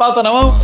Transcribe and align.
Pauta 0.00 0.22
na 0.22 0.32
mão. 0.32 0.58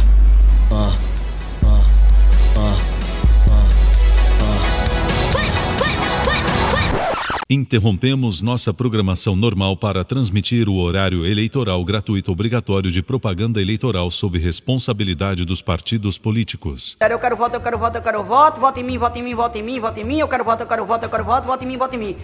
Interrompemos 7.50 8.40
nossa 8.40 8.72
programação 8.72 9.36
normal 9.36 9.76
para 9.76 10.02
transmitir 10.04 10.70
o 10.70 10.76
horário 10.76 11.26
eleitoral 11.26 11.84
gratuito 11.84 12.32
obrigatório 12.32 12.90
de 12.90 13.02
propaganda 13.02 13.60
eleitoral 13.60 14.10
sob 14.10 14.38
responsabilidade 14.38 15.44
dos 15.44 15.60
partidos 15.60 16.16
políticos. 16.16 16.96
Eu 16.98 17.18
quero 17.18 17.36
voto, 17.36 17.56
eu 17.56 17.60
quero 17.60 17.78
voto, 17.78 17.98
eu 17.98 18.02
quero 18.02 18.24
voto, 18.24 18.58
voto 18.58 18.80
em 18.80 18.84
mim, 18.84 18.96
voto 18.96 19.18
em 19.18 19.22
mim, 19.22 19.34
voto 19.34 19.58
em 19.58 19.62
mim, 19.62 19.78
voto 19.78 20.00
em 20.00 20.04
mim, 20.04 20.18
eu 20.18 20.28
quero 20.28 20.44
voto, 20.44 20.62
eu 20.62 20.66
quero 20.66 20.86
voto, 20.86 21.02
eu 21.04 21.10
quero 21.10 21.24
voto, 21.24 21.46
voto 21.46 21.62
em 21.62 21.66
mim, 21.66 21.76
voto 21.76 21.94
em 21.94 21.98
mim. 21.98 22.16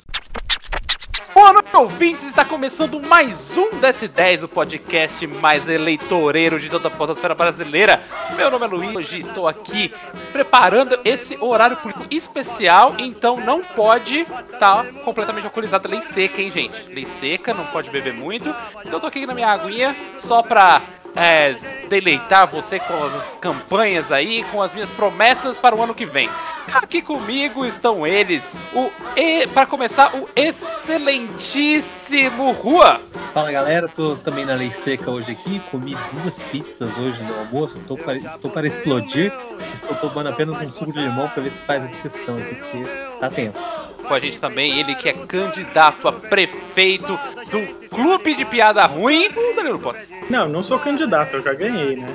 Boa 1.34 1.54
noite, 1.54 1.74
ouvintes! 1.74 2.24
Está 2.24 2.44
começando 2.44 3.00
mais 3.00 3.56
um 3.56 3.70
DS10, 3.80 4.44
o 4.44 4.48
podcast 4.48 5.26
mais 5.26 5.66
eleitoreiro 5.68 6.60
de 6.60 6.68
toda 6.68 6.88
a 6.88 6.90
podosfera 6.90 7.34
brasileira. 7.34 8.02
Meu 8.36 8.50
nome 8.50 8.66
é 8.66 8.68
Luiz, 8.68 8.94
hoje 8.94 9.20
estou 9.20 9.48
aqui 9.48 9.92
preparando 10.30 11.00
esse 11.04 11.36
horário 11.40 11.78
político 11.78 12.06
especial, 12.10 12.96
então 12.98 13.40
não 13.40 13.62
pode 13.62 14.20
estar 14.20 14.58
tá 14.58 14.84
completamente 15.04 15.44
alcoolizado. 15.44 15.88
Lei 15.88 16.02
seca, 16.02 16.42
hein, 16.42 16.50
gente? 16.50 16.88
Lei 16.90 17.06
seca, 17.18 17.54
não 17.54 17.66
pode 17.66 17.90
beber 17.90 18.12
muito. 18.12 18.54
Então 18.84 19.00
tô 19.00 19.06
aqui 19.06 19.24
na 19.24 19.34
minha 19.34 19.48
aguinha, 19.48 19.96
só 20.18 20.42
pra 20.42 20.82
é, 21.14 21.54
deleitar 21.88 22.50
você 22.50 22.78
com 22.78 23.04
as 23.04 23.34
campanhas 23.36 24.10
aí, 24.10 24.42
com 24.44 24.62
as 24.62 24.72
minhas 24.72 24.88
promessas 24.90 25.58
para 25.58 25.76
o 25.76 25.82
ano 25.82 25.94
que 25.94 26.06
vem. 26.06 26.30
Aqui 26.72 27.02
comigo 27.02 27.66
estão 27.66 28.06
eles, 28.06 28.42
o 28.72 28.90
e 29.16 29.46
para 29.48 29.66
começar 29.66 30.16
o 30.16 30.28
excelentíssimo 30.34 32.52
Rua. 32.52 33.02
Fala 33.34 33.52
galera, 33.52 33.88
tô 33.88 34.16
também 34.16 34.44
na 34.44 34.54
lei 34.54 34.70
seca 34.70 35.10
hoje 35.10 35.32
aqui, 35.32 35.60
comi 35.70 35.96
duas 36.12 36.40
pizzas 36.44 36.96
hoje 36.96 37.20
no 37.22 37.38
almoço, 37.38 37.78
estou 37.78 37.98
para, 37.98 38.16
estou 38.18 38.50
para 38.50 38.66
explodir, 38.66 39.32
estou 39.72 39.94
tomando 39.96 40.28
apenas 40.28 40.60
um 40.60 40.70
suco 40.70 40.92
de 40.92 41.00
limão 41.00 41.28
para 41.28 41.42
ver 41.42 41.52
se 41.52 41.62
faz 41.64 41.84
a 41.84 41.88
digestão 41.88 42.40
porque 42.40 42.84
tá 43.20 43.28
tenso. 43.28 43.91
Com 44.06 44.14
a 44.14 44.18
gente 44.18 44.40
também 44.40 44.78
ele 44.78 44.94
que 44.94 45.08
é 45.08 45.12
candidato 45.12 46.08
a 46.08 46.12
prefeito 46.12 47.18
do 47.50 47.88
Clube 47.88 48.34
de 48.34 48.44
Piada 48.44 48.84
Ruim, 48.86 49.28
o 49.28 49.54
Danilo 49.54 49.78
Potts. 49.78 50.10
Não, 50.28 50.48
não 50.48 50.62
sou 50.62 50.78
candidato, 50.78 51.36
eu 51.36 51.42
já 51.42 51.52
ganhei, 51.52 51.96
né? 51.96 52.14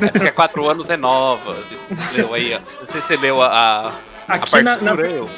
É 0.00 0.10
porque 0.10 0.28
há 0.28 0.32
quatro 0.32 0.68
anos 0.68 0.88
é 0.90 0.96
nova. 0.96 1.56
Você 1.96 2.22
leu 2.22 2.34
aí, 2.34 2.52
não 2.52 2.88
sei 2.88 3.00
se 3.00 3.08
você 3.08 3.16
leu 3.16 3.42
a, 3.42 3.94
Aqui 4.32 4.62
na, 4.62 4.76
na, 4.78 4.92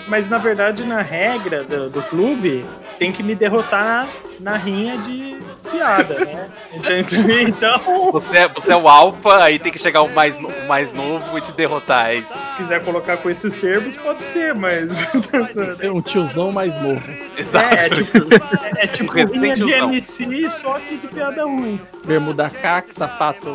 mas 0.07 0.29
na 0.29 0.39
verdade, 0.39 0.85
na 0.85 1.03
regra 1.03 1.65
do, 1.65 1.91
do 1.91 2.03
clube, 2.03 2.65
tem 2.99 3.11
que 3.11 3.23
me 3.23 3.35
derrotar 3.35 4.09
na, 4.39 4.53
na 4.53 4.57
rinha 4.57 4.99
de 4.99 5.37
piada, 5.71 6.25
né? 6.25 6.51
Então. 7.47 8.13
Você 8.13 8.39
é, 8.39 8.49
você 8.49 8.73
é 8.73 8.77
o 8.77 8.89
alfa, 8.89 9.43
aí 9.43 9.59
tem 9.59 9.73
que 9.73 9.79
chegar 9.79 10.03
o 10.03 10.09
mais, 10.09 10.37
o 10.37 10.67
mais 10.69 10.93
novo 10.93 11.37
e 11.37 11.41
te 11.41 11.53
derrotar, 11.53 12.11
é 12.11 12.17
isso. 12.17 12.33
Se 12.33 12.57
quiser 12.57 12.85
colocar 12.85 13.17
com 13.17 13.31
esses 13.31 13.57
termos, 13.57 13.97
pode 13.97 14.25
ser, 14.25 14.55
mas. 14.55 15.07
Pode 15.55 15.77
ser 15.77 15.91
um 15.91 16.01
tiozão 16.01 16.53
mais 16.53 16.81
novo. 16.81 17.11
Exato. 17.37 17.75
É, 17.75 17.87
é 17.87 17.89
tipo, 17.89 18.19
é, 18.19 18.85
é 18.85 18.87
tipo 18.87 19.13
rinha 19.13 19.57
de 19.57 19.73
MC, 19.73 20.49
só 20.49 20.79
que 20.79 20.97
de 20.97 21.09
piada 21.09 21.45
ruim. 21.45 21.81
Bermuda 22.05 22.51
cac, 22.51 22.95
sapato. 22.95 23.51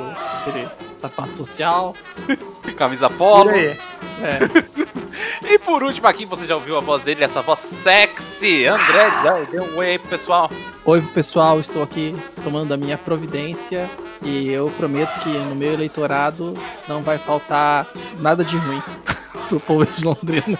Sapato 0.97 1.35
social. 1.35 1.95
Camisa 2.75 3.09
polo. 3.09 3.51
É. 3.51 3.77
e 5.47 5.59
por 5.59 5.83
último 5.83 6.07
aqui, 6.07 6.25
você 6.25 6.45
já 6.45 6.55
ouviu 6.55 6.77
a 6.77 6.81
voz 6.81 7.03
dele, 7.03 7.23
essa 7.23 7.41
voz 7.41 7.59
sexy. 7.59 8.65
André, 8.65 9.45
dê 9.51 9.59
um 9.59 9.77
oi 9.77 9.91
aí 9.91 9.99
pro 9.99 10.09
pessoal. 10.09 10.51
Oi 10.85 11.01
pessoal, 11.13 11.59
estou 11.59 11.83
aqui 11.83 12.15
tomando 12.43 12.73
a 12.73 12.77
minha 12.77 12.97
providência 12.97 13.89
e 14.21 14.49
eu 14.49 14.71
prometo 14.71 15.19
que 15.19 15.29
no 15.29 15.55
meu 15.55 15.73
eleitorado 15.73 16.55
não 16.87 17.01
vai 17.01 17.17
faltar 17.17 17.87
nada 18.19 18.43
de 18.43 18.57
ruim 18.57 18.81
pro 19.47 19.59
povo 19.59 19.85
de 19.85 20.03
Londrina. 20.03 20.59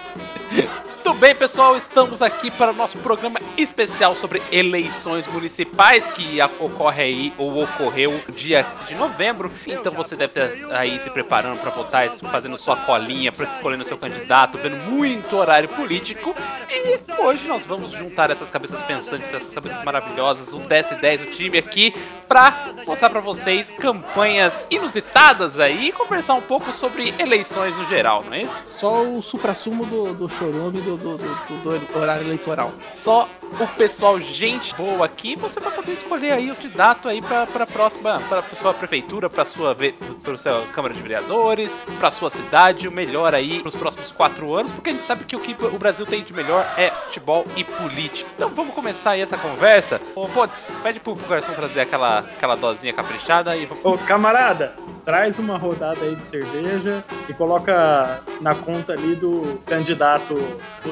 Muito 1.10 1.22
bem, 1.22 1.34
pessoal, 1.34 1.76
estamos 1.76 2.22
aqui 2.22 2.52
para 2.52 2.70
o 2.70 2.72
nosso 2.72 2.96
programa 2.98 3.40
especial 3.58 4.14
sobre 4.14 4.40
eleições 4.52 5.26
municipais 5.26 6.08
que 6.12 6.38
ocorre 6.60 7.02
aí 7.02 7.34
ou 7.36 7.64
ocorreu 7.64 8.20
dia 8.32 8.64
de 8.86 8.94
novembro. 8.94 9.50
Então 9.66 9.92
você 9.92 10.14
deve 10.14 10.40
estar 10.40 10.72
aí 10.72 11.00
se 11.00 11.10
preparando 11.10 11.58
para 11.58 11.72
votar, 11.72 12.08
fazendo 12.10 12.56
sua 12.56 12.76
colinha, 12.76 13.32
para 13.32 13.50
escolhendo 13.50 13.82
seu 13.82 13.98
candidato, 13.98 14.56
vendo 14.56 14.76
muito 14.88 15.36
horário 15.36 15.68
político. 15.70 16.32
E 16.70 17.00
hoje 17.20 17.48
nós 17.48 17.66
vamos 17.66 17.90
juntar 17.90 18.30
essas 18.30 18.48
cabeças 18.48 18.80
pensantes, 18.82 19.34
essas 19.34 19.52
cabeças 19.52 19.82
maravilhosas, 19.82 20.52
o 20.52 20.60
DS10, 20.60 21.22
o 21.22 21.30
time 21.32 21.58
aqui, 21.58 21.92
para 22.28 22.72
mostrar 22.86 23.10
para 23.10 23.20
vocês 23.20 23.72
campanhas 23.72 24.52
inusitadas 24.70 25.58
aí 25.58 25.88
e 25.88 25.92
conversar 25.92 26.34
um 26.34 26.40
pouco 26.40 26.72
sobre 26.72 27.12
eleições 27.18 27.76
no 27.76 27.84
geral, 27.86 28.22
não 28.24 28.34
é 28.34 28.44
isso? 28.44 28.64
Só 28.70 29.02
o 29.02 29.20
supra-sumo 29.20 29.84
do, 29.84 30.14
do 30.14 30.28
chorume 30.28 30.80
do, 30.80 30.96
do, 31.00 31.18
do, 31.18 31.78
do, 31.78 31.98
horário 31.98 32.26
eleitoral. 32.26 32.72
Só 32.94 33.28
o 33.58 33.66
pessoal, 33.76 34.20
gente 34.20 34.74
boa 34.74 35.06
aqui, 35.06 35.34
você 35.36 35.58
vai 35.58 35.72
poder 35.72 35.92
escolher 35.92 36.32
aí 36.32 36.50
o 36.50 36.54
candidato 36.54 37.08
aí 37.08 37.20
para 37.20 37.42
a 37.42 37.66
próxima, 37.66 38.20
para 38.28 38.42
sua 38.54 38.72
prefeitura, 38.72 39.28
para 39.28 39.44
sua, 39.44 39.76
para 40.22 40.38
sua 40.38 40.66
Câmara 40.72 40.94
de 40.94 41.02
Vereadores, 41.02 41.72
para 41.98 42.10
sua 42.10 42.30
cidade, 42.30 42.86
o 42.86 42.92
melhor 42.92 43.34
aí 43.34 43.60
para 43.60 43.68
os 43.68 43.76
próximos 43.76 44.12
quatro 44.12 44.54
anos, 44.54 44.70
porque 44.72 44.90
a 44.90 44.92
gente 44.92 45.02
sabe 45.02 45.24
que 45.24 45.34
o 45.34 45.40
que 45.40 45.56
o 45.64 45.78
Brasil 45.78 46.06
tem 46.06 46.22
de 46.22 46.32
melhor 46.32 46.64
é 46.76 46.90
futebol 46.90 47.44
e 47.56 47.64
política. 47.64 48.30
Então 48.36 48.50
vamos 48.50 48.74
começar 48.74 49.12
aí 49.12 49.20
essa 49.20 49.36
conversa. 49.36 50.00
Ô, 50.14 50.28
Podes, 50.28 50.68
pede 50.82 51.00
pro 51.00 51.14
garçom 51.14 51.52
trazer 51.52 51.80
aquela, 51.80 52.20
aquela 52.20 52.54
dosinha 52.54 52.92
caprichada 52.92 53.56
e 53.56 53.68
Ô, 53.82 53.96
camarada, 53.98 54.74
traz 55.04 55.38
uma 55.38 55.56
rodada 55.56 56.04
aí 56.04 56.14
de 56.14 56.26
cerveja 56.26 57.04
e 57.28 57.34
coloca 57.34 58.22
na 58.40 58.54
conta 58.54 58.92
ali 58.92 59.14
do 59.14 59.60
candidato 59.66 60.36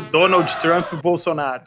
Donald 0.00 0.56
Trump 0.58 0.92
Bolsonaro. 1.02 1.62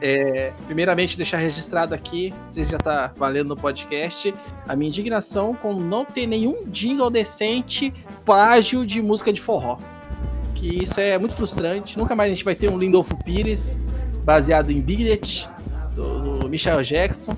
É, 0.00 0.52
primeiramente, 0.66 1.16
deixar 1.16 1.38
registrado 1.38 1.94
aqui, 1.94 2.32
se 2.50 2.64
já 2.64 2.78
tá 2.78 3.12
valendo 3.16 3.48
no 3.48 3.56
podcast, 3.56 4.32
a 4.66 4.76
minha 4.76 4.88
indignação 4.88 5.54
com 5.54 5.74
não 5.74 6.04
ter 6.04 6.26
nenhum 6.26 6.64
jingle 6.66 7.10
decente 7.10 7.92
plágio 8.24 8.86
de 8.86 9.02
música 9.02 9.32
de 9.32 9.40
forró. 9.40 9.78
Que 10.54 10.84
isso 10.84 11.00
é 11.00 11.18
muito 11.18 11.34
frustrante. 11.34 11.98
Nunca 11.98 12.14
mais 12.14 12.30
a 12.30 12.34
gente 12.34 12.44
vai 12.44 12.54
ter 12.54 12.68
um 12.68 12.78
Lindolfo 12.78 13.16
Pires 13.24 13.78
baseado 14.24 14.70
em 14.70 14.80
Biglet, 14.80 15.48
do, 15.94 16.38
do 16.38 16.48
Michael 16.48 16.82
Jackson. 16.82 17.36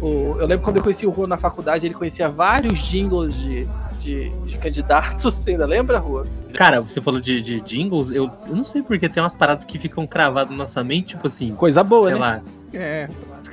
O, 0.00 0.36
eu 0.38 0.46
lembro 0.46 0.64
quando 0.64 0.76
eu 0.76 0.82
conheci 0.82 1.06
o 1.06 1.10
Rua 1.10 1.26
na 1.26 1.36
faculdade, 1.36 1.86
ele 1.86 1.94
conhecia 1.94 2.28
vários 2.28 2.78
jingles 2.80 3.34
de, 3.34 3.68
de, 3.98 4.30
de 4.46 4.56
candidatos. 4.58 5.34
Você 5.34 5.52
ainda 5.52 5.66
lembra, 5.66 5.98
Rua? 5.98 6.26
Cara, 6.54 6.80
você 6.80 7.00
falou 7.00 7.20
de, 7.20 7.42
de 7.42 7.60
jingles, 7.60 8.10
eu, 8.10 8.30
eu, 8.46 8.56
não 8.56 8.64
sei 8.64 8.82
porque 8.82 9.08
tem 9.08 9.22
umas 9.22 9.34
paradas 9.34 9.64
que 9.64 9.78
ficam 9.78 10.06
cravadas 10.06 10.50
na 10.50 10.56
nossa 10.56 10.82
mente, 10.84 11.08
tipo 11.08 11.26
assim. 11.26 11.54
Coisa 11.54 11.82
boa, 11.82 12.08
sei 12.10 12.18
né? 12.18 12.20
Lá, 12.20 12.42
é. 12.72 13.08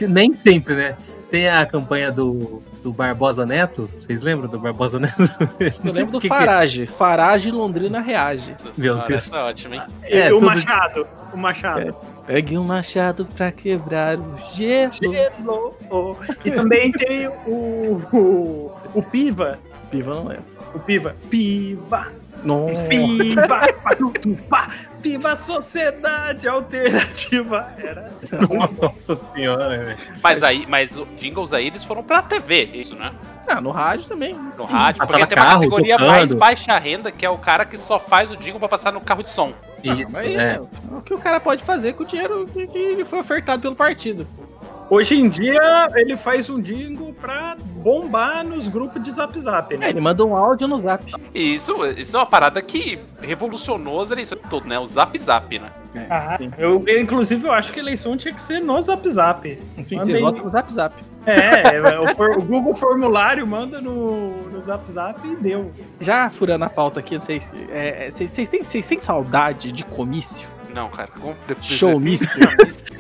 Nem 0.07 0.33
sempre, 0.33 0.75
né? 0.75 0.95
Tem 1.31 1.49
a 1.49 1.65
campanha 1.65 2.11
do, 2.11 2.61
do 2.83 2.93
Barbosa 2.93 3.45
Neto. 3.45 3.89
Vocês 3.95 4.21
lembram 4.21 4.47
do 4.47 4.59
Barbosa 4.59 4.99
Neto? 4.99 5.23
Eu 5.59 5.91
lembro 5.91 6.13
do 6.13 6.21
que 6.21 6.27
Farage. 6.27 6.85
Que 6.85 6.93
é. 6.93 6.95
Farage 6.95 7.51
Londrina 7.51 7.99
reage. 7.99 8.55
Meu 8.77 8.97
Deus. 8.99 9.31
É 9.33 9.37
ótimo, 9.41 9.73
hein? 9.73 9.81
É, 10.03 10.27
o 10.27 10.35
tudo... 10.35 10.45
Machado. 10.45 11.07
O 11.33 11.37
Machado. 11.37 11.89
É. 11.89 12.14
Pegue 12.25 12.57
um 12.57 12.63
machado 12.63 13.25
pra 13.25 13.51
quebrar 13.51 14.17
o 14.17 14.37
gelo. 14.53 14.93
Gelo. 14.93 15.77
Oh. 15.89 16.15
E 16.43 16.51
também 16.51 16.91
tem 16.91 17.27
o, 17.45 18.01
o, 18.11 18.71
o 18.95 19.03
Piva. 19.03 19.59
Piva 19.91 20.15
não 20.15 20.31
é. 20.31 20.39
O 20.73 20.79
Piva. 20.79 21.15
Piva. 21.29 22.11
Nossa. 22.43 22.87
Piva. 22.89 23.61
Piva 25.05 25.35
Sociedade 25.35 26.47
Alternativa. 26.47 27.67
Era. 27.77 28.11
Nossa 28.81 29.15
senhora, 29.15 29.77
velho. 29.77 29.97
Mas 30.23 30.41
aí, 30.41 30.65
mas 30.67 30.97
os 30.97 31.07
jingles 31.19 31.53
aí 31.53 31.67
eles 31.67 31.83
foram 31.83 32.01
pra 32.01 32.23
TV, 32.23 32.63
isso, 32.73 32.95
né? 32.95 33.11
Ah, 33.47 33.61
no 33.61 33.69
rádio 33.69 34.07
também. 34.07 34.33
No 34.33 34.65
Sim, 34.65 34.73
rádio, 34.73 35.05
porque 35.05 35.27
tem 35.27 35.37
uma 35.37 35.53
categoria 35.53 35.97
tocando. 35.97 36.11
mais 36.11 36.33
baixa 36.33 36.79
renda, 36.79 37.11
que 37.11 37.23
é 37.23 37.29
o 37.29 37.37
cara 37.37 37.65
que 37.65 37.77
só 37.77 37.99
faz 37.99 38.31
o 38.31 38.37
jingle 38.37 38.59
pra 38.59 38.67
passar 38.67 38.91
no 38.91 38.99
carro 38.99 39.21
de 39.21 39.29
som. 39.29 39.53
Isso, 39.83 40.17
ah, 40.17 40.25
é. 40.25 40.59
O 40.91 41.01
que 41.03 41.13
o 41.13 41.19
cara 41.19 41.39
pode 41.39 41.63
fazer 41.63 41.93
com 41.93 42.01
o 42.01 42.07
dinheiro 42.07 42.47
que 42.47 43.05
foi 43.05 43.19
ofertado 43.19 43.61
pelo 43.61 43.75
partido. 43.75 44.25
Hoje 44.89 45.15
em 45.15 45.27
dia, 45.27 45.89
ele 45.95 46.15
faz 46.15 46.49
um 46.49 46.61
jingle 46.61 47.13
pra 47.13 47.55
bombar 47.77 48.43
nos 48.45 48.67
grupos 48.67 49.01
de 49.01 49.11
zap 49.11 49.39
zap, 49.39 49.75
né? 49.77 49.87
É, 49.87 49.89
ele 49.89 50.01
manda 50.01 50.23
um 50.25 50.35
áudio 50.35 50.67
no 50.67 50.79
zap. 50.79 51.03
Isso, 51.33 51.85
isso 51.97 52.15
é 52.15 52.19
uma 52.19 52.25
parada 52.25 52.61
que 52.61 52.99
revolucionou 53.21 54.01
as 54.01 54.11
eleições 54.11 54.39
todo, 54.49 54.67
né? 54.67 54.77
O 54.77 54.85
zap 54.85 55.17
zap, 55.17 55.57
né? 55.59 55.71
É, 55.95 56.07
ah, 56.09 56.37
eu, 56.57 56.83
inclusive, 56.99 57.47
eu 57.47 57.51
acho 57.51 57.71
que 57.71 57.79
a 57.79 57.83
eleição 57.83 58.15
tinha 58.17 58.33
que 58.33 58.41
ser 58.41 58.59
no 58.59 58.79
zap 58.81 59.09
zap. 59.09 59.59
Sim, 59.83 59.99
você 59.99 60.19
vota 60.19 60.43
no 60.43 60.49
zap 60.49 60.71
zap. 60.71 60.95
É, 61.25 61.77
é 61.77 61.99
o, 61.99 62.41
Google 62.43 62.75
Formulário 62.75 63.47
manda 63.47 63.81
no, 63.81 64.43
no 64.43 64.61
Zap 64.61 64.87
Zap 64.91 65.19
e 65.27 65.35
deu. 65.37 65.71
Já 65.99 66.29
furando 66.29 66.65
a 66.65 66.69
pauta 66.69 66.99
aqui, 66.99 67.17
vocês, 67.17 67.51
é, 67.69 68.11
vocês, 68.11 68.29
vocês, 68.29 68.47
têm, 68.47 68.63
vocês 68.63 68.85
têm 68.85 68.99
saudade 68.99 69.71
de 69.71 69.83
comício? 69.83 70.47
Não, 70.71 70.87
cara. 70.89 71.09
depois- 71.47 71.65
Showmício. 71.65 72.29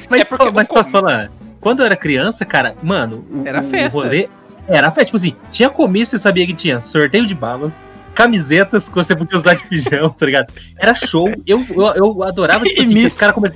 Mas, 0.09 0.21
É 0.23 0.25
porque 0.25 0.49
mas 0.49 0.67
o 0.67 0.73
posso 0.73 0.91
comi- 0.91 1.03
falar? 1.03 1.31
Quando 1.65 1.79
eu 1.79 1.87
era 1.87 1.95
criança, 1.95 2.45
cara, 2.45 2.75
mano, 2.83 3.25
o, 3.27 3.41
Era 3.43 3.59
o 3.59 3.63
festa. 3.63 3.97
rolê 3.97 4.29
era 4.67 4.91
festa. 4.91 5.05
Tipo 5.05 5.17
assim, 5.17 5.35
tinha 5.51 5.67
comício 5.67 6.15
e 6.15 6.19
sabia 6.19 6.45
que 6.45 6.53
tinha 6.53 6.79
sorteio 6.79 7.25
de 7.25 7.33
balas, 7.33 7.83
camisetas 8.13 8.87
que 8.87 8.93
você 8.93 9.15
podia 9.15 9.35
usar 9.35 9.55
de 9.55 9.63
pijama, 9.63 10.11
tá 10.15 10.27
ligado? 10.27 10.53
Era 10.77 10.93
show. 10.93 11.27
Eu, 11.43 11.65
eu, 11.71 11.95
eu 11.95 12.21
adorava, 12.21 12.65
tipo 12.65 12.77
assim, 12.83 13.03
os 13.07 13.17
caras 13.17 13.51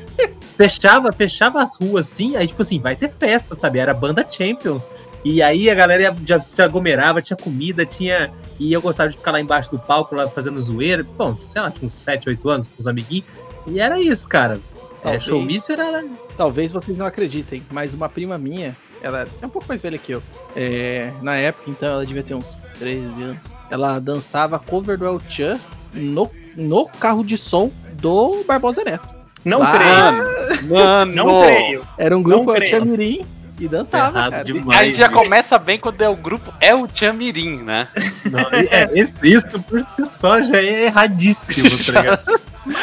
fechava, 0.58 1.12
fechava 1.12 1.62
as 1.62 1.78
ruas 1.78 2.12
assim, 2.12 2.36
aí 2.36 2.48
tipo 2.48 2.64
assim, 2.64 2.80
vai 2.80 2.96
ter 2.96 3.12
festa, 3.12 3.54
sabe? 3.54 3.78
Era 3.78 3.94
banda 3.94 4.26
Champions. 4.28 4.90
E 5.24 5.44
aí 5.44 5.70
a 5.70 5.76
galera 5.76 6.16
já 6.26 6.40
se 6.40 6.60
aglomerava, 6.64 7.22
tinha 7.22 7.38
comida, 7.38 7.86
tinha. 7.86 8.32
E 8.60 8.74
eu 8.74 8.82
gostava 8.82 9.12
de 9.12 9.18
ficar 9.18 9.34
lá 9.34 9.40
embaixo 9.40 9.70
do 9.70 9.78
palco, 9.78 10.16
lá 10.16 10.28
fazendo 10.28 10.60
zoeira. 10.60 11.06
Bom, 11.16 11.38
sei 11.40 11.62
lá, 11.62 11.70
tinha 11.70 11.86
uns 11.86 11.94
7, 11.94 12.28
8 12.28 12.50
anos 12.50 12.66
com 12.66 12.74
os 12.80 12.88
amiguinhos. 12.88 13.28
E 13.68 13.80
era 13.80 14.00
isso, 14.02 14.28
cara. 14.28 14.60
É, 15.00 15.04
Talvez. 15.04 15.24
showmício 15.24 15.74
era. 15.74 16.04
Talvez 16.36 16.72
vocês 16.72 16.98
não 16.98 17.06
acreditem, 17.06 17.64
mas 17.72 17.94
uma 17.94 18.10
prima 18.10 18.38
minha, 18.38 18.76
ela 19.02 19.28
é 19.42 19.46
um 19.46 19.50
pouco 19.50 19.68
mais 19.68 19.82
velha 19.82 19.98
que 19.98 20.12
eu. 20.14 20.22
É, 20.56 21.12
na 21.22 21.36
época, 21.36 21.70
então, 21.70 21.90
ela 21.90 22.06
devia 22.06 22.24
ter 22.24 22.34
uns 22.36 22.56
13 22.80 23.22
anos. 23.24 23.56
Ela 23.72 24.00
dançava 24.00 24.60
cover 24.60 24.98
do 24.98 25.06
El 25.06 25.22
Chan 25.28 25.60
no, 25.94 26.30
no 26.56 26.86
carro 26.88 27.24
de 27.24 27.38
som 27.38 27.72
do 27.94 28.44
Barbosa 28.48 28.84
Neto. 28.84 29.08
Não 29.46 29.60
Lá- 29.60 29.72
creio. 29.72 30.68
Mano, 30.68 31.14
Não 31.16 31.42
creio. 31.44 31.88
Era 31.98 32.18
um 32.18 32.22
grupo 32.22 32.54
El 32.54 32.68
Chan. 32.68 32.82
Mirim 32.82 33.26
e 33.60 33.68
dançava, 33.68 34.30
cara. 34.32 34.44
demais. 34.44 34.80
A 34.80 34.86
gente 34.86 34.98
já 34.98 35.10
começa 35.10 35.58
bem 35.58 35.78
quando 35.78 36.02
é 36.02 36.08
o 36.10 36.16
grupo 36.16 36.54
é 36.62 36.74
o 36.74 36.88
Tchamirim, 36.88 37.58
né? 37.64 37.90
Não, 38.32 38.40
é, 38.54 38.90
isso, 38.98 39.14
isso 39.22 39.48
por 39.64 39.82
si 39.82 40.06
só 40.14 40.42
já 40.42 40.58
é 40.62 40.86
erradíssimo, 40.86 41.70
tá 41.70 42.00
ligado? 42.02 42.42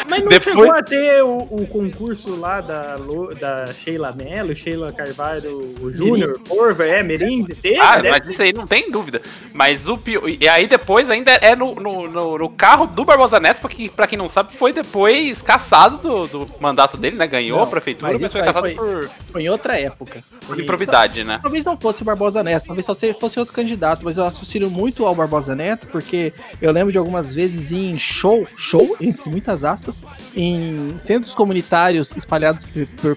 Mas 0.09 0.21
não 0.21 0.29
Depois- 0.29 0.43
chegou 0.43 0.71
a 0.71 0.83
ter 0.83 1.23
o, 1.23 1.37
o 1.39 1.67
concurso 1.67 2.35
lá 2.35 2.61
da, 2.61 2.95
da 3.39 3.73
Sheila 3.73 4.11
Mello, 4.11 4.55
Sheila 4.55 4.91
Carvalho 4.91 5.67
o 5.81 5.91
Júnior, 5.91 6.39
Corva, 6.47 6.85
é, 6.85 7.01
Merim? 7.03 7.43
Teve, 7.45 7.79
Ah, 7.79 7.97
deve- 7.97 8.09
mas 8.19 8.27
isso 8.27 8.41
aí 8.41 8.53
não 8.53 8.65
tem 8.67 8.91
dúvida. 8.91 9.21
Mas 9.53 9.87
o 9.87 9.97
pior. 9.97 10.23
E 10.27 10.47
aí 10.47 10.67
depois 10.67 11.09
ainda 11.09 11.31
é 11.31 11.55
no, 11.55 11.75
no, 11.75 12.07
no- 12.07 12.37
no 12.37 12.49
carro 12.49 12.87
do 12.87 13.03
Barbosa 13.05 13.39
Neto, 13.39 13.61
porque 13.61 13.89
pra 13.89 14.07
quem 14.07 14.17
não 14.17 14.27
sabe, 14.27 14.53
foi 14.55 14.73
depois 14.73 15.41
caçado 15.41 15.97
do, 15.97 16.27
do 16.27 16.47
mandato 16.59 16.97
dele, 16.97 17.15
né? 17.17 17.27
Ganhou 17.27 17.57
Não, 17.57 17.63
a 17.63 17.67
prefeitura, 17.67 18.11
mas 18.11 18.21
mas 18.21 18.31
foi 18.31 18.41
caçado 18.41 18.59
foi- 18.69 18.75
por, 18.75 19.09
Foi 19.31 19.41
em 19.43 19.49
outra 19.49 19.79
época. 19.79 20.19
por 20.45 20.59
improvidade, 20.59 21.23
né? 21.23 21.37
Talvez 21.41 21.63
não 21.65 21.77
fosse 21.77 22.01
o 22.01 22.05
Barbosa 22.05 22.43
Neto, 22.43 22.65
talvez 22.67 22.85
só 22.85 22.93
se- 22.93 23.13
fosse 23.13 23.39
outro 23.39 23.53
candidato, 23.53 24.03
mas 24.03 24.17
eu 24.17 24.25
associo 24.25 24.69
muito 24.69 25.05
ao 25.05 25.13
Barbosa 25.15 25.55
Neto, 25.55 25.87
porque 25.87 26.33
eu 26.61 26.71
lembro 26.71 26.91
de 26.91 26.97
algumas 26.97 27.33
vezes 27.33 27.71
em 27.71 27.97
show, 27.97 28.47
show, 28.55 28.95
entre 28.99 29.29
muitas 29.29 29.63
aspas, 29.63 29.76
em 30.35 30.95
centros 30.99 31.33
comunitários 31.33 32.15
espalhados 32.15 32.65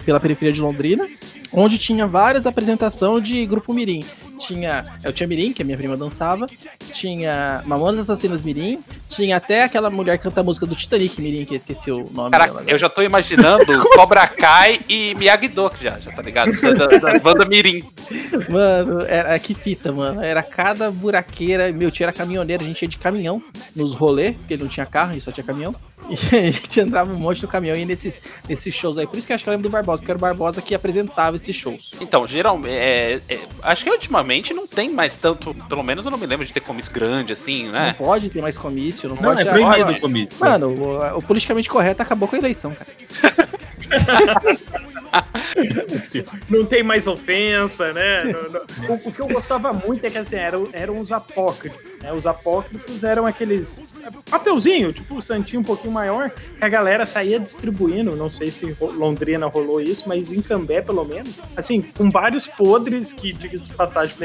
pela 0.05 0.19
periferia 0.19 0.53
de 0.53 0.61
Londrina, 0.61 1.07
onde 1.53 1.77
tinha 1.77 2.07
várias 2.07 2.45
apresentações 2.45 3.23
de 3.23 3.45
grupo 3.45 3.73
Mirim. 3.73 4.05
Tinha 4.45 4.97
El 5.03 5.13
Tia 5.13 5.27
Mirim, 5.27 5.53
que 5.53 5.61
a 5.61 5.65
minha 5.65 5.77
prima 5.77 5.95
dançava, 5.97 6.47
tinha 6.91 7.61
Mamonas 7.65 7.99
Assassinas 7.99 8.41
Mirim, 8.41 8.79
tinha 9.09 9.37
até 9.37 9.63
aquela 9.63 9.89
mulher 9.89 10.17
que 10.17 10.23
canta 10.23 10.41
a 10.41 10.43
música 10.43 10.65
do 10.65 10.75
Titanic 10.75 11.21
Mirim, 11.21 11.45
que 11.45 11.53
eu 11.53 11.57
esqueci 11.57 11.91
o 11.91 12.09
nome 12.11 12.31
dela. 12.31 12.47
Caraca, 12.47 12.63
eu 12.67 12.77
já 12.77 12.89
tô 12.89 13.01
imaginando 13.01 13.83
Cobra 13.95 14.27
Kai 14.27 14.81
e 14.89 15.13
Miyagi-Do 15.15 15.71
já, 15.81 15.99
já 15.99 16.11
tá 16.11 16.21
ligado? 16.21 16.51
Da, 16.61 16.71
da- 16.87 16.97
da 16.97 17.19
banda 17.19 17.45
Mirim. 17.45 17.83
Mano, 18.49 19.01
era 19.07 19.37
que 19.39 19.53
fita, 19.53 19.91
mano. 19.91 20.21
Era 20.21 20.41
cada 20.43 20.89
buraqueira. 20.91 21.71
Meu 21.71 21.91
tio 21.91 22.03
era 22.03 22.13
caminhoneiro, 22.13 22.63
a 22.63 22.65
gente 22.65 22.81
ia 22.81 22.87
de 22.87 22.97
caminhão 22.97 23.41
nos 23.75 23.93
rolês, 23.93 24.35
porque 24.37 24.53
ele 24.55 24.63
não 24.63 24.69
tinha 24.69 24.85
carro, 24.85 25.13
ele 25.13 25.21
só 25.21 25.31
tinha 25.31 25.43
caminhão. 25.43 25.75
E 26.09 26.13
a 26.35 26.51
gente 26.51 26.79
entrava 26.79 27.11
um 27.13 27.15
monte 27.17 27.41
no 27.41 27.47
caminhão 27.47 27.75
e 27.77 27.85
nesses, 27.85 28.19
nesses 28.49 28.73
shows 28.73 28.97
aí. 28.97 29.05
Por 29.07 29.17
isso 29.17 29.27
que 29.27 29.33
eu 29.33 29.35
acho 29.35 29.43
que 29.43 29.49
eu 29.49 29.53
lembro 29.53 29.69
do 29.69 29.71
Barbosa, 29.71 29.99
porque 29.99 30.11
era 30.11 30.17
o 30.17 30.21
Barbosa 30.21 30.61
que 30.61 30.73
apresentava 30.73 31.35
esses 31.35 31.55
shows. 31.55 31.93
Então, 32.01 32.25
geralmente, 32.27 32.73
é, 32.73 33.19
é, 33.29 33.39
acho 33.61 33.83
que 33.83 33.89
ultimamente 33.89 34.30
não 34.53 34.65
tem 34.67 34.89
mais 34.89 35.13
tanto, 35.15 35.53
pelo 35.67 35.83
menos 35.83 36.05
eu 36.05 36.11
não 36.11 36.17
me 36.17 36.25
lembro 36.25 36.45
de 36.45 36.53
ter 36.53 36.59
comício 36.61 36.91
grande 36.91 37.33
assim, 37.33 37.65
Não 37.65 37.71
né? 37.73 37.93
pode 37.97 38.29
ter 38.29 38.41
mais 38.41 38.57
comício, 38.57 39.09
não, 39.09 39.15
Não, 39.15 39.23
pode 39.23 39.41
é 39.41 39.43
ter- 39.45 39.51
proibido 39.51 39.85
Olha, 39.87 39.97
o 39.97 40.01
comício. 40.01 40.29
Mano, 40.39 40.67
o, 40.69 41.17
o 41.17 41.21
politicamente 41.21 41.69
correto 41.69 42.01
acabou 42.01 42.27
com 42.27 42.35
a 42.35 42.39
eleição, 42.39 42.73
cara. 42.75 42.91
não 46.49 46.65
tem 46.65 46.83
mais 46.83 47.07
ofensa, 47.07 47.91
né? 47.93 48.23
Não- 48.25 48.49
não- 48.49 48.95
O, 48.95 49.09
o 49.09 49.11
que 49.13 49.19
eu 49.19 49.27
gostava 49.27 49.73
muito 49.73 50.03
é 50.05 50.09
que 50.09 50.17
assim, 50.17 50.35
eram, 50.35 50.67
eram 50.73 50.99
os 50.99 51.11
apócrifos. 51.11 51.83
Né? 52.01 52.11
Os 52.13 52.25
apócrifos 52.25 53.03
eram 53.03 53.25
aqueles 53.25 53.83
papelzinho, 54.29 54.91
tipo 54.93 55.15
um 55.15 55.21
santinho 55.21 55.61
um 55.61 55.63
pouquinho 55.63 55.93
maior, 55.93 56.29
que 56.29 56.63
a 56.63 56.69
galera 56.69 57.05
saía 57.05 57.39
distribuindo. 57.39 58.15
Não 58.15 58.29
sei 58.29 58.51
se 58.51 58.75
Londrina 58.79 59.47
rolou 59.47 59.81
isso, 59.81 60.07
mas 60.07 60.31
em 60.31 60.41
Cambé, 60.41 60.81
pelo 60.81 61.03
menos, 61.03 61.41
assim, 61.55 61.81
com 61.81 62.09
vários 62.09 62.47
podres 62.47 63.13
que, 63.13 63.33
diga-se 63.33 63.67
de 63.67 63.73
passagem, 63.73 64.15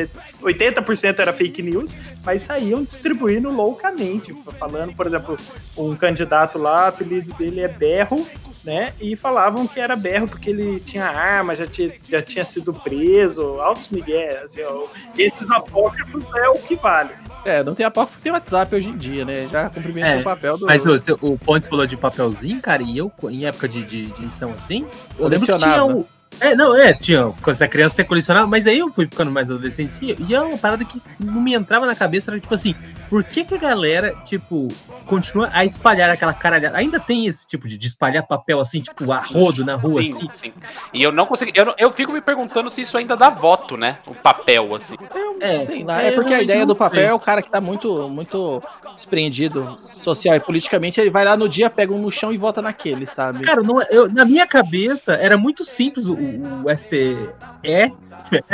80% 0.42 1.18
era 1.18 1.32
fake 1.32 1.62
news, 1.62 1.96
mas 2.24 2.42
saíam 2.42 2.82
distribuindo 2.82 3.50
loucamente. 3.50 4.34
Falando, 4.58 4.94
por 4.94 5.06
exemplo, 5.06 5.38
um 5.76 5.96
candidato 5.96 6.58
lá, 6.58 6.84
o 6.84 6.88
apelido 6.88 7.32
dele 7.34 7.60
é 7.60 7.68
Berro, 7.68 8.26
né? 8.66 8.92
E 9.00 9.14
falavam 9.14 9.66
que 9.66 9.78
era 9.78 9.94
berro 9.94 10.26
porque 10.26 10.50
ele 10.50 10.80
tinha 10.80 11.04
arma, 11.04 11.54
já 11.54 11.66
tinha, 11.66 11.92
já 12.08 12.20
tinha 12.20 12.44
sido 12.44 12.74
preso, 12.74 13.60
altos 13.60 13.90
migué, 13.90 14.42
assim, 14.44 14.60
ó, 14.62 14.86
esses 15.16 15.48
apócrifos 15.48 16.24
é 16.34 16.48
o 16.48 16.58
que 16.58 16.74
vale. 16.74 17.10
É, 17.44 17.62
não 17.62 17.76
tem 17.76 17.86
apócrifo, 17.86 18.20
tem 18.20 18.32
WhatsApp 18.32 18.74
hoje 18.74 18.88
em 18.88 18.96
dia, 18.96 19.24
né? 19.24 19.48
Já 19.50 19.70
cumprimenta 19.70 20.08
É, 20.08 20.18
o 20.18 20.24
papel 20.24 20.58
do. 20.58 20.66
Mas 20.66 20.82
o, 20.84 20.96
o 21.20 21.38
Pontes 21.38 21.68
falou 21.68 21.86
de 21.86 21.96
papelzinho, 21.96 22.60
cara, 22.60 22.82
e 22.82 22.98
eu, 22.98 23.12
em 23.30 23.46
época 23.46 23.68
de, 23.68 23.84
de, 23.84 24.06
de 24.06 24.24
edição 24.24 24.50
assim, 24.50 24.84
eu 25.16 25.28
lembro 25.28 25.46
que 25.46 25.56
tinha 25.56 25.84
o. 25.84 26.04
É, 26.38 26.54
não, 26.54 26.76
é, 26.76 26.92
tinha. 26.92 27.32
Quando 27.42 27.56
você 27.56 27.64
é 27.64 27.68
criança, 27.68 27.96
você 27.96 28.04
colecionava, 28.04 28.46
mas 28.46 28.66
aí 28.66 28.78
eu 28.78 28.92
fui 28.92 29.06
ficando 29.06 29.30
mais 29.30 29.50
adolescente 29.50 29.88
assim, 29.88 30.16
e 30.28 30.34
é 30.34 30.40
uma 30.40 30.58
parada 30.58 30.84
que 30.84 31.00
não 31.18 31.40
me 31.40 31.54
entrava 31.54 31.86
na 31.86 31.94
cabeça, 31.94 32.30
era 32.30 32.38
tipo 32.38 32.54
assim, 32.54 32.74
por 33.08 33.24
que 33.24 33.44
que 33.44 33.54
a 33.54 33.58
galera, 33.58 34.14
tipo, 34.24 34.68
continua 35.06 35.48
a 35.52 35.64
espalhar 35.64 36.10
aquela 36.10 36.34
caralhada? 36.34 36.76
Ainda 36.76 37.00
tem 37.00 37.26
esse 37.26 37.46
tipo 37.46 37.66
de, 37.68 37.78
de 37.78 37.86
espalhar 37.86 38.26
papel 38.26 38.60
assim, 38.60 38.80
tipo, 38.80 39.10
a 39.12 39.18
rodo 39.18 39.64
na 39.64 39.76
rua, 39.76 40.02
sim, 40.02 40.12
assim? 40.12 40.28
sim. 40.36 40.52
E 40.92 41.02
eu 41.02 41.12
não 41.12 41.24
consegui. 41.24 41.52
Eu, 41.54 41.74
eu 41.78 41.92
fico 41.92 42.12
me 42.12 42.20
perguntando 42.20 42.68
se 42.68 42.82
isso 42.82 42.98
ainda 42.98 43.16
dá 43.16 43.30
voto, 43.30 43.76
né? 43.76 43.98
O 44.06 44.14
papel, 44.14 44.74
assim. 44.74 44.96
É, 45.40 45.64
sei 45.64 45.84
lá, 45.84 46.02
é, 46.02 46.08
é 46.08 46.12
porque 46.12 46.34
a 46.34 46.42
ideia 46.42 46.66
do 46.66 46.76
papel 46.76 47.08
é 47.08 47.14
o 47.14 47.20
cara 47.20 47.40
que 47.40 47.50
tá 47.50 47.60
muito, 47.60 48.08
muito 48.08 48.62
despreendido 48.94 49.78
social 49.84 50.34
e 50.36 50.40
politicamente, 50.40 51.00
ele 51.00 51.10
vai 51.10 51.24
lá 51.24 51.36
no 51.36 51.48
dia, 51.48 51.70
pega 51.70 51.92
um 51.92 51.98
no 51.98 52.10
chão 52.10 52.32
e 52.32 52.36
vota 52.36 52.60
naquele, 52.60 53.06
sabe? 53.06 53.42
Cara, 53.42 53.62
não, 53.62 53.80
é- 53.80 53.86
eu, 53.90 54.10
na 54.10 54.24
minha 54.24 54.46
cabeça 54.46 55.12
era 55.14 55.36
muito 55.36 55.64
simples 55.64 56.06
o, 56.06 56.15
o, 56.16 56.66
o 56.66 56.76
STE. 56.76 57.16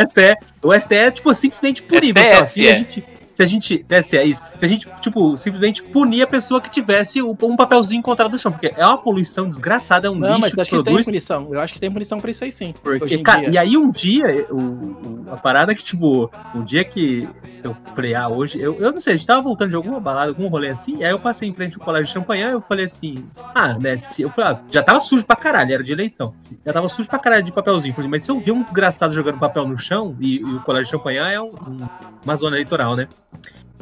STE. 0.09 0.37
O 0.63 0.81
STE 0.81 0.95
é, 0.95 1.11
tipo, 1.11 1.33
simplesmente 1.35 1.83
punir. 1.83 2.17
É 2.17 2.45
se 2.45 2.69
a 2.69 2.75
gente. 2.75 3.05
Se 3.43 3.45
a 3.45 3.47
gente. 3.47 3.79
TSE, 3.89 4.17
é 4.17 4.25
isso. 4.25 4.41
Se 4.57 4.65
a 4.65 4.69
gente, 4.69 4.89
tipo, 5.01 5.37
simplesmente 5.37 5.83
punir 5.83 6.23
a 6.23 6.27
pessoa 6.27 6.61
que 6.61 6.71
tivesse 6.71 7.21
um 7.23 7.57
papelzinho 7.57 7.99
encontrado 7.99 8.31
no 8.33 8.39
chão. 8.39 8.53
Porque 8.53 8.73
é 8.77 8.87
uma 8.87 8.99
poluição 8.99 9.49
desgraçada, 9.49 10.07
é 10.07 10.11
um 10.11 10.15
Não, 10.15 10.29
lixo 10.37 10.41
mas 10.41 10.53
eu 10.55 10.61
acho 10.63 10.71
que 10.71 10.77
tem 10.77 10.85
produz. 10.85 11.05
punição. 11.07 11.49
Eu 11.53 11.61
acho 11.61 11.75
que 11.75 11.81
tem 11.81 11.91
punição 11.91 12.21
pra 12.21 12.31
isso 12.31 12.45
aí 12.45 12.53
sim. 12.53 12.75
Porque, 12.83 13.19
cara, 13.19 13.49
e 13.51 13.59
aí 13.59 13.77
um 13.77 13.91
dia, 13.91 14.47
o, 14.51 14.57
o- 14.57 15.25
a 15.33 15.37
parada 15.37 15.75
que, 15.75 15.83
tipo, 15.83 16.31
um 16.55 16.63
dia 16.63 16.85
que 16.85 17.29
eu 17.65 17.77
falei, 17.95 18.15
ah, 18.15 18.29
hoje, 18.29 18.61
eu, 18.61 18.77
eu 18.81 18.93
não 18.93 19.01
sei, 19.01 19.15
a 19.15 19.17
gente 19.17 19.27
tava 19.27 19.41
voltando 19.41 19.71
de 19.71 19.77
alguma 19.77 19.99
balada, 20.01 20.31
algum 20.31 20.49
rolê 20.49 20.69
assim, 20.69 21.03
aí 21.05 21.11
eu 21.11 21.19
passei 21.19 21.49
em 21.49 21.55
frente 21.55 21.77
ao 21.79 21.85
colégio 21.85 22.07
de 22.07 22.13
Champanhar 22.13 22.51
e 22.51 22.53
eu 22.55 22.61
falei 22.61 22.85
assim, 22.87 23.25
ah, 23.55 23.75
né, 23.79 23.97
se, 23.99 24.23
eu 24.23 24.31
falei, 24.31 24.51
ah, 24.51 24.61
já 24.71 24.83
tava 24.83 24.99
sujo 25.01 25.25
pra 25.25 25.37
caralho, 25.37 25.73
era 25.73 25.83
de 25.83 25.93
eleição, 25.93 26.35
já 26.67 26.73
tava 26.73 26.89
sujo 26.89 27.09
pra 27.09 27.19
caralho 27.21 27.43
de 27.45 27.53
papelzinho, 27.53 27.95
falei, 27.95 28.11
mas 28.11 28.25
se 28.25 28.31
eu 28.33 28.41
ver 28.41 28.51
um 28.53 28.63
desgraçado 28.63 29.15
jogando 29.15 29.39
papel 29.39 29.67
no 29.67 29.79
chão, 29.79 30.17
e, 30.21 30.39
e 30.41 30.45
o 30.45 30.61
colégio 30.61 30.87
de 30.87 30.91
Champanhar 30.91 31.33
é 31.33 31.41
um- 31.41 31.47
um- 31.47 31.89
uma 32.25 32.37
zona 32.37 32.57
eleitoral, 32.57 32.97
né? 32.97 33.07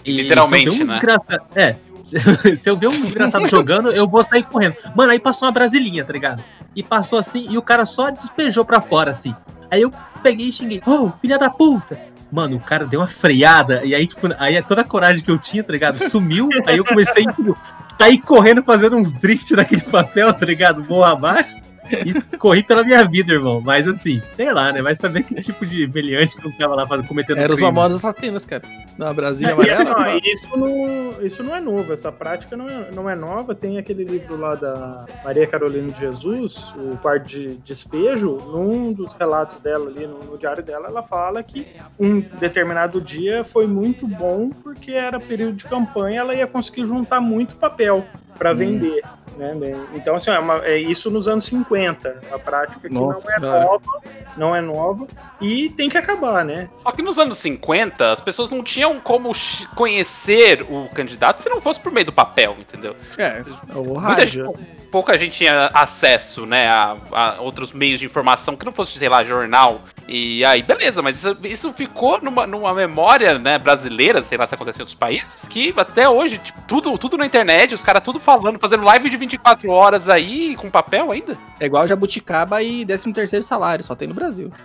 E 0.05 0.13
Literalmente, 0.13 0.73
se 0.73 0.77
eu 0.77 0.79
ver 0.79 0.83
um 0.83 0.87
né? 0.87 0.93
desgraçado, 0.93 1.47
é, 1.55 1.77
se, 2.57 2.71
eu 2.71 2.77
ver 2.77 2.89
um 2.89 3.03
desgraçado 3.03 3.47
jogando, 3.49 3.93
eu 3.93 4.09
vou 4.09 4.23
sair 4.23 4.45
correndo. 4.45 4.77
Mano, 4.95 5.13
aí 5.13 5.19
passou 5.19 5.47
uma 5.47 5.53
brasilinha, 5.53 6.05
tá 6.05 6.13
ligado? 6.13 6.43
E 6.75 6.83
passou 6.83 7.19
assim, 7.19 7.47
e 7.49 7.59
o 7.59 7.63
cara 7.63 7.85
só 7.85 8.11
despejou 8.11 8.65
pra 8.65 8.81
fora, 8.81 9.11
assim. 9.11 9.35
Aí 9.71 9.83
eu 9.83 9.93
peguei 10.23 10.49
e 10.49 10.53
xinguei, 10.53 10.83
oh, 10.87 11.11
filha 11.21 11.39
da 11.39 11.51
puta! 11.51 11.99
Mano, 12.33 12.57
o 12.57 12.61
cara 12.61 12.87
deu 12.87 13.01
uma 13.01 13.09
freada, 13.09 13.85
e 13.85 13.95
aí, 13.95 14.07
tipo, 14.07 14.29
aí 14.39 14.55
é 14.55 14.63
toda 14.63 14.83
a 14.83 14.85
coragem 14.85 15.23
que 15.23 15.31
eu 15.31 15.39
tinha, 15.39 15.65
tá 15.65 15.73
ligado? 15.73 15.99
Sumiu, 15.99 16.49
aí 16.65 16.77
eu 16.77 16.85
comecei, 16.85 17.25
tipo, 17.25 17.57
sair 17.99 18.19
correndo 18.19 18.63
fazendo 18.63 18.97
uns 18.97 19.13
drift 19.13 19.53
naquele 19.55 19.83
papel, 19.83 20.33
tá 20.33 20.47
ligado? 20.47 20.85
Morro 20.89 21.05
abaixo. 21.05 21.57
E 22.07 22.37
corri 22.37 22.63
pela 22.63 22.83
minha 22.85 23.05
vida, 23.05 23.33
irmão. 23.33 23.61
Mas 23.61 23.87
assim, 23.89 24.21
sei 24.21 24.53
lá, 24.53 24.73
né? 24.73 24.83
Vai 24.83 24.95
saber 24.95 25.23
que 25.23 25.35
tipo 25.37 25.67
de 25.67 25.87
meliante 25.87 26.37
que 26.37 26.47
eu 26.47 26.53
tava 26.53 26.75
lá 26.75 26.87
fazendo, 26.87 27.07
cometendo 27.07 27.39
Era 27.39 27.53
os 27.53 27.59
crime. 27.59 27.73
mamonas 27.73 28.05
assassinas, 28.05 28.45
cara. 28.47 28.63
Na 28.97 29.13
Brasília 29.13 29.55
amarela. 29.55 29.95
ó, 29.97 30.19
isso, 30.23 30.57
não, 30.57 31.23
isso 31.27 31.43
não 31.43 31.57
é 31.57 31.61
novo, 31.61 31.93
essa 31.93 32.13
prática 32.13 32.57
não 32.57 32.69
é, 32.69 32.91
não 32.93 33.09
é 33.11 33.15
nova. 33.15 33.55
Tem 33.55 33.79
aquele 33.79 34.05
livro 34.05 34.37
lá 34.37 34.55
da 34.55 35.07
Maria 35.25 35.47
Carolina 35.47 35.91
de 35.91 36.01
Jesus, 36.01 36.73
o 36.77 36.97
quarto 36.99 37.27
de 37.27 37.57
despejo, 37.65 38.39
num 38.53 38.93
dos 38.93 39.15
relatos 39.15 39.59
dela 39.61 39.89
ali, 39.89 40.07
no, 40.07 40.19
no 40.19 40.39
diário 40.39 40.63
dela, 40.63 40.89
ela 40.89 41.03
fala 41.03 41.43
que 41.43 41.67
um 41.99 42.21
determinado 42.21 43.01
dia 43.01 43.43
foi 43.45 43.67
muito 43.67 44.07
bom 44.07 44.51
porque 44.51 44.93
era 44.93 45.19
período 45.19 45.55
de 45.57 45.65
campanha, 45.65 46.21
ela 46.21 46.35
ia 46.35 46.47
conseguir 46.47 46.87
juntar 46.87 47.21
muito 47.21 47.57
papel 47.57 48.05
para 48.37 48.53
vender. 48.53 49.03
Né? 49.41 49.75
Então, 49.95 50.17
assim, 50.17 50.31
é, 50.31 50.39
uma- 50.39 50.63
é 50.67 50.77
isso 50.77 51.11
nos 51.11 51.27
anos 51.27 51.45
50. 51.47 52.21
A 52.31 52.39
prática 52.39 52.89
que 52.89 52.95
Nossa 52.95 53.27
não 53.27 53.35
é 53.35 53.39
Senhora. 53.41 53.65
nova, 53.65 54.03
não 54.37 54.55
é 54.57 54.61
nova, 54.61 55.09
e 55.41 55.71
tem 55.71 55.89
que 55.89 55.97
acabar, 55.97 56.45
né? 56.45 56.69
Só 56.83 56.93
que 56.93 57.01
nos 57.01 57.19
anos 57.19 57.39
50, 57.39 58.13
as 58.13 58.21
pessoas 58.21 58.51
não 58.51 58.63
tinham 58.63 59.01
como 59.01 59.33
conhecer 59.75 60.63
o 60.69 60.89
candidato 60.95 61.43
se 61.43 61.49
não 61.49 61.61
fosse 61.61 61.81
por 61.81 61.91
meio 61.91 62.05
do 62.07 62.13
papel, 62.13 62.55
entendeu? 62.59 62.95
É, 63.17 63.43
o 63.75 63.83
Muita 63.85 64.01
rádio. 64.01 64.29
gente- 64.47 64.67
pouca 64.91 65.17
gente 65.17 65.33
tinha 65.39 65.71
acesso, 65.73 66.45
né, 66.45 66.69
a, 66.69 66.97
a 67.13 67.41
outros 67.41 67.73
meios 67.73 67.99
de 68.01 68.07
informação 68.07 68.57
que 68.57 68.65
não 68.67 68.73
fosse, 68.73 68.99
sei 68.99 69.09
lá, 69.09 69.25
jornal. 69.25 69.81
E 70.13 70.45
aí, 70.45 70.61
beleza, 70.61 71.01
mas 71.01 71.19
isso, 71.19 71.37
isso 71.45 71.73
ficou 71.73 72.21
numa, 72.21 72.45
numa 72.45 72.75
memória, 72.75 73.39
né, 73.39 73.61
brasileira, 73.61 74.25
sei 74.25 74.37
lá 74.37 74.45
se 74.45 74.53
acontece 74.57 74.81
em 74.81 74.83
outros 74.83 74.97
países, 74.97 75.47
que 75.49 75.73
até 75.77 76.09
hoje, 76.09 76.39
tipo, 76.39 76.61
tudo, 76.67 76.99
tudo 76.99 77.17
na 77.17 77.25
internet, 77.25 77.73
os 77.77 77.83
caras 77.83 78.03
tudo 78.03 78.19
falando, 78.19 78.59
fazendo 78.59 78.83
live 78.83 79.09
de 79.09 79.17
24 79.17 79.71
horas 79.71 80.09
aí, 80.09 80.57
com 80.57 80.69
papel 80.69 81.13
ainda. 81.13 81.39
É 81.61 81.67
igual 81.67 81.87
jabuticaba 81.87 82.61
e 82.61 82.85
13 82.85 83.13
terceiro 83.13 83.45
salário, 83.45 83.85
só 83.85 83.95
tem 83.95 84.09
no 84.09 84.15
Brasil. 84.15 84.51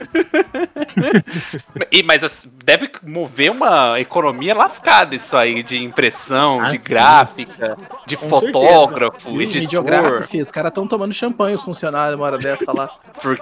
E, 1.91 2.01
mas 2.03 2.23
assim, 2.23 2.49
deve 2.63 2.89
mover 3.05 3.51
uma 3.51 3.99
economia 3.99 4.55
lascada 4.55 5.15
isso 5.15 5.35
aí, 5.37 5.61
de 5.61 5.81
impressão, 5.83 6.59
Ah, 6.59 6.71
de 6.71 6.77
sim. 6.77 6.83
gráfica, 6.83 7.77
de 8.05 8.17
Com 8.17 8.29
fotógrafo, 8.29 9.29
E 9.29 9.43
editor. 9.43 9.61
Videográfico, 9.61 10.37
os 10.37 10.51
caras 10.51 10.69
estão 10.71 10.87
tomando 10.87 11.13
champanhe, 11.13 11.55
os 11.55 11.63
funcionários, 11.63 12.15
uma 12.17 12.25
hora 12.25 12.37
dessa 12.37 12.71
lá. 12.73 12.89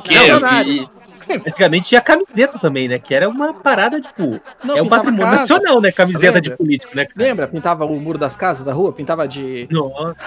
E- 0.09 0.71
e- 0.81 0.89
Antigamente 1.29 1.89
tinha 1.89 2.01
camiseta 2.01 2.57
também, 2.59 2.87
né? 2.87 2.99
Que 2.99 3.13
era 3.13 3.27
uma 3.29 3.53
parada, 3.53 3.99
tipo. 3.99 4.39
Não, 4.63 4.77
é 4.77 4.81
um 4.81 4.87
patrimônio 4.87 5.25
casa. 5.25 5.37
nacional, 5.41 5.81
né? 5.81 5.91
Camiseta 5.91 6.39
de 6.41 6.49
Lembra? 6.49 6.57
político, 6.57 6.95
né? 6.95 7.05
cara? 7.05 7.15
Lembra? 7.27 7.47
Pintava 7.47 7.85
o 7.85 7.99
muro 7.99 8.17
das 8.17 8.35
casas 8.35 8.63
da 8.63 8.73
rua, 8.73 8.91
pintava 8.93 9.27
de. 9.27 9.67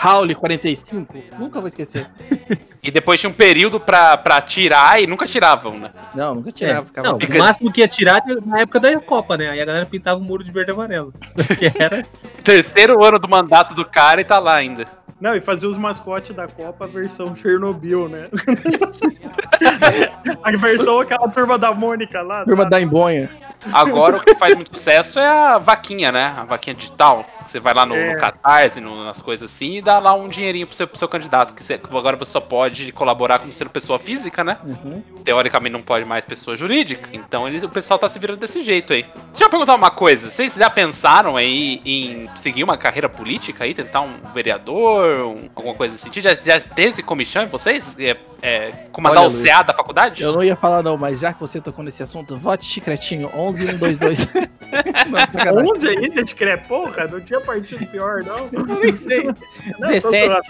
Howley 0.05 0.35
45. 0.35 1.15
Nunca 1.39 1.61
vou 1.61 1.69
esquecer. 1.69 2.07
E 2.87 2.91
depois 2.93 3.19
tinha 3.19 3.29
um 3.29 3.33
período 3.33 3.81
pra, 3.81 4.17
pra 4.17 4.41
tirar 4.41 5.03
e 5.03 5.09
nunca 5.09 5.27
tiravam, 5.27 5.77
né? 5.77 5.91
Não, 6.15 6.37
nunca 6.37 6.51
É, 6.51 6.53
tirava, 6.53 6.87
ficava 6.87 7.09
não, 7.09 7.19
Fica- 7.19 7.35
o 7.35 7.39
máximo 7.39 7.73
que 7.73 7.81
ia 7.81 7.89
tirar 7.89 8.23
na 8.45 8.61
época 8.61 8.79
da 8.79 9.01
Copa, 9.01 9.37
né? 9.37 9.51
Aí 9.51 9.61
a 9.61 9.65
galera 9.65 9.85
pintava 9.85 10.21
o 10.21 10.23
muro 10.23 10.45
de 10.45 10.53
verde 10.53 10.71
e 10.71 10.73
amarelo. 10.73 11.13
Que 11.59 11.73
era. 11.83 12.07
Terceiro 12.45 13.05
ano 13.05 13.19
do 13.19 13.29
mandato 13.29 13.75
do 13.75 13.85
cara 13.85 14.21
e 14.21 14.25
tá 14.25 14.39
lá 14.39 14.55
ainda. 14.55 14.85
Não, 15.21 15.35
e 15.35 15.41
fazer 15.41 15.67
os 15.67 15.77
mascotes 15.77 16.33
da 16.37 16.47
Copa 16.47 16.87
versão 16.87 17.35
Chernobyl, 17.35 18.09
né? 18.09 18.29
a 20.45 20.51
versão 20.53 20.86
aquela 21.01 21.29
turma 21.29 21.59
da 21.59 21.73
Mônica 21.73 22.23
lá. 22.23 22.45
turma 22.45 22.65
tá? 22.65 22.71
da 22.71 22.81
Embonha. 22.81 23.31
Agora 23.73 24.17
o 24.19 24.21
que 24.25 24.35
faz 24.37 24.55
muito 24.55 24.77
sucesso 24.77 25.19
é 25.19 25.27
a 25.27 25.59
vaquinha, 25.59 26.11
né? 26.13 26.35
A 26.37 26.45
vaquinha 26.45 26.75
digital. 26.75 27.25
Você 27.47 27.61
vai 27.61 27.73
lá 27.75 27.87
no, 27.87 27.95
É. 27.95 28.13
no 28.15 28.21
Catarse, 28.21 28.81
no- 28.81 29.05
nas 29.05 29.21
coisas 29.23 29.49
assim, 29.51 29.77
e 29.77 29.81
dá 29.81 30.01
lá 30.01 30.13
um 30.15 30.27
dinheirinho 30.27 30.67
pro 30.67 30.75
seu, 30.75 30.87
pro 30.89 30.99
seu 30.99 31.07
candidato. 31.09 31.55
Que 31.55 31.63
você- 31.63 31.79
que 31.79 31.87
agora 31.97 32.17
você 32.17 32.33
só 32.33 32.41
pode 32.41 32.91
colaborar 32.93 33.39
como 33.39 33.53
sendo 33.53 33.71
pessoa 33.71 33.99
física, 34.01 34.43
né? 34.43 34.59
Uhum. 34.65 35.01
Teoricamente 35.25 35.73
não 35.73 35.83
pode 35.83 36.05
mais 36.05 36.25
pessoa 36.25 36.57
jurídica. 36.57 37.09
Então 37.13 37.47
eles, 37.47 37.63
o 37.63 37.69
pessoal 37.69 37.99
tá 37.99 38.09
se 38.09 38.19
virando 38.19 38.39
desse 38.41 38.65
jeito 38.65 38.93
aí. 38.93 39.05
Deixa 39.31 39.45
eu 39.45 39.49
perguntar 39.51 39.75
uma 39.77 39.91
coisa. 39.93 40.29
Vocês 40.31 40.55
já 40.55 40.69
pensaram 40.69 41.37
aí 41.37 41.81
em 41.85 42.29
seguir 42.35 42.65
uma 42.65 42.77
carreira 42.77 43.09
política 43.09 43.63
aí? 43.65 43.73
Tentar 43.75 44.01
um 44.01 44.15
vereador? 44.35 45.27
um- 45.27 45.49
alguma 45.55 45.75
coisa 45.75 45.93
nesse 45.93 46.05
sentido? 46.05 46.25
Já, 46.25 46.35
já 46.35 46.61
teve 46.61 46.89
esse 46.89 47.03
comichão 47.03 47.43
em 47.45 47.47
vocês? 47.49 47.97
É, 47.99 48.17
é, 48.43 48.71
comandar 48.93 49.23
Olha, 49.23 49.29
o 49.31 49.33
Luiz, 49.33 49.43
CA 49.49 49.63
da 49.63 49.73
faculdade? 49.75 50.23
Eu 50.23 50.33
não 50.33 50.43
ia 50.43 50.57
falar 50.57 50.83
não, 50.83 50.97
mas 50.97 51.21
já 51.21 51.33
que 51.33 51.41
você 51.41 51.61
tocou 51.61 51.85
nesse 51.85 52.03
assunto, 52.03 52.37
vote 52.37 52.65
chicretinho 52.65 53.31
11122. 53.57 54.29
não, 55.11 55.21
sacanagem. 55.21 55.73
11 55.73 55.89
ainda 55.89 56.23
de 56.25 56.35
crê, 56.35 56.57
porra, 56.57 57.07
não 57.07 57.21
tinha 57.21 57.41
partido 57.41 57.87
pior, 57.87 58.23
não. 58.25 58.49
Eu 58.53 58.65
nem 58.81 58.95
sei. 58.97 59.25
Não, 59.25 59.33
tô 59.35 59.87
17. 59.89 60.27
zoando. 60.27 60.43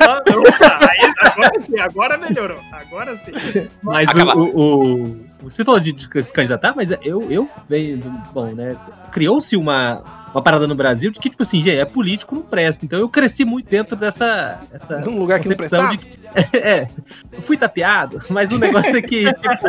Ah, 0.00 0.22
não, 0.26 0.42
aí, 0.88 1.12
agora 1.20 1.60
sim, 1.60 1.78
agora 1.78 2.16
melhorou. 2.16 2.58
Agora 2.72 3.14
sim. 3.16 3.68
Mas 3.82 4.08
o, 4.14 4.38
o, 4.38 5.04
o- 5.04 5.26
Você 5.42 5.62
falou 5.64 5.78
de, 5.78 5.92
de 5.92 6.22
se 6.22 6.32
candidatar, 6.32 6.72
mas 6.74 6.90
eu, 7.02 7.30
eu 7.30 7.48
venho. 7.68 7.98
Bom, 8.32 8.46
né? 8.54 8.74
Criou-se 9.12 9.56
uma, 9.58 10.02
uma 10.32 10.42
parada 10.42 10.66
no 10.66 10.74
Brasil 10.74 11.10
de 11.10 11.18
que, 11.20 11.28
tipo 11.28 11.42
assim, 11.42 11.60
gente, 11.60 11.76
é 11.78 11.84
político, 11.84 12.34
não 12.36 12.42
presta. 12.42 12.84
Então 12.86 12.98
eu 12.98 13.10
cresci 13.10 13.44
muito 13.44 13.68
dentro 13.68 13.94
dessa. 13.94 14.58
Essa 14.72 15.00
Num 15.00 15.18
lugar 15.18 15.38
que 15.38 15.50
não 15.50 15.56
concepção 15.56 15.86
prestava. 15.88 15.96
de 15.98 16.16
que- 16.16 16.56
É, 16.56 16.88
eu 17.32 17.42
fui 17.42 17.56
tapeado, 17.58 18.22
mas 18.30 18.50
o 18.52 18.58
negócio 18.58 18.96
é 18.96 19.02
que, 19.02 19.24
tipo. 19.34 19.66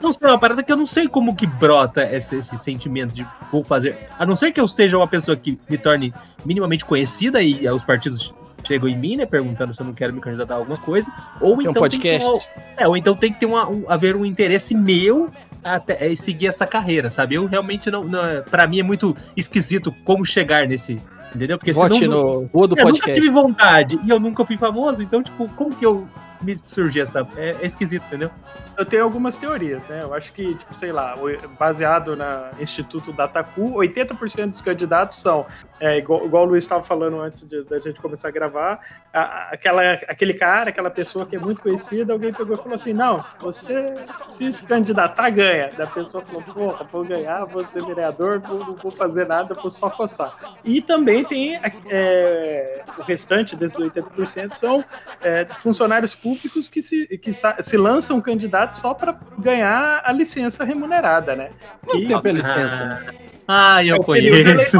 Não 0.00 0.12
sei, 0.12 0.28
é 0.28 0.32
uma 0.32 0.38
parada 0.38 0.62
que 0.62 0.72
eu 0.72 0.76
não 0.76 0.86
sei 0.86 1.06
como 1.08 1.34
que 1.36 1.46
brota 1.46 2.02
esse, 2.02 2.36
esse 2.36 2.56
sentimento 2.58 3.12
de 3.12 3.26
vou 3.52 3.62
fazer. 3.62 4.08
A 4.18 4.24
não 4.24 4.34
ser 4.34 4.50
que 4.52 4.60
eu 4.60 4.66
seja 4.66 4.96
uma 4.96 5.06
pessoa 5.06 5.36
que 5.36 5.58
me 5.68 5.76
torne 5.76 6.12
minimamente 6.44 6.84
conhecida 6.84 7.42
e 7.42 7.68
os 7.68 7.84
partidos 7.84 8.32
chegam 8.66 8.88
em 8.88 8.96
mim, 8.96 9.16
né? 9.16 9.26
Perguntando 9.26 9.72
se 9.74 9.80
eu 9.80 9.86
não 9.86 9.92
quero 9.92 10.12
me 10.12 10.20
candidatar 10.20 10.54
a 10.54 10.56
alguma 10.58 10.78
coisa. 10.78 11.10
Ou 11.40 11.56
Tem 11.56 11.66
um 11.68 11.70
então. 11.70 11.82
tem 11.88 11.90
que 11.90 11.98
ter 11.98 12.18
podcast. 12.20 12.50
uma- 12.56 12.64
é, 12.76 12.88
ou 12.88 12.96
então 12.96 13.14
tem 13.16 13.32
que 13.32 13.40
ter 13.40 13.46
uma, 13.46 13.68
um- 13.68 13.84
haver 13.88 14.16
um 14.16 14.24
interesse 14.24 14.74
meu 14.74 15.28
até 15.62 16.10
é, 16.12 16.16
seguir 16.16 16.46
essa 16.46 16.66
carreira, 16.66 17.10
sabe? 17.10 17.34
Eu 17.34 17.46
realmente 17.46 17.90
não. 17.90 18.02
não 18.04 18.24
é- 18.24 18.40
pra 18.40 18.66
mim 18.66 18.80
é 18.80 18.82
muito 18.82 19.14
esquisito 19.36 19.94
como 20.04 20.24
chegar 20.24 20.66
nesse. 20.66 20.98
Entendeu? 21.34 21.58
Porque 21.58 21.72
Vote 21.72 21.96
senão. 21.98 22.40
no 22.40 22.46
Rua 22.52 22.66
do 22.66 22.74
eu 22.76 22.84
nunca 22.86 22.92
Podcast. 22.98 23.20
tive 23.20 23.32
vontade 23.32 24.00
e 24.04 24.10
eu 24.10 24.18
nunca 24.18 24.44
fui 24.44 24.56
famoso, 24.56 25.00
então, 25.00 25.22
tipo, 25.22 25.46
como 25.54 25.74
que 25.76 25.86
eu 25.86 26.08
me 26.42 26.56
surgi 26.56 27.00
essa. 27.00 27.26
É, 27.36 27.56
é 27.60 27.66
esquisito, 27.66 28.04
entendeu? 28.06 28.30
Eu 28.76 28.84
tenho 28.84 29.04
algumas 29.04 29.36
teorias, 29.36 29.84
né? 29.88 30.02
Eu 30.02 30.14
acho 30.14 30.32
que, 30.32 30.54
tipo, 30.54 30.74
sei 30.74 30.92
lá, 30.92 31.14
baseado 31.58 32.16
na 32.16 32.50
Instituto 32.58 33.12
Dataku, 33.12 33.74
80% 33.74 34.50
dos 34.50 34.62
candidatos 34.62 35.18
são, 35.18 35.46
é, 35.80 35.96
igual, 35.98 36.24
igual 36.26 36.44
o 36.44 36.46
Luiz 36.50 36.62
estava 36.64 36.82
falando 36.84 37.20
antes 37.20 37.42
de- 37.48 37.64
da 37.64 37.78
gente 37.78 38.00
começar 38.00 38.28
a 38.28 38.30
gravar, 38.30 38.78
a- 39.12 39.48
aquela, 39.52 39.92
aquele 40.06 40.34
cara, 40.34 40.68
aquela 40.70 40.90
pessoa 40.90 41.24
que 41.24 41.36
é 41.36 41.38
muito 41.38 41.62
conhecida, 41.62 42.12
alguém 42.12 42.32
pegou 42.32 42.54
e 42.54 42.58
falou 42.58 42.74
assim: 42.74 42.92
não, 42.92 43.24
você 43.40 43.96
se 44.28 44.52
se 44.52 44.64
candidatar, 44.64 45.30
ganha. 45.30 45.70
Da 45.76 45.86
pessoa 45.86 46.22
falou: 46.24 46.42
porra, 46.42 46.84
vou 46.92 47.04
ganhar, 47.04 47.44
vou 47.46 47.64
ser 47.64 47.82
vereador, 47.84 48.40
vou- 48.40 48.58
não 48.58 48.74
vou 48.76 48.92
fazer 48.92 49.26
nada, 49.26 49.54
vou 49.54 49.70
só 49.70 49.88
coçar. 49.88 50.34
E 50.64 50.80
também 50.82 51.24
tem 51.24 51.58
é, 51.90 52.82
o 52.98 53.02
restante 53.02 53.56
desses 53.56 53.78
80% 53.78 54.54
são 54.54 54.84
é, 55.22 55.46
funcionários 55.56 56.14
públicos 56.14 56.68
que, 56.68 56.82
se, 56.82 57.16
que 57.18 57.32
se 57.32 57.76
lançam 57.76 58.20
candidatos 58.20 58.78
só 58.80 58.92
para 58.92 59.18
ganhar 59.38 60.02
a 60.04 60.12
licença 60.12 60.64
remunerada, 60.64 61.34
né? 61.34 61.50
Quanto 61.84 61.98
Que 62.02 62.06
tempo 62.08 62.28
ele 62.28 62.38
licença? 62.38 63.04
Ah, 63.48 63.82
é 63.84 63.88
eu 63.88 64.04
período 64.04 64.54
conheço. 64.54 64.78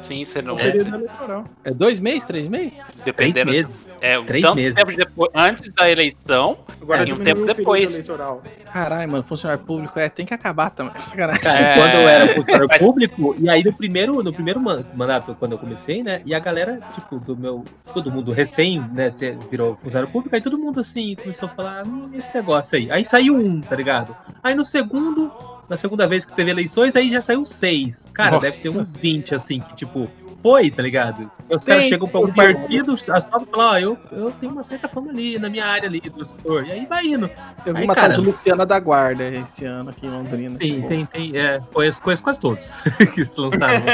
Sim, 0.00 0.24
você 0.24 0.38
É 0.38 0.42
não. 0.42 0.58
eleitoral. 0.58 1.44
É 1.64 1.70
dois 1.72 1.98
meses, 2.00 2.24
três 2.24 2.48
meses? 2.48 2.78
Três 2.78 3.04
Dependendo. 3.04 3.50
meses. 3.50 3.88
É, 4.00 4.18
um 4.18 4.24
Três 4.24 4.42
tanto 4.44 4.54
meses. 4.56 4.74
tempo 4.76 4.96
depois, 4.96 5.30
antes 5.34 5.72
da 5.74 5.90
eleição 5.90 6.58
Agora 6.80 7.02
É, 7.04 7.08
e 7.08 7.12
um 7.12 7.18
tempo 7.18 7.44
depois. 7.44 7.92
eleitoral. 7.92 8.42
Caralho, 8.72 9.10
mano, 9.10 9.24
funcionário 9.24 9.62
público 9.64 9.98
é, 9.98 10.08
tem 10.08 10.24
que 10.24 10.32
acabar 10.32 10.70
também. 10.70 10.92
Sacanagem. 11.02 11.42
É. 11.52 11.74
quando 11.74 11.94
eu 11.94 12.08
era 12.08 12.34
funcionário 12.34 12.78
público, 12.78 13.36
e 13.38 13.50
aí 13.50 13.64
no 13.64 13.72
primeiro, 13.72 14.22
no 14.22 14.32
primeiro 14.32 14.60
man- 14.60 14.84
mandato, 14.94 15.34
quando 15.38 15.52
eu 15.52 15.58
comecei, 15.58 16.02
né? 16.02 16.22
E 16.24 16.34
a 16.34 16.38
galera, 16.38 16.80
tipo, 16.94 17.18
do 17.18 17.36
meu. 17.36 17.64
Todo 17.92 18.10
mundo 18.10 18.30
recém, 18.32 18.80
né? 18.92 19.12
Virou 19.50 19.76
funcionário 19.76 20.10
público, 20.10 20.34
aí 20.34 20.40
todo 20.40 20.56
mundo 20.56 20.80
assim 20.80 21.16
começou 21.16 21.48
a 21.48 21.52
falar, 21.52 21.86
hum, 21.86 22.08
esse 22.14 22.32
negócio 22.34 22.78
aí. 22.78 22.90
Aí 22.90 23.04
saiu 23.04 23.34
um, 23.34 23.60
tá 23.60 23.74
ligado? 23.74 24.16
Aí 24.42 24.54
no 24.54 24.64
segundo, 24.64 25.30
na 25.68 25.76
segunda 25.76 26.06
vez 26.06 26.24
que 26.24 26.34
teve 26.34 26.50
eleições, 26.50 26.96
aí 26.96 27.10
já 27.10 27.20
saiu 27.20 27.44
seis. 27.44 28.06
Cara, 28.12 28.32
Nossa. 28.32 28.46
deve 28.46 28.58
ter 28.58 28.68
uns 28.70 28.96
20, 28.96 29.34
assim, 29.34 29.60
que, 29.60 29.74
tipo, 29.76 30.10
foi, 30.42 30.70
tá 30.70 30.82
ligado? 30.82 31.28
E 31.50 31.54
os 31.54 31.64
caras 31.64 31.84
chegam 31.84 32.06
pra 32.06 32.20
um 32.20 32.32
partido, 32.32 32.96
só 32.96 33.20
pra 33.20 33.40
falar, 33.40 33.70
ó, 33.72 33.78
eu, 33.78 33.98
eu 34.12 34.30
tenho 34.30 34.52
uma 34.52 34.62
certa 34.62 34.88
fama 34.88 35.10
ali, 35.10 35.36
na 35.38 35.50
minha 35.50 35.66
área 35.66 35.88
ali, 35.88 35.98
do 36.00 36.24
setor. 36.24 36.64
E 36.66 36.70
aí 36.72 36.86
vai 36.86 37.06
indo. 37.06 37.28
Eu 37.66 37.74
vi 37.74 37.80
Aí, 37.80 37.84
uma 37.84 37.94
cara- 37.94 38.14
tal 38.14 38.22
de 38.22 38.30
Luciana 38.30 38.64
da 38.64 38.78
Guarda 38.78 39.24
esse 39.24 39.64
ano 39.64 39.90
aqui 39.90 40.06
em 40.06 40.10
Londrina. 40.10 40.50
Sim, 40.50 40.56
tipo. 40.58 40.88
tem, 40.88 41.06
tem. 41.06 41.36
É, 41.36 41.58
conheço, 41.72 42.00
conheço 42.00 42.22
quase 42.22 42.38
todos 42.38 42.64
que 43.14 43.24
se 43.24 43.40
lançaram. 43.40 43.84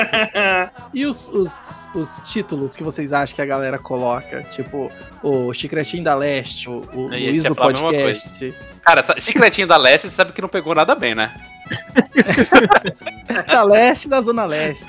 E 0.93 1.07
os, 1.07 1.29
os, 1.31 1.89
os 1.95 2.21
títulos 2.31 2.77
que 2.77 2.83
vocês 2.83 3.13
acham 3.13 3.35
que 3.35 3.43
a 3.43 3.47
galera 3.47 3.79
coloca? 3.79 4.43
Tipo, 4.45 4.91
o 5.23 5.53
Chicretinho 5.55 6.05
da 6.05 6.15
Leste, 6.15 6.69
o, 6.69 6.83
o 6.93 7.07
Luiz 7.09 7.43
do 7.43 7.55
falar 7.55 7.71
a 7.71 7.73
mesma 7.73 7.91
Podcast. 7.91 8.55
Cara, 8.85 9.03
chicletinho 9.19 9.67
da 9.67 9.77
Leste, 9.77 10.09
você 10.09 10.15
sabe 10.15 10.33
que 10.33 10.43
não 10.43 10.49
pegou 10.49 10.75
nada 10.75 10.95
bem, 10.95 11.15
né? 11.15 11.33
Da 13.47 13.65
Leste 13.65 14.07
da 14.09 14.21
Zona 14.21 14.45
Leste. 14.45 14.87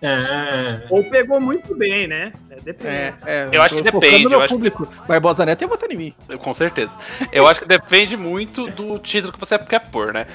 É. 0.00 0.82
Ou 0.90 1.02
pegou 1.04 1.40
muito 1.40 1.74
bem, 1.76 2.06
né? 2.06 2.32
É, 2.50 2.60
depende. 2.60 2.94
É, 2.94 3.14
é, 3.26 3.48
Eu 3.52 3.60
acho 3.62 3.74
que 3.74 3.82
depende, 3.82 4.24
no 4.24 4.32
eu 4.34 4.40
acho- 4.42 4.54
público. 4.54 4.88
Barbosa 5.08 5.44
Neto 5.44 5.62
ia 5.62 5.68
votar 5.68 5.90
em 5.90 5.96
mim. 5.96 6.14
Eu- 6.28 6.38
Com 6.38 6.54
certeza. 6.54 6.92
Eu 7.32 7.46
acho 7.48 7.60
que 7.60 7.66
depende 7.66 8.16
muito 8.16 8.68
do 8.70 8.98
título 9.00 9.32
que 9.32 9.40
você 9.40 9.58
quer 9.58 9.80
pôr, 9.90 10.12
né? 10.12 10.26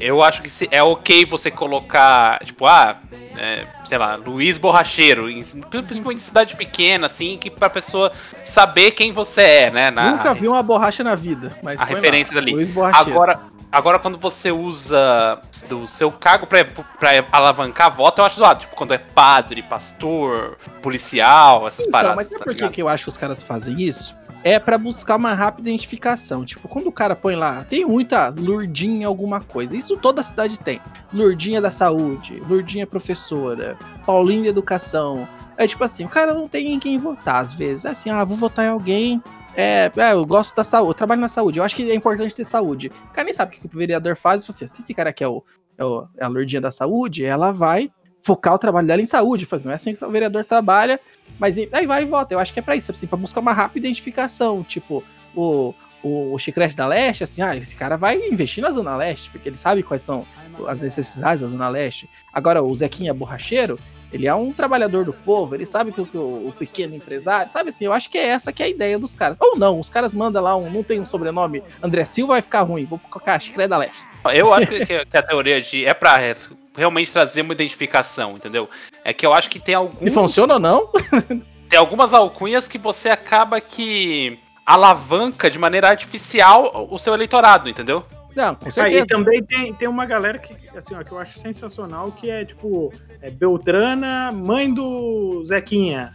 Eu- 0.00 0.22
acho 0.22 0.40
que 0.42 0.48
se- 0.48 0.68
é 0.70 0.82
ok 0.82 1.24
você 1.24 1.50
colocar, 1.50 2.38
tipo, 2.44 2.64
ah, 2.66 2.96
é, 3.36 3.64
sei 3.86 3.98
lá, 3.98 4.14
Luiz 4.16 4.56
Borracheiro, 4.56 5.28
em- 5.28 5.42
principalmente 5.42 6.18
em 6.20 6.24
cidade 6.24 6.54
pequena, 6.56 7.06
assim, 7.06 7.36
que 7.38 7.50
pra 7.50 7.68
pessoa 7.68 8.12
saber 8.44 8.92
quem 8.92 9.12
você 9.12 9.42
é, 9.42 9.70
né? 9.70 9.90
Na, 9.90 10.10
Nunca 10.12 10.32
vi 10.34 10.46
uma 10.46 10.62
borracha 10.62 11.02
na 11.02 11.14
vida. 11.16 11.56
Mas 11.62 11.80
a 11.80 11.84
põe 11.84 11.94
lá, 11.94 12.00
referência 12.00 12.34
dali. 12.34 12.52
Luiz 12.52 12.68
Borracheiro. 12.68 13.10
Agora, 13.10 13.40
Agora, 13.70 13.98
quando 13.98 14.16
você 14.18 14.50
usa 14.50 15.40
do 15.68 15.86
seu 15.86 16.10
cargo 16.10 16.46
pra, 16.46 16.64
pra 16.64 17.10
alavancar 17.30 17.94
voto, 17.94 18.20
eu 18.20 18.24
acho 18.24 18.38
zoado. 18.38 18.60
Tipo, 18.60 18.74
quando 18.74 18.94
é 18.94 18.98
padre, 18.98 19.62
pastor, 19.62 20.56
policial, 20.80 21.66
essas 21.68 21.80
Então, 21.80 21.92
paradas. 21.92 22.16
mas 22.16 22.26
sabe 22.28 22.38
tá 22.38 22.44
por 22.44 22.50
que, 22.54 22.60
ligado? 22.62 22.72
que 22.72 22.82
eu 22.82 22.88
acho 22.88 23.04
que 23.04 23.08
os 23.10 23.16
caras 23.18 23.42
fazem 23.42 23.80
isso? 23.82 24.16
É 24.42 24.58
pra 24.58 24.78
buscar 24.78 25.16
uma 25.16 25.34
rápida 25.34 25.68
identificação. 25.68 26.44
Tipo, 26.44 26.66
quando 26.68 26.86
o 26.86 26.92
cara 26.92 27.14
põe 27.14 27.34
lá, 27.34 27.64
tem 27.64 27.84
muita 27.84 28.28
lurdinha 28.28 29.06
alguma 29.06 29.40
coisa. 29.40 29.76
Isso 29.76 29.96
toda 29.96 30.22
cidade 30.22 30.58
tem. 30.58 30.80
Lurdinha 31.12 31.60
da 31.60 31.70
saúde, 31.70 32.40
lurdinha 32.48 32.86
professora, 32.86 33.76
Paulinho 34.06 34.44
de 34.44 34.48
educação. 34.48 35.28
É 35.56 35.66
tipo 35.66 35.82
assim, 35.84 36.04
o 36.04 36.08
cara 36.08 36.32
não 36.32 36.46
tem 36.48 36.72
em 36.72 36.78
quem 36.78 36.98
votar 36.98 37.42
às 37.42 37.52
vezes. 37.52 37.84
É 37.84 37.90
assim, 37.90 38.10
ah, 38.10 38.24
vou 38.24 38.36
votar 38.36 38.64
em 38.64 38.68
alguém. 38.68 39.22
É, 39.60 39.90
é, 39.96 40.12
eu 40.12 40.24
gosto 40.24 40.54
da 40.54 40.62
saúde, 40.62 40.90
eu 40.90 40.94
trabalho 40.94 41.20
na 41.20 41.28
saúde. 41.28 41.58
Eu 41.58 41.64
acho 41.64 41.74
que 41.74 41.90
é 41.90 41.94
importante 41.94 42.32
ter 42.32 42.44
saúde. 42.44 42.92
O 43.10 43.12
cara 43.12 43.24
nem 43.24 43.32
sabe 43.32 43.56
o 43.56 43.60
que 43.60 43.66
o 43.66 43.76
vereador 43.76 44.14
faz. 44.14 44.46
Você, 44.46 44.68
se 44.68 44.82
esse 44.82 44.94
cara 44.94 45.12
quer 45.12 45.26
o, 45.26 45.42
é, 45.76 45.84
o, 45.84 46.06
é 46.16 46.24
a 46.24 46.28
lurdinha 46.28 46.60
da 46.60 46.70
saúde, 46.70 47.24
ela 47.24 47.50
vai 47.50 47.90
focar 48.22 48.54
o 48.54 48.58
trabalho 48.58 48.86
dela 48.86 49.02
em 49.02 49.06
saúde. 49.06 49.46
Faz, 49.46 49.64
não 49.64 49.72
é 49.72 49.74
assim 49.74 49.96
que 49.96 50.04
o 50.04 50.10
vereador 50.12 50.44
trabalha. 50.44 51.00
Mas 51.40 51.58
aí 51.58 51.88
vai 51.88 52.02
e 52.02 52.06
vota. 52.06 52.32
Eu 52.32 52.38
acho 52.38 52.52
que 52.52 52.60
é 52.60 52.62
pra 52.62 52.76
isso, 52.76 52.92
assim, 52.92 53.08
pra 53.08 53.18
buscar 53.18 53.40
uma 53.40 53.52
rápida 53.52 53.84
identificação. 53.84 54.62
Tipo, 54.62 55.02
o, 55.34 55.74
o, 56.04 56.34
o 56.34 56.38
Chicrete 56.38 56.76
da 56.76 56.86
Leste, 56.86 57.24
assim, 57.24 57.42
ah, 57.42 57.56
esse 57.56 57.74
cara 57.74 57.96
vai 57.96 58.16
investir 58.28 58.62
na 58.62 58.70
Zona 58.70 58.96
Leste, 58.96 59.28
porque 59.28 59.48
ele 59.48 59.56
sabe 59.56 59.82
quais 59.82 60.02
são 60.02 60.24
as 60.68 60.80
necessidades 60.82 61.40
da 61.40 61.48
Zona 61.48 61.68
Leste. 61.68 62.08
Agora, 62.32 62.62
o 62.62 62.72
Zequinha 62.76 63.12
Borracheiro, 63.12 63.76
ele 64.12 64.26
é 64.26 64.34
um 64.34 64.52
trabalhador 64.52 65.04
do 65.04 65.12
povo, 65.12 65.54
ele 65.54 65.66
sabe 65.66 65.92
que 65.92 66.00
o, 66.00 66.08
o- 66.14 66.48
o 66.48 66.52
pequeno 66.52 66.94
empresário, 66.94 67.50
sabe 67.50 67.68
assim, 67.70 67.84
eu 67.84 67.92
acho 67.92 68.08
que 68.10 68.16
é 68.18 68.26
essa 68.26 68.52
que 68.52 68.62
é 68.62 68.66
a 68.66 68.68
ideia 68.68 68.98
dos 68.98 69.14
caras. 69.14 69.36
Ou 69.40 69.56
não, 69.56 69.78
os 69.78 69.88
caras 69.90 70.14
mandam 70.14 70.42
lá 70.42 70.56
um, 70.56 70.70
não 70.70 70.82
tem 70.82 71.00
um 71.00 71.04
sobrenome, 71.06 71.62
André 71.82 72.04
Silva 72.04 72.34
vai 72.34 72.42
ficar 72.42 72.62
ruim, 72.62 72.84
vou 72.84 72.98
colocar 73.10 73.38
Chicrete 73.38 73.68
da 73.68 73.76
Leste. 73.78 74.06
Eu 74.34 74.52
acho 74.52 74.66
que, 74.66 74.84
que 74.86 75.16
a 75.16 75.22
teoria 75.22 75.60
de. 75.60 75.84
É 75.86 75.94
pra 75.94 76.20
é, 76.22 76.34
realmente 76.76 77.10
trazer 77.12 77.42
uma 77.42 77.52
identificação, 77.54 78.36
entendeu? 78.36 78.68
É 79.04 79.12
que 79.12 79.24
eu 79.24 79.32
acho 79.32 79.48
que 79.48 79.58
tem 79.58 79.72
E 79.72 79.76
alguns. 79.76 80.12
funciona 80.12 80.54
ou 80.54 80.60
não? 80.60 80.90
Tem 81.68 81.78
algumas 81.78 82.14
alcunhas 82.14 82.66
que 82.66 82.78
você 82.78 83.10
acaba 83.10 83.60
que 83.60 84.38
alavanca 84.64 85.50
de 85.50 85.58
maneira 85.58 85.88
artificial 85.88 86.88
o 86.90 86.98
seu 86.98 87.12
eleitorado, 87.12 87.68
entendeu? 87.68 88.04
Não, 88.38 88.54
com 88.54 88.66
Aí 88.66 88.72
certeza. 88.72 89.06
também 89.06 89.42
tem, 89.42 89.74
tem 89.74 89.88
uma 89.88 90.06
galera 90.06 90.38
que, 90.38 90.54
assim, 90.78 90.94
ó, 90.94 91.02
que 91.02 91.10
eu 91.10 91.18
acho 91.18 91.40
sensacional, 91.40 92.12
que 92.12 92.30
é 92.30 92.44
tipo 92.44 92.92
é 93.20 93.32
Beltrana, 93.32 94.30
mãe 94.30 94.72
do 94.72 95.44
Zequinha, 95.44 96.14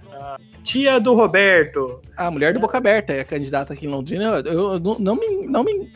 tia 0.64 1.02
do 1.02 1.14
Roberto. 1.16 2.00
A 2.16 2.30
mulher 2.30 2.54
do 2.54 2.60
Boca 2.60 2.78
Aberta 2.78 3.12
é 3.14 3.22
a 3.22 3.26
candidata 3.26 3.74
aqui 3.74 3.86
em 3.86 3.90
Londrina. 3.90 4.26
Eu, 4.46 4.74
eu 4.74 4.80
não, 4.80 5.00
não 5.00 5.16
me, 5.16 5.48
não 5.48 5.64
me. 5.64 5.90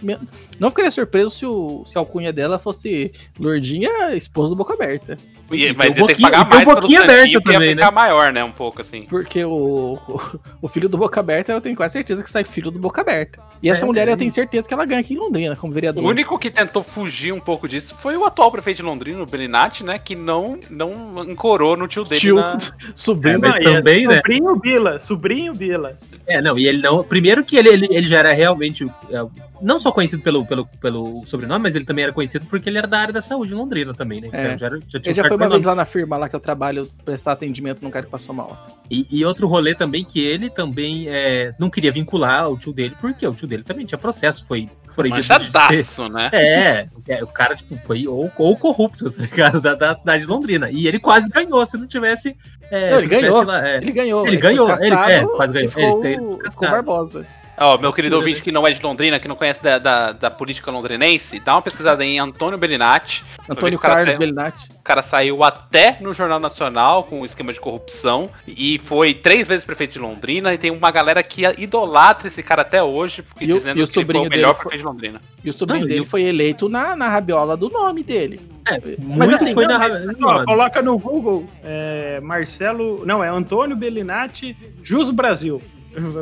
Não 0.59 0.69
ficaria 0.69 0.89
surpreso 0.91 1.29
se, 1.29 1.45
o, 1.45 1.83
se 1.85 1.97
a 1.97 2.01
alcunha 2.01 2.33
dela 2.33 2.57
fosse 2.57 3.11
Lourdinha, 3.39 4.15
esposa 4.15 4.49
do 4.49 4.55
Boca 4.55 4.73
Aberta. 4.73 5.17
E- 5.49 5.71
mas 5.73 5.91
o 5.95 5.99
ele 5.99 6.07
tem 6.07 6.15
que 6.17 6.21
pagar 6.21 6.45
o 6.45 6.49
mais 6.49 6.65
boquinha 6.65 6.99
santinho, 7.05 7.37
aberto 7.39 7.41
também, 7.53 7.69
ficar 7.69 7.89
maior, 7.91 8.33
né? 8.33 8.43
Um 8.43 8.51
pouco 8.51 8.81
assim. 8.81 9.03
Porque 9.03 9.45
o, 9.45 9.97
o, 10.05 10.39
o 10.63 10.67
filho 10.67 10.89
do 10.89 10.97
Boca 10.97 11.21
Aberta, 11.21 11.53
eu 11.53 11.61
tenho 11.61 11.73
quase 11.73 11.93
certeza 11.93 12.21
que 12.21 12.29
sai 12.29 12.43
filho 12.43 12.69
do 12.69 12.77
Boca 12.79 12.99
Aberta. 12.99 13.39
E 13.63 13.69
essa 13.69 13.83
É, 13.83 13.85
mulher, 13.85 14.09
é. 14.09 14.11
eu 14.11 14.17
tenho 14.17 14.29
certeza 14.29 14.67
que 14.67 14.73
ela 14.73 14.83
ganha 14.83 14.99
aqui 14.99 15.13
em 15.13 15.17
Londrina, 15.17 15.55
como 15.55 15.71
O 15.71 15.73
vereador. 15.73 16.03
único 16.03 16.37
que 16.37 16.51
tentou 16.51 16.83
fugir 16.83 17.31
um 17.31 17.39
pouco 17.39 17.65
disso 17.65 17.95
foi 18.01 18.17
o 18.17 18.25
atual 18.25 18.51
prefeito 18.51 18.77
de 18.77 18.83
Londrina, 18.83 19.23
o 19.23 19.25
Belinati, 19.25 19.85
né? 19.85 19.97
Que 19.97 20.15
não, 20.15 20.59
não 20.69 21.23
encorou 21.23 21.77
no 21.77 21.87
tio 21.87 22.03
dele. 22.03 22.19
Tio, 22.19 22.35
na- 22.35 22.57
sobrinho. 22.93 23.39
Não, 23.39 23.49
é 23.49 23.61
também, 23.61 24.05
né? 24.05 24.15
Sobrinho 24.15 24.55
Bila, 24.57 24.99
sobrinho 24.99 25.53
Bila. 25.53 25.97
É, 26.27 26.41
não, 26.41 26.57
e 26.59 26.67
ele 26.67 26.81
não. 26.81 27.03
Primeiro 27.03 27.43
que 27.45 27.55
ele, 27.55 27.69
ele, 27.69 27.87
ele 27.89 28.05
já 28.05 28.19
era 28.19 28.33
realmente. 28.33 28.85
é, 29.09 29.25
não 29.61 29.79
só 29.79 29.91
conhecido 29.91 30.21
pelo, 30.21 30.45
pelo, 30.45 30.65
pelo 30.79 31.25
sobrenome, 31.25 31.63
mas 31.63 31.73
ele 31.75 31.85
também 31.85 32.03
era 32.03 32.11
conhecido 32.13 32.45
porque 32.47 32.69
ele 32.69 32.77
era 32.77 32.85
da 32.87 32.99
área 32.99 33.13
da 33.13 33.21
saúde 33.21 33.53
em 33.53 33.55
Londrina 33.55 33.93
também, 33.93 34.21
né? 34.21 34.29
É. 34.33 34.45
Então, 34.45 34.57
já, 34.57 34.65
era- 34.67 34.79
já 34.87 34.99
tinha 34.99 35.11
Ele 35.11 35.13
já 35.15 35.27
foi 35.27 35.37
uma 35.37 35.49
vez 35.49 35.63
lá 35.63 35.73
na 35.73 35.85
firma 35.85 36.17
lá 36.17 36.27
que 36.29 36.35
eu 36.35 36.39
trabalho, 36.39 36.87
prestar 37.05 37.31
atendimento 37.31 37.81
num 37.81 37.89
cara 37.89 38.05
que 38.05 38.11
passou 38.11 38.35
mal. 38.35 38.67
E, 38.91 39.07
e 39.09 39.23
outro 39.25 39.47
rolê 39.47 39.73
também 39.73 40.03
que 40.03 40.19
ele 40.19 40.49
também 40.49 41.07
é, 41.07 41.53
não 41.57 41.69
queria 41.69 41.91
vincular 41.91 42.49
o 42.51 42.57
tio 42.57 42.73
dele, 42.73 42.95
porque 42.99 43.25
o 43.25 43.33
tio 43.33 43.47
dele 43.47 43.63
também 43.63 43.85
tinha 43.85 43.97
processo, 43.97 44.45
foi 44.45 44.69
proibido 44.97 45.21
de 45.21 45.27
ser. 45.27 45.33
Manchadaço, 45.33 46.09
né? 46.09 46.29
É, 46.33 46.87
é, 47.07 47.23
o 47.23 47.27
cara, 47.27 47.55
tipo, 47.55 47.77
foi 47.85 48.07
ou, 48.07 48.29
ou 48.37 48.57
corrupto, 48.57 49.09
tá 49.11 49.21
ligado? 49.21 49.61
Da, 49.61 49.75
da 49.75 49.95
cidade 49.97 50.23
de 50.23 50.29
Londrina. 50.29 50.69
E 50.69 50.87
ele 50.87 50.99
quase 50.99 51.29
ganhou, 51.29 51.65
se 51.65 51.77
não 51.77 51.87
tivesse. 51.87 52.35
é, 52.71 52.89
Não, 52.91 52.97
se 52.99 53.05
ele 53.05 53.13
não 53.13 53.19
tivesse 53.19 53.21
ganhou. 53.21 53.43
lá, 53.45 53.67
é. 53.67 53.77
Ele 53.77 53.91
ganhou. 53.91 54.27
Ele 54.27 54.37
ganhou, 54.37 54.69
ele- 54.69 54.77
castrado 54.89 55.11
é, 55.11 55.25
quase 55.35 55.53
ganhou. 55.53 55.69
Ficou, 55.69 56.05
Ele- 56.05 56.15
ele 56.41 56.51
ficou. 56.51 56.69
Barbosa. 56.69 57.25
Ó, 57.59 57.77
meu 57.77 57.91
querido 57.91 58.15
ouvinte 58.17 58.41
que 58.41 58.51
não 58.51 58.67
é 58.67 58.71
de 58.71 58.81
Londrina, 58.83 59.19
que 59.19 59.27
não 59.27 59.35
conhece 59.35 59.61
da, 59.63 59.79
da, 59.79 60.11
da 60.11 60.29
política 60.29 60.69
londrinense, 60.69 61.39
dá 61.39 61.55
uma 61.55 61.61
pesquisada 61.61 62.05
em 62.05 62.19
Antônio 62.19 62.57
Belinati. 62.57 63.23
Antônio 63.49 63.79
Carlos 63.79 64.05
saiu- 64.05 64.19
Belinati. 64.19 64.69
O 64.71 64.83
cara 64.83 65.01
saiu 65.01 65.43
até 65.43 65.97
no 65.99 66.13
Jornal 66.13 66.39
Nacional 66.39 67.03
com 67.05 67.21
um 67.21 67.25
esquema 67.25 67.51
de 67.51 67.59
corrupção 67.59 68.29
e 68.47 68.79
foi 68.83 69.13
três 69.15 69.47
vezes 69.47 69.65
prefeito 69.65 69.93
de 69.93 69.99
Londrina 69.99 70.53
e 70.53 70.57
tem 70.59 70.69
uma 70.69 70.91
galera 70.91 71.23
que 71.23 71.41
idolatra 71.57 72.27
esse 72.27 72.43
cara 72.43 72.61
até 72.61 72.81
hoje, 72.83 73.23
porque 73.23 73.45
E 73.45 73.51
o- 73.51 73.55
dizendo 73.57 73.79
e 73.79 73.83
o 73.83 73.87
que 73.87 73.99
ele 73.99 74.11
foi 74.11 74.27
o 74.27 74.29
melhor 74.29 74.53
foi- 74.53 74.61
prefeito 74.65 74.81
de 74.81 74.85
Londrina. 74.85 75.21
E 75.43 75.49
o 75.49 75.53
sobrinho 75.53 75.81
Não, 75.81 75.87
dele 75.87 76.01
o- 76.01 76.05
foi 76.05 76.21
eleito 76.23 76.69
na, 76.69 76.95
na 76.95 77.07
rabiola 77.09 77.57
do 77.57 77.69
nome 77.69 78.03
dele. 78.03 78.39
É, 78.69 78.79
Mas 78.99 79.33
assim, 79.33 79.53
foi 79.53 79.65
Não, 79.65 79.79
na. 79.79 79.89
mas, 79.89 80.21
ó, 80.21 80.43
coloca 80.45 80.81
no 80.81 80.97
Google 80.99 81.49
é, 81.63 82.19
Marcelo. 82.21 83.03
Não, 83.05 83.23
é 83.23 83.29
Antônio 83.29 83.75
Belinati, 83.75 84.55
Jus 84.83 85.09
Brasil. 85.09 85.61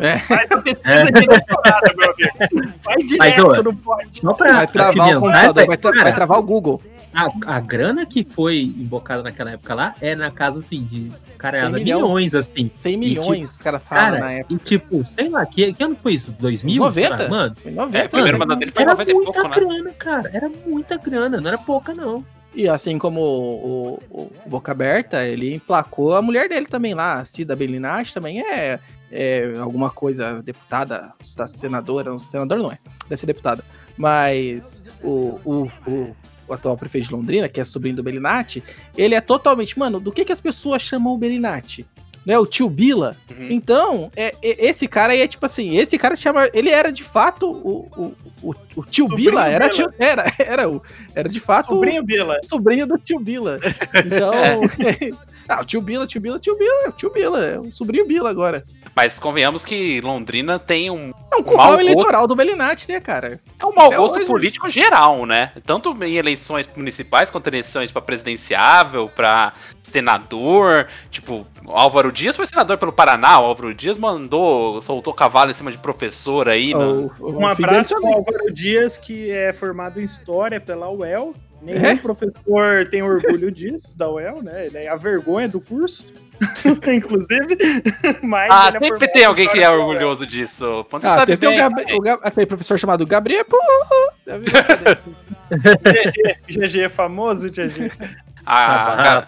É. 0.01 0.19
Faz 0.19 0.47
a 0.51 0.57
pesquisa 0.61 1.05
de 1.05 1.25
doutorado, 1.27 1.95
meu 1.97 2.11
amigo. 2.11 2.73
Vai 2.83 2.97
direto 2.97 3.17
Mas, 3.19 3.39
ó, 3.39 3.63
no 3.63 3.75
pote. 3.77 4.21
Só 4.21 4.33
pra 4.33 4.51
Vai 4.53 4.67
travar 4.67 4.95
o 4.97 5.01
apimentar, 5.01 5.19
computador, 5.19 5.67
vai, 5.67 5.77
tra- 5.77 5.91
cara, 5.91 6.03
vai 6.03 6.13
travar 6.13 6.39
o 6.39 6.43
Google. 6.43 6.81
A, 7.13 7.29
a 7.55 7.59
grana 7.61 8.05
que 8.05 8.25
foi 8.29 8.61
embocada 8.77 9.23
naquela 9.23 9.51
época 9.51 9.73
lá 9.73 9.95
é 10.01 10.15
na 10.15 10.29
casa, 10.31 10.59
assim, 10.59 10.83
de 10.83 11.03
100 11.03 11.11
caralho, 11.37 11.73
milhão. 11.75 12.01
milhões, 12.01 12.35
assim. 12.35 12.69
100 12.73 12.97
milhões, 12.97 13.51
os 13.55 13.61
caras 13.61 13.81
falam 13.83 14.05
Cara, 14.05 14.19
na 14.19 14.31
época. 14.33 14.53
e 14.53 14.57
tipo, 14.57 15.05
sei 15.05 15.29
lá, 15.29 15.45
que, 15.45 15.71
que 15.71 15.81
ano 15.83 15.95
foi 16.03 16.13
isso? 16.13 16.31
2000? 16.37 16.75
90? 16.83 17.17
Será? 17.17 17.29
Mano, 17.29 17.55
Foi 17.61 17.71
90. 17.71 17.97
É, 17.97 18.07
primeiro 18.09 18.45
dele 18.57 18.71
foi 18.71 18.81
era 18.83 18.91
90 18.91 19.11
e 19.11 19.13
muita 19.13 19.31
pouco, 19.31 19.47
né? 19.47 19.55
grana, 19.55 19.91
cara. 19.97 20.29
Era 20.33 20.51
muita 20.65 20.97
grana, 20.97 21.39
não 21.39 21.47
era 21.47 21.57
pouca, 21.57 21.93
não. 21.93 22.25
E 22.53 22.67
assim 22.67 22.97
como 22.97 23.21
o, 23.21 23.99
o- 24.09 24.31
o 24.45 24.49
Boca 24.49 24.71
Aberta, 24.73 25.23
ele 25.25 25.53
emplacou 25.55 26.15
a 26.15 26.21
mulher 26.21 26.49
dele 26.49 26.65
também 26.65 26.93
lá, 26.93 27.19
a 27.19 27.25
Cida 27.25 27.55
Belinati, 27.55 28.13
também 28.13 28.41
é, 28.41 28.79
é 29.11 29.53
alguma 29.57 29.89
coisa, 29.89 30.41
deputada, 30.41 31.13
está 31.21 31.47
senadora, 31.47 32.17
senadora 32.29 32.61
não 32.61 32.71
é, 32.71 32.79
deve 33.07 33.19
ser 33.19 33.27
deputada. 33.27 33.63
Mas 33.97 34.83
o, 35.03 35.39
o, 35.45 35.71
o, 35.87 36.15
o 36.47 36.53
atual 36.53 36.77
prefeito 36.77 37.07
de 37.07 37.13
Londrina, 37.13 37.47
que 37.47 37.59
é 37.59 37.63
sobrinho 37.63 37.95
do 37.95 38.03
Belinati, 38.03 38.63
ele 38.97 39.15
é 39.15 39.21
totalmente, 39.21 39.77
mano, 39.77 39.99
do 39.99 40.11
que, 40.11 40.25
que 40.25 40.33
as 40.33 40.41
pessoas 40.41 40.81
chamam 40.81 41.13
o 41.13 41.17
Belinati? 41.17 41.87
Né, 42.25 42.37
o 42.39 42.45
tio 42.45 42.67
Bila. 42.69 43.15
Uhum. 43.29 43.47
Então, 43.49 44.11
é, 44.15 44.33
é- 44.41 44.65
esse 44.67 44.87
cara 44.87 45.13
aí 45.13 45.21
é 45.21 45.27
tipo 45.27 45.45
assim, 45.45 45.77
esse 45.77 45.97
cara 45.97 46.15
chama. 46.15 46.49
Ele 46.53 46.69
era 46.69 46.91
de 46.91 47.03
fato 47.03 47.49
o, 47.51 47.87
o, 47.95 48.15
o, 48.49 48.55
o 48.77 48.83
tio 48.85 49.07
Sobrinho 49.07 49.29
Bila, 49.31 49.47
era, 49.47 49.67
Bila. 49.67 49.69
tio, 49.69 49.93
era, 49.99 50.33
era, 50.39 50.69
o, 50.69 50.81
era 51.13 51.29
de 51.29 51.39
fato 51.39 51.65
o- 51.71 51.75
Sobrinho 51.75 52.03
Bila. 52.03 52.37
sobrinho 52.43 52.87
do 52.87 52.97
tio 52.97 53.19
Bila. 53.19 53.59
Então. 54.03 54.61
ah, 55.47 55.61
o 55.61 55.65
tio 55.65 55.81
Bila, 55.81 56.07
tio 56.07 56.19
Bila, 56.19 56.39
tio 56.39 56.57
Bila, 56.57 56.83
é 56.85 56.89
o 56.89 56.91
tio 56.93 57.11
Bila, 57.11 57.45
é 57.45 57.59
o 57.59 57.71
sobrinho 57.71 58.07
Bila 58.07 58.29
agora. 58.29 58.65
Mas 58.95 59.19
convenhamos 59.19 59.65
que 59.65 59.99
Londrina 59.99 60.57
tem 60.57 60.89
um, 60.89 61.11
É 61.31 61.35
um 61.35 61.43
curral 61.43 61.71
gosto. 61.73 61.81
eleitoral 61.81 62.27
do 62.27 62.35
Belinati, 62.35 62.87
né, 62.89 62.99
cara? 63.01 63.41
é 63.59 63.65
um 63.65 63.73
mau 63.73 63.91
É 63.91 63.97
gosto 63.97 64.15
hoje. 64.15 64.25
político 64.25 64.69
geral, 64.69 65.25
né? 65.25 65.51
Tanto 65.65 65.95
em 66.03 66.15
eleições 66.15 66.67
municipais 66.75 67.29
quanto 67.29 67.47
eleições 67.47 67.91
pra 67.91 68.01
presidenciável, 68.01 69.09
pra 69.09 69.51
senador. 69.91 70.87
Tipo, 71.11 71.45
Álvaro 71.67 72.11
Dias 72.15 72.35
foi 72.35 72.47
senador 72.47 72.77
pelo 72.77 72.91
Paraná. 72.93 73.39
O 73.39 73.45
Álvaro 73.45 73.73
Dias 73.75 73.97
mandou, 73.97 74.81
soltou 74.81 75.13
cavalo 75.13 75.51
em 75.51 75.53
cima 75.53 75.71
de 75.71 75.77
professor 75.77 76.47
aí. 76.49 76.73
né? 76.73 76.79
O- 76.83 77.11
o 77.19 77.37
Um 77.39 77.45
abraço 77.45 77.99
para 78.01 78.09
Álvaro 78.15 78.53
Dias, 78.53 78.97
que 78.97 79.29
é 79.31 79.53
formado 79.53 79.99
em 80.01 80.03
História 80.05 80.59
pela 80.59 80.89
UEL. 80.89 81.33
Nenhum 81.61 81.85
É? 81.85 81.95
professor 81.95 82.87
tem 82.89 83.01
orgulho 83.03 83.51
disso, 83.51 83.97
da 83.97 84.09
UEL, 84.09 84.41
né? 84.41 84.67
Ele 84.67 84.77
é 84.77 84.87
a 84.87 84.95
vergonha 84.95 85.47
do 85.49 85.59
curso, 85.59 86.13
inclusive. 86.95 87.57
Mas 88.21 88.51
Ah, 88.51 88.67
ele 88.67 88.77
é 88.77 88.79
sempre 88.79 88.87
formado 88.87 89.11
tem 89.13 89.21
em 89.21 89.25
alguém 89.25 89.47
que 89.49 89.59
é 89.59 89.69
orgulhoso 89.69 90.27
disso. 90.27 90.85
Você 90.91 91.07
Ah, 91.07 91.15
sabe 91.15 91.37
tem 91.37 91.49
o, 91.49 91.53
o 91.97 92.01
Gab- 92.01 92.19
aquele 92.23 92.45
professor 92.45 92.77
chamado 92.77 93.05
Gabriel. 93.05 93.45
GG, 95.49 96.37
GG 96.67 96.81
é 96.83 96.89
famoso, 96.89 97.49
GG. 97.49 97.91
A, 98.45 99.23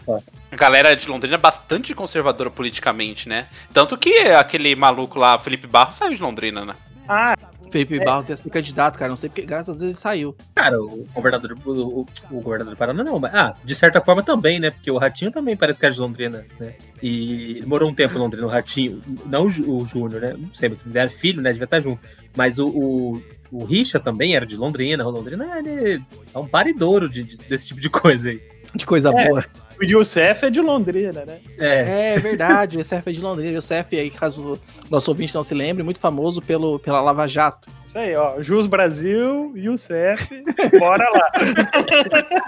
a 0.52 0.56
galera 0.56 0.96
de 0.96 1.08
Londrina 1.08 1.36
é 1.36 1.40
bastante 1.40 1.94
conservadora 1.94 2.50
politicamente, 2.50 3.28
né? 3.28 3.48
Tanto 3.74 3.98
que 3.98 4.18
aquele 4.20 4.76
maluco 4.76 5.20
lá, 5.20 5.38
Felipe 5.40 5.68
Barros, 5.68 5.96
saiu 5.96 6.14
de 6.16 6.22
Londrina, 6.22 6.64
né? 6.66 6.76
Ah, 7.10 7.36
Felipe 7.72 7.98
É. 8.00 8.04
Barros 8.04 8.30
ia 8.30 8.36
ser 8.36 8.50
candidato, 8.50 8.98
cara. 8.98 9.10
Não 9.10 9.16
sei 9.18 9.30
porque, 9.30 9.42
graças 9.42 9.70
a 9.70 9.72
Deus, 9.74 9.84
ele 9.84 9.94
saiu. 9.94 10.36
Cara, 10.56 10.82
o 10.82 11.06
governador, 11.14 11.58
o, 11.66 11.72
o- 12.02 12.06
o 12.32 12.42
governador 12.42 12.74
do 12.74 12.78
Paraná 12.78 13.04
não, 13.04 13.20
mas, 13.20 13.34
ah, 13.34 13.56
de 13.64 13.76
certa 13.76 14.02
forma 14.02 14.24
também, 14.24 14.60
né? 14.60 14.72
Porque 14.72 14.90
o 14.92 14.98
Ratinho 14.98 15.32
também 15.32 15.56
parece 15.56 15.80
que 15.80 15.86
é 15.86 15.90
de 15.90 16.00
Londrina, 16.00 16.46
né? 16.60 16.76
E 17.02 17.58
ele 17.58 17.66
morou 17.66 17.90
um 17.90 17.94
tempo 17.94 18.16
em 18.16 18.20
Londrina, 18.20 18.46
o 18.48 18.50
Ratinho, 18.50 19.02
não 19.26 19.44
o, 19.48 19.78
o 19.82 19.86
Júnior, 19.86 20.22
né? 20.22 20.36
Não 20.38 20.54
sei, 20.54 20.70
mas 20.70 20.80
ele 20.86 20.98
era 20.98 21.10
filho, 21.10 21.42
né? 21.42 21.52
Devia 21.52 21.66
estar 21.66 21.80
junto. 21.82 22.00
Mas 22.36 22.58
o, 22.60 22.68
o, 22.70 23.24
o 23.52 23.64
Richa 23.66 24.00
também 24.00 24.36
era 24.36 24.46
de 24.46 24.56
Londrina, 24.58 25.06
o 25.06 25.10
Londrina 25.10 25.46
ele 25.60 26.02
é 26.34 26.38
um 26.38 26.48
paridouro 26.48 27.10
de, 27.10 27.24
de- 27.24 27.38
desse 27.38 27.68
tipo 27.68 27.80
de 27.82 27.90
coisa 27.90 28.30
aí. 28.30 28.42
De 28.78 28.86
coisa 28.86 29.10
É. 29.10 29.28
boa. 29.28 29.44
O 29.80 29.84
Youssef 29.86 30.44
é 30.44 30.50
de 30.50 30.60
Londrina, 30.60 31.24
né? 31.24 31.38
É, 31.60 32.14
É 32.16 32.20
verdade, 32.20 32.78
o 32.78 32.80
Youssef 32.80 33.08
é 33.08 33.12
de 33.12 33.22
Londrina. 33.22 33.52
O 33.52 33.56
Youssef, 33.58 33.96
aí, 33.96 34.10
caso 34.10 34.54
o 34.54 34.60
nosso 34.90 35.12
ouvinte 35.12 35.36
não 35.36 35.44
se 35.44 35.54
lembre, 35.54 35.84
muito 35.84 36.00
famoso 36.00 36.42
pelo, 36.42 36.80
pela 36.80 37.00
Lava 37.00 37.28
Jato. 37.28 37.70
Isso 37.86 38.00
aí, 38.00 38.16
ó. 38.16 38.42
Jus 38.42 38.66
Brasil, 38.66 39.54
Youssef, 39.56 40.44
bora 40.80 41.08
lá. 41.12 41.32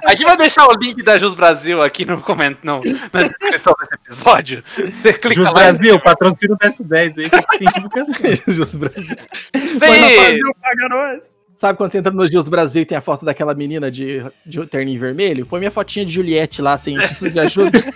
A 0.06 0.10
gente 0.16 0.24
vai 0.26 0.38
deixar 0.38 0.66
o 0.68 0.74
link 0.74 1.04
da 1.04 1.20
Jus 1.20 1.36
Brasil 1.36 1.84
aqui 1.84 2.04
no 2.04 2.20
comentário, 2.20 2.82
na 3.14 3.22
descrição 3.28 3.74
desse 3.80 3.94
episódio. 3.94 4.64
Você 4.76 5.14
clica 5.14 5.32
Jus 5.36 5.46
lá. 5.46 5.54
Brasil, 5.54 6.02
patrocínio 6.02 6.58
do 6.58 6.66
S10 6.66 7.18
aí, 7.20 7.30
que 7.30 7.60
tem 7.60 7.68
divulgação. 7.76 8.16
Jus 8.48 8.76
Brasil. 8.76 9.18
Você... 9.56 9.78
Brasil 9.78 10.56
paga 10.60 10.90
nós. 10.90 11.39
Sabe 11.60 11.78
quando 11.78 11.92
você 11.92 11.98
entra 11.98 12.14
no 12.14 12.26
Jus 12.26 12.48
Brasil 12.48 12.84
e 12.84 12.86
tem 12.86 12.98
a 12.98 13.02
foto 13.02 13.26
daquela 13.26 13.54
menina 13.54 13.92
de, 13.92 14.24
de 14.46 14.66
terninho 14.66 14.98
vermelho? 14.98 15.46
Põe 15.46 15.60
minha 15.60 15.70
fotinha 15.70 16.06
de 16.06 16.14
Juliette 16.14 16.62
lá, 16.62 16.78
sem 16.78 16.96
precisa 16.96 17.30
de 17.30 17.38
ajuda. 17.38 17.80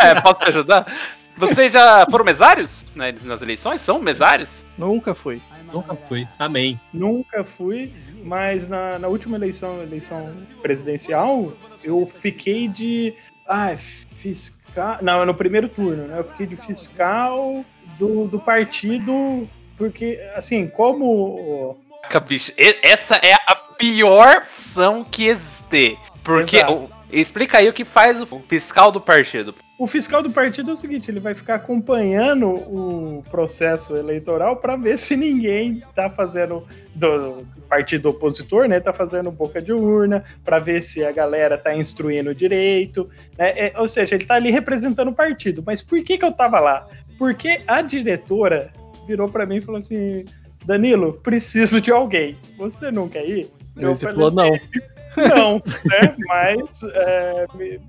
É, 0.00 0.20
posso 0.20 0.40
te 0.40 0.48
ajudar? 0.48 0.92
Vocês 1.36 1.72
já 1.72 2.04
foram 2.10 2.24
mesários 2.24 2.84
né, 2.96 3.14
nas 3.22 3.40
eleições? 3.40 3.80
São 3.80 4.00
mesários? 4.00 4.66
Nunca 4.76 5.14
foi. 5.14 5.40
Nunca 5.72 5.94
fui. 5.94 6.26
Amém. 6.36 6.80
Nunca 6.92 7.44
fui, 7.44 7.92
mas 8.24 8.68
na, 8.68 8.98
na 8.98 9.06
última 9.06 9.36
eleição, 9.36 9.80
eleição 9.80 10.32
presidencial, 10.60 11.52
eu 11.84 12.04
fiquei 12.06 12.66
de. 12.66 13.14
Ah, 13.46 13.76
fiscal. 13.76 14.98
Não, 15.00 15.24
no 15.24 15.34
primeiro 15.34 15.68
turno, 15.68 16.08
né? 16.08 16.18
Eu 16.18 16.24
fiquei 16.24 16.46
de 16.46 16.56
fiscal 16.56 17.64
do, 17.96 18.26
do 18.26 18.40
partido, 18.40 19.46
porque, 19.76 20.18
assim, 20.34 20.66
como. 20.66 21.78
Caraca, 22.02 22.20
bicho, 22.20 22.52
essa 22.82 23.16
é 23.16 23.34
a 23.34 23.54
pior 23.54 24.42
opção 24.78 25.04
que 25.04 25.26
existe. 25.26 25.98
Porque. 26.22 26.58
O- 26.58 26.82
explica 27.10 27.58
aí 27.58 27.68
o 27.68 27.72
que 27.72 27.84
faz 27.84 28.20
o 28.20 28.26
fiscal 28.46 28.92
do 28.92 29.00
partido. 29.00 29.54
O 29.78 29.86
fiscal 29.86 30.22
do 30.22 30.30
partido 30.30 30.70
é 30.72 30.74
o 30.74 30.76
seguinte, 30.76 31.08
ele 31.10 31.20
vai 31.20 31.34
ficar 31.34 31.54
acompanhando 31.54 32.48
o 32.48 33.24
processo 33.30 33.96
eleitoral 33.96 34.56
para 34.56 34.76
ver 34.76 34.98
se 34.98 35.16
ninguém 35.16 35.82
tá 35.94 36.10
fazendo 36.10 36.66
do 36.94 37.46
partido 37.68 38.08
opositor, 38.10 38.66
né, 38.66 38.80
tá 38.80 38.92
fazendo 38.92 39.30
boca 39.30 39.62
de 39.62 39.72
urna, 39.72 40.24
para 40.44 40.58
ver 40.58 40.82
se 40.82 41.04
a 41.04 41.12
galera 41.12 41.56
tá 41.56 41.74
instruindo 41.76 42.34
direito, 42.34 43.08
né? 43.38 43.50
É, 43.50 43.72
ou 43.76 43.86
seja, 43.86 44.16
ele 44.16 44.26
tá 44.26 44.34
ali 44.34 44.50
representando 44.50 45.08
o 45.08 45.14
partido. 45.14 45.62
Mas 45.64 45.80
por 45.80 46.02
que 46.02 46.18
que 46.18 46.24
eu 46.24 46.32
tava 46.32 46.58
lá? 46.58 46.86
Porque 47.16 47.60
a 47.66 47.80
diretora 47.80 48.72
virou 49.06 49.28
para 49.28 49.46
mim 49.46 49.56
e 49.56 49.60
falou 49.60 49.78
assim: 49.78 50.24
"Danilo, 50.68 51.14
preciso 51.14 51.80
de 51.80 51.90
alguém. 51.90 52.36
Você 52.58 52.90
não 52.90 53.08
quer 53.08 53.26
ir?" 53.26 53.50
E 53.74 53.82
Eu 53.82 53.94
você 53.94 54.06
falei, 54.06 54.16
falou 54.16 54.30
não. 54.30 54.58
Não, 55.16 55.54
né? 55.84 56.14
Mas 56.28 56.82
é, 56.94 57.46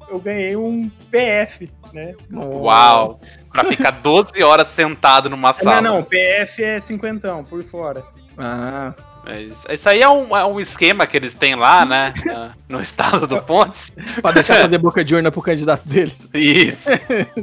eu 0.09 0.19
ganhei 0.19 0.55
um 0.55 0.89
PF, 1.11 1.69
né? 1.93 2.15
Uau! 2.33 3.19
Pra 3.51 3.65
ficar 3.65 3.91
12 3.91 4.41
horas 4.41 4.67
sentado 4.69 5.29
numa 5.29 5.53
sala. 5.53 5.81
Não, 5.81 5.97
não, 5.97 6.03
PF 6.03 6.63
é 6.63 6.79
cinquentão 6.79 7.43
por 7.43 7.63
fora. 7.63 8.03
Ah, 8.37 8.93
Mas 9.23 9.53
isso 9.69 9.87
aí 9.89 10.01
é 10.01 10.09
um, 10.09 10.35
é 10.35 10.45
um 10.45 10.59
esquema 10.59 11.05
que 11.05 11.15
eles 11.17 11.33
têm 11.33 11.55
lá, 11.55 11.85
né? 11.85 12.13
na- 12.25 12.51
No 12.69 12.79
estado 12.79 13.25
do 13.27 13.41
Pontes. 13.41 13.91
pra 14.21 14.31
deixar 14.31 14.55
fazer 14.63 14.77
boca 14.77 15.03
de 15.03 15.15
urna 15.15 15.31
pro 15.31 15.41
candidato 15.41 15.87
deles. 15.87 16.29
Isso. 16.33 16.87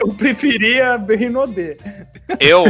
Eu 0.00 0.08
preferia 0.14 0.96
Rinodê. 0.96 1.78
Eu, 2.40 2.64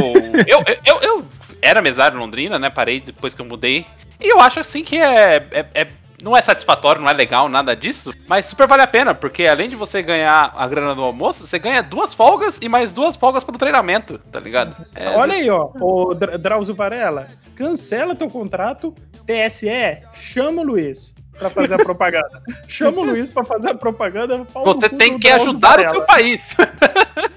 eu, 0.47 0.63
eu, 0.67 0.77
eu, 0.85 1.01
eu 1.01 1.25
era 1.61 1.81
mesário 1.81 2.15
em 2.17 2.19
Londrina, 2.19 2.59
né? 2.59 2.69
Parei 2.69 2.99
depois 2.99 3.33
que 3.33 3.41
eu 3.41 3.45
mudei. 3.45 3.85
E 4.19 4.29
eu 4.29 4.39
acho 4.39 4.59
assim 4.59 4.83
que 4.83 4.97
é, 4.97 5.47
é, 5.51 5.65
é- 5.73 5.87
não 6.25 6.35
é 6.35 6.41
satisfatório, 6.41 6.99
não 6.99 7.07
é 7.07 7.13
legal, 7.13 7.47
nada 7.47 7.75
disso. 7.75 8.11
Mas 8.27 8.47
super 8.47 8.67
vale 8.67 8.81
a 8.81 8.87
pena, 8.87 9.13
porque 9.13 9.45
além 9.45 9.69
de 9.69 9.75
você 9.75 10.01
ganhar 10.01 10.51
a 10.57 10.67
grana 10.67 10.95
do 10.95 11.03
almoço, 11.03 11.45
você 11.45 11.59
ganha 11.59 11.83
duas 11.83 12.15
folgas 12.15 12.57
e 12.59 12.67
mais 12.67 12.91
duas 12.91 13.15
folgas 13.15 13.43
pelo 13.43 13.59
treinamento, 13.59 14.17
tá 14.31 14.39
ligado? 14.39 14.75
É, 14.95 15.07
Olha 15.09 15.35
aí, 15.35 15.47
ó, 15.51 15.69
o 15.79 16.15
Dra- 16.15 16.35
Drauzio 16.39 16.73
Varela, 16.73 17.27
cancela 17.55 18.15
teu 18.15 18.27
contrato, 18.27 18.91
TSE, 19.27 19.69
chama 20.13 20.61
o 20.61 20.65
Luiz 20.65 21.13
pra 21.37 21.47
fazer 21.51 21.75
a 21.75 21.77
propaganda. 21.77 22.41
chama 22.67 23.01
o 23.01 23.03
Luiz 23.03 23.29
pra 23.29 23.43
fazer 23.45 23.69
a 23.69 23.75
propaganda. 23.75 24.47
Você 24.63 24.89
tem 24.89 25.19
que 25.19 25.29
ajudar 25.29 25.79
o 25.79 25.89
seu 25.91 26.01
país. 26.01 26.55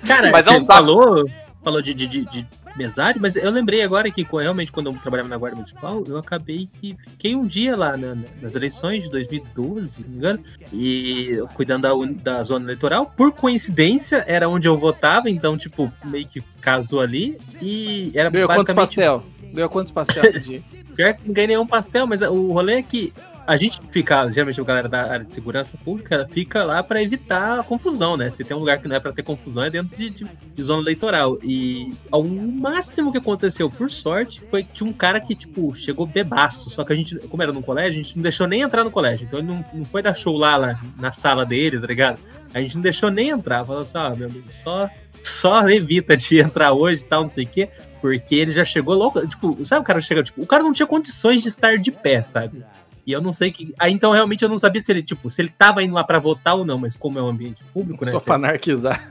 Cara, 0.07 0.31
Mas 0.33 0.47
não 0.47 0.63
dá. 0.65 0.77
falou, 0.77 1.29
falou 1.63 1.83
de, 1.83 1.93
de, 1.93 2.07
de 2.25 2.47
mesário, 2.79 3.21
mas 3.21 3.37
eu 3.37 3.51
lembrei 3.51 3.83
agora 3.83 4.11
que 4.11 4.23
realmente 4.31 4.73
quando 4.73 4.87
eu 4.91 4.95
trabalhava 4.95 5.29
na 5.29 5.37
Guarda 5.37 5.57
Municipal, 5.57 6.03
eu 6.07 6.17
acabei 6.17 6.69
que 6.81 6.97
fiquei 7.11 7.35
um 7.37 7.47
dia 7.47 7.77
lá 7.77 7.97
na- 7.97 8.15
na- 8.15 8.25
nas 8.41 8.55
eleições 8.55 9.03
de 9.05 9.11
2012, 9.11 9.89
se 9.89 10.01
não 10.03 10.09
me 10.09 10.17
engano, 10.17 10.41
e 10.73 11.37
cuidando 11.55 11.83
da, 11.83 12.33
da 12.37 12.43
zona 12.43 12.65
eleitoral. 12.67 13.13
Por 13.17 13.33
coincidência, 13.33 14.25
era 14.27 14.49
onde 14.49 14.69
eu 14.69 14.79
votava, 14.79 15.29
então, 15.29 15.57
tipo, 15.59 15.93
meio 16.05 16.27
que 16.27 16.41
casou 16.61 17.01
ali. 17.01 17.37
E 17.61 18.11
era 18.15 18.31
Ganhou 18.31 18.49
quantos 18.49 18.65
basicamente 18.75 18.97
pastel? 18.97 19.23
Ganhou 19.53 19.69
quantos 19.71 19.93
pastel? 19.93 20.23
Pior 20.99 21.15
que 21.15 21.27
não 21.27 21.33
ganhei 21.33 21.49
nenhum 21.49 21.67
pastel, 21.67 22.07
mas 22.09 22.23
o 22.23 22.51
rolê 22.53 22.75
é 22.75 22.83
que 22.83 23.13
a 23.49 23.57
gente 23.57 23.81
fica, 23.91 24.31
geralmente 24.31 24.61
a 24.61 24.65
galera 24.65 24.89
da 24.89 25.11
área 25.11 25.25
de 25.25 25.33
segurança 25.35 25.77
pública, 25.79 26.27
fica 26.27 26.63
lá 26.63 26.83
pra 26.83 27.03
evitar 27.03 27.59
a 27.61 27.63
confusão, 27.65 28.17
né? 28.17 28.31
Se 28.31 28.45
tem 28.45 28.57
um 28.57 28.61
lugar 28.61 28.79
que 28.79 28.87
não 28.87 28.95
é 28.95 29.01
pra 29.01 29.11
ter 29.13 29.23
confusão, 29.23 29.65
é 29.65 29.71
dentro 29.71 29.97
de, 29.97 30.11
de- 30.11 30.27
de 30.55 30.63
zona 30.63 30.83
eleitoral. 30.83 31.39
E 31.43 31.95
o 32.13 32.23
máximo 32.25 33.11
que 33.11 33.19
aconteceu, 33.19 33.71
por 33.71 33.91
sorte, 33.91 34.43
foi 34.49 34.63
que 34.63 34.73
tinha 34.73 34.89
um 34.89 34.93
cara 34.93 35.19
que, 35.21 35.35
tipo, 35.35 35.75
chegou 35.75 36.07
bebaço. 36.07 36.69
Só 36.71 36.85
que 36.85 36.93
a 36.93 36.97
gente, 36.97 37.19
como 37.29 37.43
era 37.43 37.53
num 37.53 37.63
colégio, 37.63 38.01
a 38.01 38.03
gente 38.03 38.17
não 38.17 38.23
deixou 38.23 38.47
nem 38.47 38.61
entrar 38.61 38.85
no 38.85 38.91
colégio. 38.91 39.25
Então 39.27 39.39
ele 39.39 39.49
não, 39.49 39.65
não 39.73 39.85
foi 39.85 40.03
dar 40.03 40.15
show 40.15 40.37
lá, 40.37 40.57
lá 40.57 40.79
na 40.99 41.11
sala 41.11 41.47
dele, 41.47 41.81
tá 41.81 41.87
ligado? 41.87 42.19
A 42.53 42.61
gente 42.61 42.75
não 42.75 42.83
deixou 42.83 43.11
nem 43.11 43.31
entrar. 43.31 43.65
Falou 43.65 43.83
assim, 43.83 43.93
ah, 43.97 44.15
meu 44.15 44.29
amigo, 44.29 44.51
só, 44.51 44.91
só 45.25 45.69
evita 45.69 46.17
de 46.17 46.39
entrar 46.41 46.73
hoje 46.75 47.03
e 47.03 47.07
tal, 47.07 47.23
não 47.23 47.31
sei 47.31 47.45
o 47.45 47.49
quê. 47.49 47.69
Porque 48.01 48.35
ele 48.37 48.51
já 48.53 48.65
chegou 48.65 48.95
louco. 48.95 49.27
Tipo, 49.27 49.65
sabe 49.65 49.81
o 49.81 49.85
cara 49.85 50.01
chega, 50.01 50.23
tipo, 50.23 50.41
o 50.43 50.47
cara 50.47 50.63
não 50.63 50.73
tinha 50.73 50.87
condições 50.87 51.43
de 51.43 51.49
estar 51.49 51.77
de 51.79 51.91
pé, 51.91 52.23
sabe? 52.23 52.63
E 53.09 53.13
eu 53.13 53.23
não 53.23 53.33
sei 53.33 53.51
que. 53.51 53.73
Aí 53.79 53.91
então 53.91 54.13
realmente 54.13 54.43
eu 54.43 54.51
não 54.51 54.59
sabia 54.59 54.83
se 54.83 54.93
ele, 54.93 55.03
tipo, 55.03 55.31
se 55.31 55.41
ele 55.41 55.49
tava 55.57 55.83
indo 55.83 55.95
lá 55.95 56.05
pra 56.05 56.19
votar 56.19 56.55
ou 56.57 56.63
não, 56.63 56.77
mas 56.77 56.95
como 56.95 57.19
é 57.19 57.23
um 57.23 57.29
ambiente 57.29 57.65
público, 57.73 58.05
né? 58.05 58.11
Só 58.11 58.21
pra 58.21 58.35
anarquizar. 58.35 59.11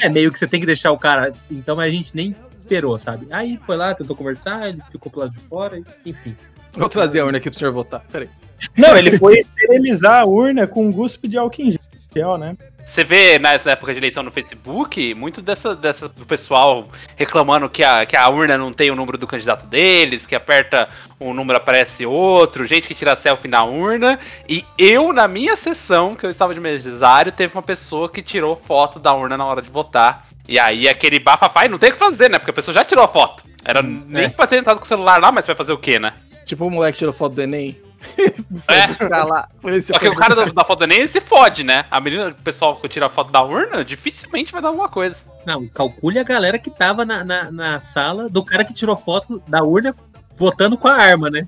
É 0.00 0.08
meio 0.08 0.32
que 0.32 0.38
você 0.38 0.48
tem 0.48 0.58
que 0.58 0.66
deixar 0.66 0.90
o 0.90 0.98
cara. 0.98 1.32
Então 1.48 1.78
a 1.78 1.88
gente 1.88 2.10
nem 2.12 2.34
esperou, 2.58 2.98
sabe? 2.98 3.28
Aí 3.30 3.56
foi 3.64 3.76
lá, 3.76 3.94
tentou 3.94 4.16
conversar, 4.16 4.68
ele 4.70 4.82
ficou 4.90 5.12
pro 5.12 5.20
lado 5.20 5.32
de 5.32 5.38
fora, 5.44 5.78
e- 5.78 5.84
enfim. 6.10 6.36
Vou 6.72 6.88
trazer 6.88 7.20
a 7.20 7.24
urna 7.24 7.38
aqui 7.38 7.48
pro 7.48 7.56
senhor 7.56 7.72
votar. 7.72 8.04
Peraí. 8.10 8.28
Não, 8.76 8.96
ele 8.96 9.16
foi 9.16 9.38
esterilizar 9.38 10.22
a 10.22 10.24
urna 10.24 10.66
com 10.66 10.88
um 10.88 10.92
guspe 10.92 11.28
de 11.28 11.38
álcool 11.38 11.62
em 11.62 11.78
gel, 12.12 12.36
né? 12.36 12.56
Você 12.90 13.04
vê 13.04 13.38
nessa 13.38 13.70
época 13.70 13.92
de 13.92 14.00
eleição 14.00 14.20
no 14.20 14.32
Facebook, 14.32 15.14
muito 15.14 15.40
dessa, 15.40 15.76
dessa 15.76 16.08
do 16.08 16.26
pessoal 16.26 16.88
reclamando 17.14 17.68
que 17.68 17.84
a, 17.84 18.04
que 18.04 18.16
a 18.16 18.28
urna 18.28 18.58
não 18.58 18.72
tem 18.72 18.90
o 18.90 18.96
número 18.96 19.16
do 19.16 19.28
candidato 19.28 19.64
deles, 19.64 20.26
que 20.26 20.34
aperta 20.34 20.88
um 21.20 21.32
número 21.32 21.58
aparece 21.58 22.04
outro, 22.04 22.64
gente 22.64 22.88
que 22.88 22.94
tira 22.94 23.14
selfie 23.14 23.46
na 23.46 23.64
urna. 23.64 24.18
E 24.48 24.64
eu, 24.76 25.12
na 25.12 25.28
minha 25.28 25.56
sessão, 25.56 26.16
que 26.16 26.26
eu 26.26 26.30
estava 26.30 26.52
de 26.52 26.58
mesário, 26.58 27.30
teve 27.30 27.54
uma 27.54 27.62
pessoa 27.62 28.08
que 28.08 28.24
tirou 28.24 28.56
foto 28.56 28.98
da 28.98 29.14
urna 29.14 29.36
na 29.36 29.46
hora 29.46 29.62
de 29.62 29.70
votar. 29.70 30.26
E 30.48 30.58
aí 30.58 30.88
aquele 30.88 31.20
bafafá, 31.20 31.66
e 31.66 31.68
não 31.68 31.78
tem 31.78 31.90
o 31.90 31.92
que 31.92 31.98
fazer, 31.98 32.28
né? 32.28 32.40
Porque 32.40 32.50
a 32.50 32.54
pessoa 32.54 32.74
já 32.74 32.84
tirou 32.84 33.04
a 33.04 33.08
foto. 33.08 33.44
Era 33.64 33.82
nem 33.82 34.24
é. 34.24 34.28
pra 34.30 34.48
ter 34.48 34.56
entrado 34.56 34.78
com 34.78 34.84
o 34.84 34.88
celular 34.88 35.20
lá, 35.20 35.30
mas 35.30 35.46
vai 35.46 35.54
fazer 35.54 35.72
o 35.72 35.78
quê, 35.78 36.00
né? 36.00 36.12
Tipo 36.44 36.66
o 36.66 36.70
moleque 36.70 36.98
tirou 36.98 37.12
foto 37.12 37.36
do 37.36 37.42
Enem. 37.42 37.80
foi 38.66 38.74
É. 39.08 39.24
lá. 39.24 39.48
Só 39.82 39.98
que 39.98 40.08
o 40.08 40.16
cara 40.16 40.34
do- 40.34 40.52
da 40.52 40.64
foto 40.64 40.80
do 40.80 40.84
Enem 40.92 41.06
se 41.06 41.20
fode, 41.20 41.62
né? 41.62 41.84
A 41.90 42.00
menina, 42.00 42.28
o 42.28 42.34
pessoal 42.34 42.76
que 42.76 42.88
tira 42.88 43.06
a 43.06 43.10
foto 43.10 43.30
da 43.30 43.42
urna, 43.42 43.84
dificilmente 43.84 44.52
vai 44.52 44.60
dar 44.62 44.68
alguma 44.68 44.88
coisa. 44.88 45.18
Não, 45.46 45.66
calcule 45.68 46.18
a 46.18 46.22
galera 46.24 46.58
que 46.58 46.70
tava 46.70 47.04
na, 47.04 47.22
na, 47.24 47.50
na 47.50 47.80
sala 47.80 48.28
do 48.28 48.44
cara 48.44 48.64
que 48.64 48.72
tirou 48.74 48.96
foto 48.96 49.42
da 49.46 49.62
urna 49.62 49.94
votando 50.38 50.76
com 50.78 50.88
a 50.88 50.94
arma, 50.94 51.28
né? 51.30 51.46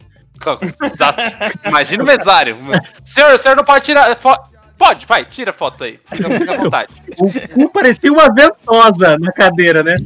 Exato. 0.95 1.21
Imagina 1.67 2.03
o 2.03 2.07
mesário. 2.07 2.57
Senhor, 3.05 3.33
o 3.35 3.38
senhor 3.38 3.57
não 3.57 3.65
pode 3.65 3.85
tirar 3.85 4.15
foto. 4.17 4.51
Pode, 4.77 5.07
vai, 5.07 5.25
tira 5.25 5.51
a 5.51 5.55
foto 5.55 5.85
aí. 5.85 6.01
Fica, 6.12 6.29
fica 6.29 6.55
à 6.55 6.57
vontade. 6.57 6.95
O 7.23 7.49
cu 7.49 7.69
parecia 7.71 8.12
uma 8.12 8.29
ventosa 8.35 9.17
na 9.19 9.31
cadeira, 9.31 9.83
né? 9.85 9.97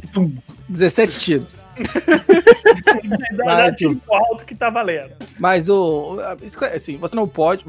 17 0.69 1.19
tiros. 1.19 1.65
Mas, 3.45 3.75
tiro 3.75 3.95
pro 3.97 4.13
alto 4.15 4.45
que 4.45 4.55
tá 4.55 4.69
valendo. 4.69 5.11
Mas 5.39 5.69
o. 5.69 6.17
Assim, 6.73 6.97
você 6.97 7.15
não 7.15 7.27
pode. 7.27 7.63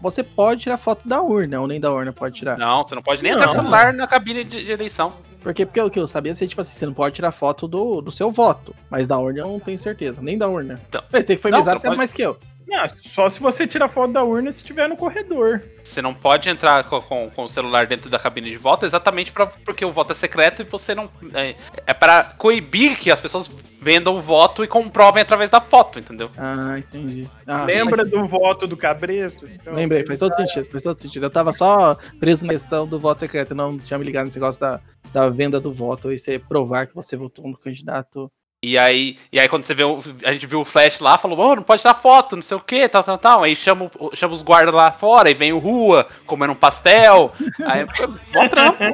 Você 0.00 0.22
pode 0.22 0.62
tirar 0.62 0.76
foto 0.76 1.06
da 1.08 1.20
urna, 1.22 1.60
ou 1.60 1.66
nem 1.66 1.80
da 1.80 1.92
urna 1.92 2.12
pode 2.12 2.34
tirar. 2.36 2.56
Não, 2.58 2.82
você 2.84 2.94
não 2.94 3.02
pode 3.02 3.22
nem 3.22 3.32
entrar 3.32 3.46
com 3.46 3.52
o 3.52 3.56
Não. 3.56 3.62
celular 3.62 3.92
na 3.92 4.06
cabine 4.06 4.44
de, 4.44 4.64
de 4.64 4.72
eleição. 4.72 5.12
Porque, 5.42 5.64
porque 5.64 5.80
o 5.80 5.90
que 5.90 5.98
eu 5.98 6.06
sabia, 6.06 6.34
você, 6.34 6.46
tipo 6.46 6.60
assim, 6.60 6.76
você 6.76 6.84
não 6.86 6.92
pode 6.92 7.14
tirar 7.14 7.32
foto 7.32 7.66
do, 7.66 8.00
do 8.02 8.10
seu 8.10 8.30
voto. 8.30 8.74
Mas 8.90 9.06
da 9.06 9.18
urna 9.18 9.40
eu 9.40 9.48
não 9.48 9.60
tenho 9.60 9.78
certeza, 9.78 10.20
nem 10.20 10.36
da 10.36 10.48
urna. 10.48 10.80
Então. 10.88 11.02
Você 11.10 11.36
que 11.36 11.42
foi 11.42 11.50
Não, 11.50 11.58
mesário, 11.58 11.80
você 11.80 11.86
sabe 11.86 11.92
pode- 11.92 11.98
mais 11.98 12.12
que 12.12 12.22
eu. 12.22 12.36
Não, 12.70 12.86
só 13.02 13.28
se 13.28 13.40
você 13.40 13.66
tirar 13.66 13.88
foto 13.88 14.12
da 14.12 14.22
urna 14.22 14.52
se 14.52 14.58
estiver 14.58 14.88
no 14.88 14.96
corredor. 14.96 15.60
Você 15.82 16.00
não 16.00 16.14
pode 16.14 16.48
entrar 16.48 16.84
com, 16.84 17.00
com- 17.02 17.28
com 17.28 17.42
o 17.44 17.48
celular 17.48 17.84
dentro 17.86 18.08
da 18.08 18.16
cabine 18.18 18.48
de 18.48 18.56
voto 18.56 18.86
exatamente 18.86 19.32
pra, 19.32 19.46
porque 19.46 19.84
o 19.84 19.92
voto 19.92 20.12
é 20.12 20.14
secreto 20.14 20.62
e 20.62 20.64
você 20.64 20.94
não. 20.94 21.10
É, 21.34 21.56
é 21.84 21.92
para 21.92 22.22
coibir 22.38 22.96
que 22.96 23.10
as 23.10 23.20
pessoas 23.20 23.50
vendam 23.82 24.14
o 24.16 24.20
voto 24.20 24.62
e 24.62 24.68
comprovem 24.68 25.20
através 25.22 25.50
da 25.50 25.60
foto, 25.60 25.98
entendeu? 25.98 26.30
Ah, 26.38 26.78
entendi. 26.78 27.28
Ah, 27.46 27.64
Lembra 27.64 28.02
mas- 28.04 28.10
do 28.10 28.24
voto 28.24 28.66
do 28.68 28.76
Cabresto? 28.76 29.46
Então, 29.48 29.74
Lembrei, 29.74 30.06
faz 30.06 30.18
todo 30.20 30.34
sentido, 30.36 30.66
faz 30.70 30.82
todo 30.84 31.00
sentido. 31.00 31.26
Eu 31.26 31.30
tava 31.30 31.52
só 31.52 31.96
preso 32.20 32.46
na 32.46 32.52
questão 32.52 32.86
do 32.86 33.00
voto 33.00 33.18
secreto, 33.20 33.52
não 33.54 33.78
tinha 33.78 33.98
me 33.98 34.04
ligado 34.04 34.26
nesse 34.26 34.38
negócio 34.38 34.60
da, 34.60 34.80
da 35.12 35.28
venda 35.28 35.58
do 35.58 35.72
voto 35.72 36.12
e 36.12 36.18
você 36.18 36.38
provar 36.38 36.86
que 36.86 36.94
você 36.94 37.16
votou 37.16 37.48
no 37.48 37.58
candidato. 37.58 38.30
E 38.62 38.76
aí, 38.76 39.16
e 39.32 39.40
aí 39.40 39.48
quando 39.48 39.64
você 39.64 39.72
vê 39.72 39.84
a 40.22 40.32
gente 40.34 40.46
viu 40.46 40.60
o 40.60 40.66
Flash 40.66 41.00
lá, 41.00 41.16
falou, 41.16 41.38
oh, 41.38 41.56
não 41.56 41.62
pode 41.62 41.80
tirar 41.80 41.94
foto, 41.94 42.36
não 42.36 42.42
sei 42.42 42.58
o 42.58 42.60
que, 42.60 42.86
tal, 42.90 43.02
tal, 43.02 43.16
tal. 43.16 43.42
Aí 43.42 43.56
chama, 43.56 43.90
chama 44.12 44.34
os 44.34 44.42
guardas 44.42 44.74
lá 44.74 44.90
fora 44.90 45.30
e 45.30 45.34
vem 45.34 45.50
o 45.50 45.58
Rua 45.58 46.06
comendo 46.26 46.52
um 46.52 46.56
pastel. 46.56 47.32
Aí, 47.64 47.86
bom 48.30 48.48
trampo. 48.48 48.84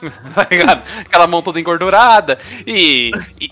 tá 0.34 0.46
ligado? 0.50 0.82
Aquela 1.00 1.26
mão 1.26 1.40
toda 1.40 1.58
engordurada. 1.58 2.38
E, 2.66 3.10
e, 3.40 3.48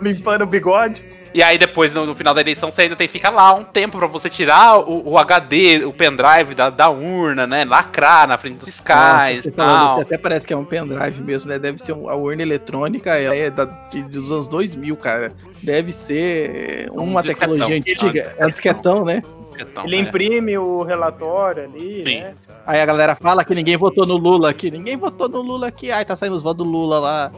Limpando 0.00 0.42
o 0.42 0.46
bigode. 0.46 1.04
E 1.36 1.42
aí 1.42 1.58
depois, 1.58 1.92
no, 1.92 2.06
no 2.06 2.14
final 2.14 2.32
da 2.32 2.40
eleição, 2.40 2.70
você 2.70 2.82
ainda 2.82 2.96
tem 2.96 3.06
que 3.06 3.12
ficar 3.12 3.30
lá 3.30 3.52
um 3.54 3.62
tempo 3.62 3.98
pra 3.98 4.06
você 4.06 4.30
tirar 4.30 4.78
o, 4.78 5.10
o 5.10 5.18
HD, 5.18 5.84
o 5.84 5.92
pendrive 5.92 6.54
da, 6.54 6.70
da 6.70 6.88
urna, 6.88 7.46
né? 7.46 7.64
Lacrar 7.64 8.26
na 8.26 8.38
frente 8.38 8.56
dos 8.56 8.64
fiscais 8.66 9.44
e 9.44 9.50
tal. 9.50 9.96
que 9.96 10.02
até 10.02 10.16
parece 10.18 10.46
que 10.46 10.52
é 10.52 10.56
um 10.56 10.64
pendrive 10.64 11.20
mesmo, 11.22 11.50
né? 11.50 11.58
Deve 11.58 11.78
ser 11.78 11.92
um- 11.92 12.08
a 12.08 12.14
urna 12.14 12.40
eletrônica, 12.42 13.10
ela 13.16 13.36
é 13.36 13.50
da, 13.50 13.66
de- 13.90 14.02
dos 14.04 14.32
anos 14.32 14.48
2000, 14.48 14.96
cara. 14.96 15.32
Deve 15.62 15.92
ser 15.92 16.88
uma 16.92 17.22
disquetão. 17.22 17.48
tecnologia 17.56 17.76
antiga. 17.76 18.34
É 18.38 18.46
um 18.46 18.50
disquetão, 18.50 19.04
né? 19.04 19.22
Então, 19.58 19.84
Ele 19.84 19.96
é. 19.96 20.00
imprime 20.00 20.58
o 20.58 20.82
relatório 20.82 21.64
ali, 21.64 22.02
Sim. 22.04 22.20
né? 22.20 22.34
Aí 22.66 22.80
a 22.80 22.86
galera 22.86 23.14
fala 23.14 23.44
que 23.44 23.54
ninguém 23.54 23.76
votou 23.76 24.04
no 24.06 24.16
Lula 24.16 24.50
aqui. 24.50 24.70
Ninguém 24.70 24.96
votou 24.96 25.28
no 25.28 25.40
Lula 25.40 25.68
aqui. 25.68 25.90
Ai, 25.90 26.04
tá 26.04 26.16
saindo 26.16 26.34
os 26.34 26.42
votos 26.42 26.64
do 26.66 26.70
Lula 26.70 26.98
lá. 26.98 27.30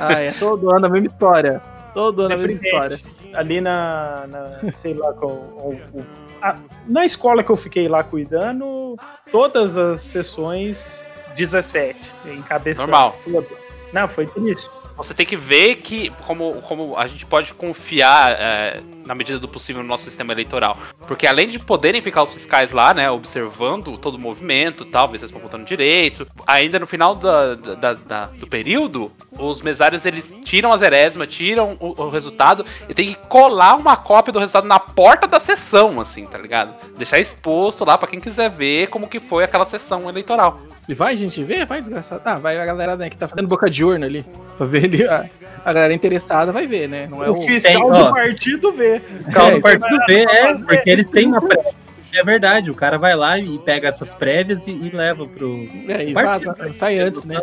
Ai, 0.00 0.28
é 0.28 0.32
todo 0.32 0.72
ano 0.74 0.86
a 0.86 0.88
mesma 0.88 1.08
história. 1.08 1.60
Todo 1.96 2.22
ano 2.22 2.34
a 2.34 2.36
mesma 2.36 2.60
história. 2.62 3.00
Ali 3.32 3.58
na, 3.60 4.26
na- 4.28 4.72
sei 4.74 4.92
lá, 4.92 5.14
com, 5.14 5.26
o- 5.26 5.80
o- 5.94 6.06
a- 6.42 6.58
na 6.86 7.06
escola 7.06 7.42
que 7.42 7.50
eu 7.50 7.56
fiquei 7.56 7.88
lá 7.88 8.04
cuidando, 8.04 8.96
todas 9.32 9.78
as 9.78 10.02
sessões 10.02 11.02
17, 11.34 11.98
encabeçando. 12.26 12.90
Normal. 12.90 13.18
Todas. 13.24 13.64
Não, 13.94 14.06
foi 14.08 14.26
triste. 14.26 14.68
Você 14.98 15.14
tem 15.14 15.24
que 15.24 15.36
ver 15.36 15.76
que 15.76 16.10
como, 16.26 16.60
como 16.62 16.96
a 16.98 17.06
gente 17.06 17.24
pode 17.24 17.54
confiar 17.54 18.32
é, 18.38 18.80
na 19.06 19.14
medida 19.14 19.38
do 19.38 19.48
possível 19.48 19.82
no 19.82 19.88
nosso 19.88 20.04
sistema 20.04 20.32
eleitoral. 20.32 20.76
Porque 21.06 21.26
além 21.26 21.48
de 21.48 21.58
poderem 21.58 22.00
ficar 22.02 22.22
os 22.22 22.32
fiscais 22.32 22.72
lá, 22.72 22.92
né, 22.92 23.10
observando 23.10 23.96
todo 23.96 24.14
o 24.14 24.18
movimento 24.18 24.84
tal, 24.84 25.08
ver 25.08 25.18
se 25.18 25.24
eles 25.24 25.30
estão 25.30 25.40
votando 25.40 25.64
direito, 25.64 26.26
ainda 26.46 26.78
no 26.78 26.86
final 26.86 27.14
da, 27.14 27.54
da- 27.54 27.94
da- 27.94 28.24
do 28.26 28.46
período, 28.46 29.10
os 29.38 29.62
mesários 29.62 30.04
eles 30.04 30.32
tiram 30.44 30.72
a 30.72 30.76
zerésima, 30.76 31.26
tiram 31.26 31.76
o, 31.80 32.02
o 32.02 32.08
resultado 32.10 32.64
e 32.88 32.94
tem 32.94 33.08
que 33.08 33.14
colar 33.28 33.76
uma 33.76 33.96
cópia 33.96 34.32
do 34.32 34.38
resultado 34.38 34.66
na 34.66 34.78
porta 34.80 35.26
da 35.26 35.38
sessão, 35.40 36.00
assim, 36.00 36.24
tá 36.26 36.38
ligado? 36.38 36.74
Deixar 36.96 37.18
exposto 37.18 37.84
lá 37.84 37.96
pra 37.96 38.08
quem 38.08 38.20
quiser 38.20 38.50
ver 38.50 38.88
como 38.88 39.08
que 39.08 39.20
foi 39.20 39.44
aquela 39.44 39.64
sessão 39.64 40.08
eleitoral. 40.08 40.60
E 40.88 40.94
vai, 40.94 41.16
gente, 41.16 41.42
ver? 41.42 41.66
Vai, 41.66 41.80
desgraçado. 41.80 42.22
Ah, 42.24 42.38
vai 42.38 42.58
a 42.58 42.64
galera 42.66 42.96
né, 42.96 43.10
que 43.10 43.16
tá 43.16 43.26
fazendo 43.28 43.48
boca 43.48 43.68
de 43.68 43.84
urna 43.84 44.06
ali. 44.06 44.24
Pra 44.56 44.66
ver 44.66 44.84
ali. 44.84 45.04
A, 45.06 45.28
a 45.68 45.72
galera 45.72 45.92
interessada 45.92 46.52
vai 46.52 46.66
ver, 46.66 46.88
né? 46.88 47.06
Não 47.10 47.22
é 47.24 47.28
o 47.28 47.32
o. 47.32 47.42
fiscal 47.42 47.72
Tem, 47.72 47.82
do 47.82 48.08
ó. 48.08 48.12
partido 48.12 48.72
vê. 48.72 49.00
Fiscal 49.00 49.46
É, 49.48 49.50
do 49.52 49.60
partido 49.60 49.98
pra 50.04 50.14
é, 50.14 50.42
fazer. 50.46 50.64
porque 50.66 50.90
eles 50.90 51.10
têm 51.10 51.26
uma 51.26 51.40
prévia. 51.42 51.72
É 52.14 52.24
verdade, 52.24 52.70
o 52.70 52.74
cara 52.74 52.96
vai 52.98 53.14
lá 53.14 53.36
e 53.38 53.58
pega 53.58 53.88
essas 53.88 54.10
prévias 54.12 54.66
e, 54.66 54.70
e 54.70 54.90
leva 54.90 55.26
pro. 55.26 55.48
É, 55.88 56.04
e 56.04 56.14
Partido, 56.14 56.54
vaza, 56.54 56.72
sai 56.72 56.98
antes, 56.98 57.24
né? 57.24 57.38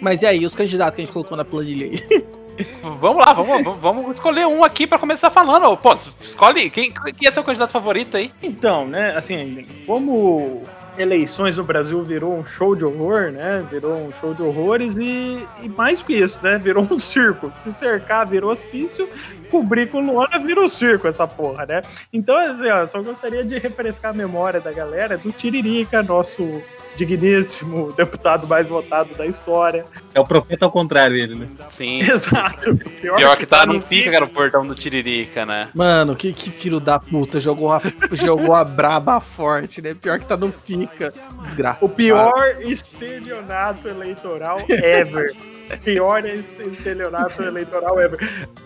Mas 0.00 0.22
e 0.22 0.26
aí, 0.26 0.44
os 0.46 0.54
candidatos 0.54 0.96
que 0.96 1.02
a 1.02 1.04
gente 1.04 1.12
colocou 1.12 1.36
na 1.36 1.44
planilha 1.44 1.86
aí? 1.86 2.24
Vamos 3.00 3.24
lá, 3.24 3.32
vamos, 3.32 3.76
vamos- 3.80 4.12
escolher 4.14 4.46
um 4.46 4.62
aqui 4.64 4.86
pra 4.86 4.98
começar 4.98 5.30
falando. 5.30 5.76
Pô, 5.78 5.96
escolhe 6.22 6.68
quem, 6.70 6.92
quem 7.16 7.28
é 7.28 7.30
seu 7.30 7.42
candidato 7.44 7.70
favorito 7.72 8.16
aí? 8.16 8.30
Então, 8.42 8.86
né, 8.86 9.14
assim, 9.16 9.64
como 9.86 10.62
eleições 10.98 11.56
no 11.56 11.64
Brasil 11.64 12.02
virou 12.02 12.36
um 12.36 12.44
show 12.44 12.74
de 12.74 12.84
horror, 12.84 13.32
né? 13.32 13.66
Virou 13.70 13.94
um 13.96 14.12
show 14.12 14.34
de 14.34 14.42
horrores 14.42 14.96
e, 14.98 15.46
e 15.62 15.68
mais 15.68 16.02
que 16.02 16.14
isso, 16.14 16.40
né? 16.42 16.58
Virou 16.58 16.86
um 16.90 16.98
circo. 16.98 17.50
Se 17.54 17.70
cercar 17.72 18.26
virou 18.26 18.50
hospício, 18.50 19.08
cobrir 19.50 19.88
com 19.88 20.00
lona 20.00 20.38
virou 20.38 20.68
circo 20.68 21.08
essa 21.08 21.26
porra, 21.26 21.66
né? 21.66 21.82
Então, 22.12 22.36
assim, 22.38 22.68
ó, 22.68 22.86
só 22.86 23.02
gostaria 23.02 23.44
de 23.44 23.58
refrescar 23.58 24.12
a 24.12 24.14
memória 24.14 24.60
da 24.60 24.72
galera 24.72 25.16
do 25.16 25.32
Tiririca, 25.32 26.02
nosso 26.02 26.62
digníssimo 26.96 27.92
deputado 27.92 28.46
mais 28.46 28.68
votado 28.68 29.14
da 29.14 29.26
história. 29.26 29.84
É 30.14 30.20
o 30.20 30.24
profeta 30.24 30.64
ao 30.64 30.70
contrário, 30.70 31.16
ele, 31.16 31.34
né? 31.34 31.48
Sim. 31.70 32.00
Exato. 32.04 32.76
Pior 33.00 33.36
que 33.36 33.46
tá, 33.46 33.64
não 33.64 33.80
fica, 33.80 34.10
cara, 34.10 34.24
o 34.24 34.28
portão 34.28 34.66
do 34.66 34.74
Tiririca, 34.74 35.46
né? 35.46 35.68
Mano, 35.74 36.14
que, 36.14 36.32
que 36.32 36.50
filho 36.50 36.80
da 36.80 36.98
puta. 36.98 37.40
Jogou 37.40 37.72
a, 37.72 37.80
jogou 38.12 38.54
a 38.54 38.64
braba 38.64 39.20
forte, 39.20 39.80
né? 39.80 39.94
Pior 39.94 40.18
que 40.18 40.26
tá 40.26 40.36
no 40.36 40.52
fica. 40.52 41.12
Desgraça. 41.38 41.84
O 41.84 41.88
pior 41.88 42.32
estelionato 42.60 43.88
eleitoral 43.88 44.58
ever. 44.68 45.34
Pior 45.84 46.24
estelionato 46.24 47.42
eleitoral 47.42 48.00
ever. 48.00 48.18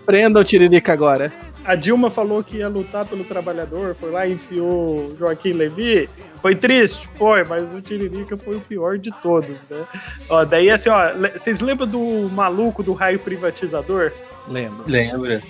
Prenda 0.04 0.40
o 0.40 0.44
Tiririca 0.44 0.92
agora. 0.92 1.32
A 1.64 1.74
Dilma 1.74 2.10
falou 2.10 2.44
que 2.44 2.58
ia 2.58 2.68
lutar 2.68 3.06
pelo 3.06 3.24
trabalhador, 3.24 3.94
foi 3.94 4.10
lá 4.10 4.26
e 4.26 4.34
enfiou 4.34 5.16
Joaquim 5.18 5.52
Levi. 5.54 6.08
Foi 6.36 6.54
triste? 6.54 7.08
Foi, 7.08 7.42
mas 7.44 7.72
o 7.72 7.80
Tiririca 7.80 8.36
foi 8.36 8.56
o 8.56 8.60
pior 8.60 8.98
de 8.98 9.10
todos, 9.22 9.70
né? 9.70 9.86
Ó, 10.28 10.44
daí 10.44 10.70
assim, 10.70 10.90
ó, 10.90 11.14
vocês 11.32 11.62
lembram 11.62 11.86
do 11.86 12.28
maluco 12.30 12.82
do 12.82 12.92
raio 12.92 13.18
privatizador? 13.18 14.12
Lembro. 14.46 14.84
Lembra? 14.86 15.42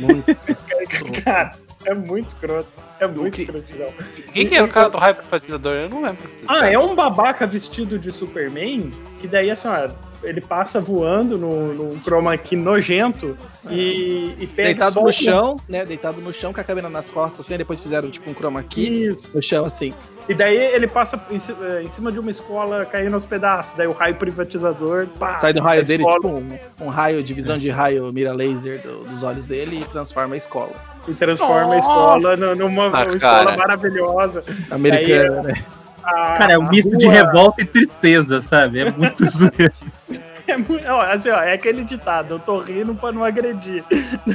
Muito. 0.00 0.26
Cara, 1.24 1.52
é 1.84 1.94
muito 1.94 2.28
escroto. 2.28 2.68
É 2.98 3.06
muito 3.06 3.40
escrotidão. 3.40 3.88
Quem 4.32 4.46
que 4.46 4.54
é 4.54 4.62
o 4.62 4.68
cara 4.68 4.88
do 4.90 4.98
raio 4.98 5.14
privatizador? 5.14 5.74
Eu 5.74 5.88
não 5.88 6.02
lembro. 6.02 6.28
Ah, 6.46 6.68
é 6.68 6.78
um 6.78 6.94
babaca 6.94 7.46
vestido 7.46 7.98
de 7.98 8.12
Superman, 8.12 8.90
que 9.20 9.26
daí 9.26 9.50
assim, 9.50 9.68
ó, 9.68 9.88
ele 10.22 10.42
passa 10.42 10.78
voando 10.80 11.38
no, 11.38 11.72
num 11.72 11.98
chroma 12.02 12.36
key 12.36 12.56
nojento 12.56 13.36
e, 13.70 14.34
e 14.38 14.46
pega 14.46 14.68
Deitado 14.68 15.00
no 15.00 15.10
chão, 15.12 15.58
né? 15.66 15.86
Deitado 15.86 16.20
no 16.20 16.30
chão 16.32 16.52
com 16.52 16.60
a 16.60 16.64
câmera 16.64 16.90
nas 16.90 17.10
costas, 17.10 17.46
assim. 17.46 17.56
Depois 17.56 17.80
fizeram 17.80 18.10
tipo 18.10 18.28
um 18.28 18.34
chroma 18.34 18.62
key 18.62 19.04
Isso. 19.06 19.34
no 19.34 19.42
chão, 19.42 19.64
assim. 19.64 19.94
E 20.28 20.34
daí 20.34 20.56
ele 20.56 20.86
passa 20.86 21.20
em, 21.30 21.36
eh, 21.38 21.82
em 21.82 21.88
cima 21.88 22.12
de 22.12 22.20
uma 22.20 22.30
escola 22.30 22.84
caindo 22.84 23.14
aos 23.14 23.24
pedaços. 23.24 23.74
Daí 23.76 23.86
o 23.86 23.92
raio 23.92 24.14
privatizador 24.14 25.06
pá, 25.18 25.38
Sai 25.38 25.52
do 25.54 25.62
raio 25.62 25.82
dele, 25.84 26.02
escola, 26.02 26.20
tipo 26.20 26.28
um, 26.84 26.86
um 26.86 26.88
raio, 26.90 27.22
divisão 27.22 27.56
de 27.58 27.70
raio 27.70 28.12
mira 28.12 28.32
laser 28.32 28.80
do- 28.82 29.04
dos 29.04 29.22
olhos 29.22 29.46
dele 29.46 29.80
e 29.80 29.84
transforma 29.86 30.34
a 30.34 30.38
escola. 30.38 30.72
E 31.10 31.14
transforma 31.14 31.62
a 31.62 31.76
Nossa! 31.76 31.78
escola 31.78 32.36
nu- 32.36 32.54
numa 32.56 32.84
Ah, 32.86 33.04
uma 33.04 33.16
escola 33.16 33.56
maravilhosa. 33.56 34.44
Americana, 34.70 35.42
né? 35.42 35.54
A- 36.02 36.32
Cara, 36.38 36.52
é 36.54 36.58
um 36.58 36.66
a 36.66 36.70
misto 36.70 36.96
de 36.96 37.04
rua- 37.06 37.14
revolta 37.14 37.62
e 37.62 37.66
tristeza, 37.66 38.40
sabe? 38.40 38.80
É 38.80 38.90
muito 38.90 39.24
zoeiro. 39.30 39.72
É, 40.48 41.12
assim, 41.12 41.30
ó, 41.30 41.40
é 41.40 41.52
aquele 41.52 41.84
ditado, 41.84 42.34
eu 42.34 42.38
tô 42.40 42.58
rindo 42.58 42.94
pra 42.94 43.12
não 43.12 43.22
agredir. 43.24 43.84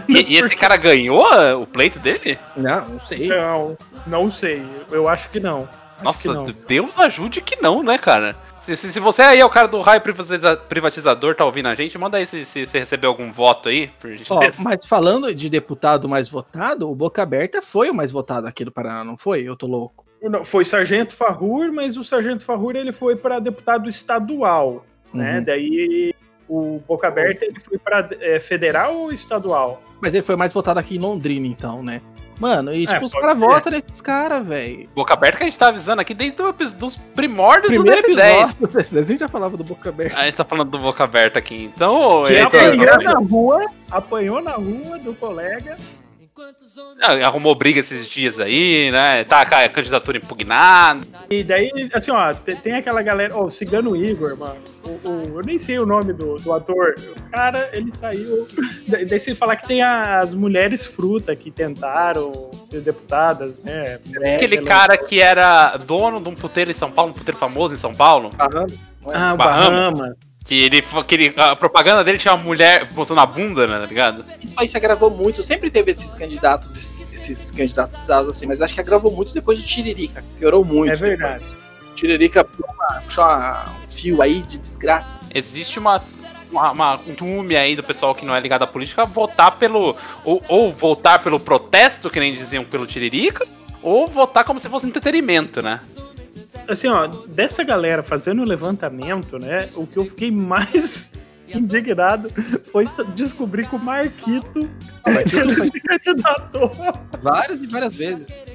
E, 0.08 0.34
e 0.34 0.38
esse 0.38 0.56
cara 0.56 0.78
ganhou 0.78 1.26
o 1.62 1.66
pleito 1.68 2.00
dele? 2.00 2.38
Não, 2.56 2.88
não 2.88 3.00
sei. 3.00 3.28
Não, 3.28 3.78
não 4.08 4.32
sei. 4.32 4.64
Eu 4.92 5.10
acho 5.10 5.30
que 5.30 5.40
não. 5.42 5.68
Acho 5.98 6.04
Nossa, 6.04 6.20
que 6.20 6.28
não. 6.30 6.46
Deus 6.68 6.98
ajude 7.00 7.42
que 7.42 7.62
não, 7.62 7.84
né, 7.84 7.98
cara? 7.98 8.36
Se, 8.66 8.76
se, 8.76 8.92
se 8.92 9.00
você 9.00 9.22
aí 9.22 9.40
é 9.40 9.46
o 9.46 9.50
cara 9.50 9.68
do 9.68 9.80
raio 9.82 10.02
privatiza- 10.02 10.58
privatizador, 10.58 11.36
tá 11.36 11.46
ouvindo 11.46 11.68
a 11.68 11.76
gente, 11.76 11.98
manda 11.98 12.18
aí 12.18 12.26
se, 12.26 12.44
se 12.46 12.66
você 12.66 12.80
recebeu 12.80 13.12
algum 13.12 13.32
voto 13.32 13.70
aí, 13.70 13.90
por 14.00 14.10
Ó, 14.10 14.16
gentileza. 14.16 14.64
mas 14.64 14.86
falando 14.86 15.34
de 15.34 15.50
deputado 15.50 16.10
mais 16.10 16.28
votado, 16.28 16.90
o 16.90 16.96
Boca 16.96 17.22
Aberta 17.22 17.62
foi 17.62 17.92
o 17.92 17.94
mais 17.94 18.12
votado 18.12 18.48
aqui 18.48 18.66
do 18.66 18.72
Paraná, 18.72 19.04
não 19.04 19.16
foi? 19.18 19.44
Eu 19.44 19.56
tô 19.56 19.68
louco. 19.68 20.04
Não, 20.22 20.44
Foi 20.44 20.66
Sargento 20.66 21.14
Farrur, 21.14 21.72
mas 21.72 21.96
o 21.98 22.04
Sargento 22.04 22.44
Farrur 22.44 22.76
ele 22.76 22.92
foi 22.92 23.16
para 23.16 23.40
deputado 23.40 23.88
estadual, 23.88 24.84
né? 25.14 25.38
Uhum. 25.38 25.44
Daí 25.44 26.14
o 26.50 26.80
Boca 26.88 27.08
Aberta 27.08 27.46
ele 27.46 27.60
foi 27.60 27.78
para 27.78 28.10
federal 28.40 28.96
ou 28.96 29.12
estadual? 29.14 29.84
Mas 30.02 30.16
ele 30.16 30.24
foi 30.24 30.36
mais 30.36 30.52
votado 30.52 30.80
aqui 30.80 30.96
em 30.96 31.00
Londrina, 31.00 31.46
então, 31.46 31.84
né? 31.84 32.02
Mano, 32.40 32.74
e 32.74 32.86
tipo, 32.86 33.06
os 33.06 33.12
pode 33.12 33.26
caras 33.26 33.40
votam 33.40 33.72
nesses 33.72 34.02
caras, 34.02 34.46
velho. 34.46 34.90
Boca 34.94 35.14
aberta 35.14 35.38
que 35.38 35.44
a 35.44 35.46
gente 35.48 35.58
tá 35.58 35.68
avisando 35.68 36.02
aqui 36.02 36.14
desde 36.14 36.42
o 36.42 36.52
dos 36.52 36.98
primórdios 36.98 37.68
Primeiro 37.68 38.02
do 38.02 38.08
DS10. 38.10 38.42
episódio 38.42 38.68
desse 38.76 38.94
desenho 38.94 39.20
já 39.20 39.28
falava 39.28 39.56
do 39.56 39.64
Boca 39.64 39.90
Aberta. 39.90 40.18
A 40.18 40.26
gente 40.26 40.36
tá 40.36 40.44
falando 40.44 40.70
do 40.70 40.80
boca 40.80 41.04
aberta 41.04 41.40
aqui, 41.40 41.72
então. 41.76 42.24
Que 42.26 42.38
apanhou 42.38 43.02
na 43.02 43.20
rua, 43.20 43.62
apanhou 43.90 44.42
na 44.42 44.52
rua 44.52 45.00
do 45.00 45.14
colega 45.14 45.78
Arrumou 47.24 47.56
briga 47.56 47.80
esses 47.80 48.08
dias 48.08 48.40
aí, 48.40 48.90
né? 48.92 49.24
Tá 49.24 49.46
com 49.46 49.56
a 49.56 49.70
candidatura 49.70 50.18
impugnada. 50.18 51.06
E 51.30 51.44
daí, 51.44 51.72
assim, 51.94 52.12
ó, 52.12 52.34
te- 52.34 52.56
tem 52.56 52.74
aquela 52.74 53.02
galera. 53.02 53.36
Ó, 53.36 53.46
o 53.46 53.52
Cigano 53.52 53.96
Igor, 53.96 54.38
mano. 54.38 54.58
O, 54.84 55.10
o- 55.10 55.40
eu 55.40 55.46
nem 55.46 55.58
sei 55.58 55.80
o 55.80 55.86
nome 55.86 56.12
do, 56.14 56.36
do 56.36 56.54
ator. 56.54 56.96
O 57.18 57.32
cara, 57.32 57.70
ele 57.74 57.92
saiu. 57.92 58.48
da- 58.88 58.98
Daí 59.04 59.20
você 59.20 59.34
falar 59.34 59.56
que 59.56 59.68
tem 59.68 59.82
as 59.82 60.36
mulheres 60.36 60.86
fruta 60.86 61.36
que 61.36 61.50
tentaram 61.52 62.52
ser 62.64 62.82
deputadas, 62.82 63.60
né? 63.60 64.00
Aquele 64.36 64.58
cara 64.62 64.98
que 64.98 65.22
era 65.22 65.78
dono 65.78 66.20
de 66.22 66.28
um 66.30 66.36
puteiro 66.36 66.70
em 66.70 66.74
São 66.74 66.92
Paulo, 66.92 67.12
um 67.12 67.14
puteiro 67.16 67.38
famoso 67.40 67.74
em 67.74 67.78
São 67.78 67.94
Paulo, 67.94 68.30
Ah, 68.38 68.48
o 68.48 69.38
Bahamas. 69.38 69.38
Bahama. 69.38 70.16
Que 70.46 70.64
ele, 70.64 70.82
que 71.08 71.16
ele- 71.16 71.34
a 71.36 71.56
propaganda 71.56 72.04
dele 72.04 72.18
tinha 72.20 72.34
uma 72.34 72.44
mulher 72.44 72.88
mostrando 72.94 73.20
a 73.20 73.26
bunda, 73.26 73.66
né, 73.66 73.80
tá 73.80 73.86
ligado? 73.88 74.24
Isso 74.62 74.78
agravou 74.78 75.10
muito. 75.10 75.44
Sempre 75.44 75.72
teve 75.72 75.92
esses 75.92 76.14
candidatos, 76.14 76.94
esses 77.12 77.50
candidatos 77.52 77.96
bizarros 77.98 78.30
assim, 78.30 78.46
mas 78.46 78.62
acho 78.62 78.74
que 78.74 78.80
agravou 78.80 79.12
muito 79.12 79.34
depois 79.34 79.60
do 79.60 79.66
Tiririca. 79.66 80.24
Piorou 80.38 80.64
muito. 80.64 80.94
É 80.94 80.96
verdade. 80.96 81.44
depois. 81.44 81.58
Tiririca 81.96 82.44
puxou 82.44 83.26
um 83.26 83.90
fio 83.90 84.22
aí 84.22 84.42
de 84.42 84.58
desgraça. 84.60 85.16
Existe 85.34 85.80
uma, 85.80 86.00
uma, 86.52 86.72
uma- 86.72 86.96
um 87.08 87.16
tume 87.16 87.56
aí 87.56 87.76
do 87.76 87.82
pessoal 87.82 88.14
que 88.14 88.24
não 88.26 88.36
é 88.36 88.40
ligado 88.40 88.64
à 88.64 88.68
política 88.68 89.04
votar 89.06 89.52
pelo. 89.58 89.96
Ou, 90.24 90.44
ou 90.48 90.72
votar 90.72 91.24
pelo 91.24 91.40
protesto, 91.40 92.10
que 92.10 92.20
nem 92.20 92.34
diziam 92.34 92.64
pelo 92.64 92.86
Tiririca, 92.86 93.48
ou 93.82 94.06
votar 94.08 94.44
como 94.44 94.60
se 94.60 94.70
fosse 94.70 94.86
entretenimento, 94.86 95.62
né? 95.64 95.80
Assim, 96.68 96.88
ó, 96.88 97.08
dessa 97.28 97.64
galera 97.64 98.02
fazendo 98.04 98.42
o 98.42 98.46
levantamento, 98.46 99.38
né? 99.38 99.70
O 99.76 99.86
que 99.86 99.98
eu 99.98 100.06
fiquei 100.06 100.32
mais 100.32 101.12
indignado 101.48 102.30
foi 102.72 102.86
descobrir 103.16 103.68
que 103.68 103.76
o 103.76 103.80
Marquito 103.80 104.68
ele 105.32 105.64
se 105.64 105.80
candidatou 105.80 106.72
Várias 107.22 107.62
e 107.62 107.68
várias 107.68 107.96
vezes. 107.96 108.46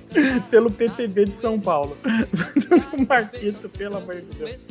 pelo 0.51 0.71
PTB 0.71 1.27
de 1.27 1.39
São 1.39 1.59
Paulo. 1.59 1.97
o 2.93 3.07
Marquito, 3.07 3.69
pelo 3.71 3.97
amor 3.97 4.17
de 4.17 4.37
Deus. 4.37 4.67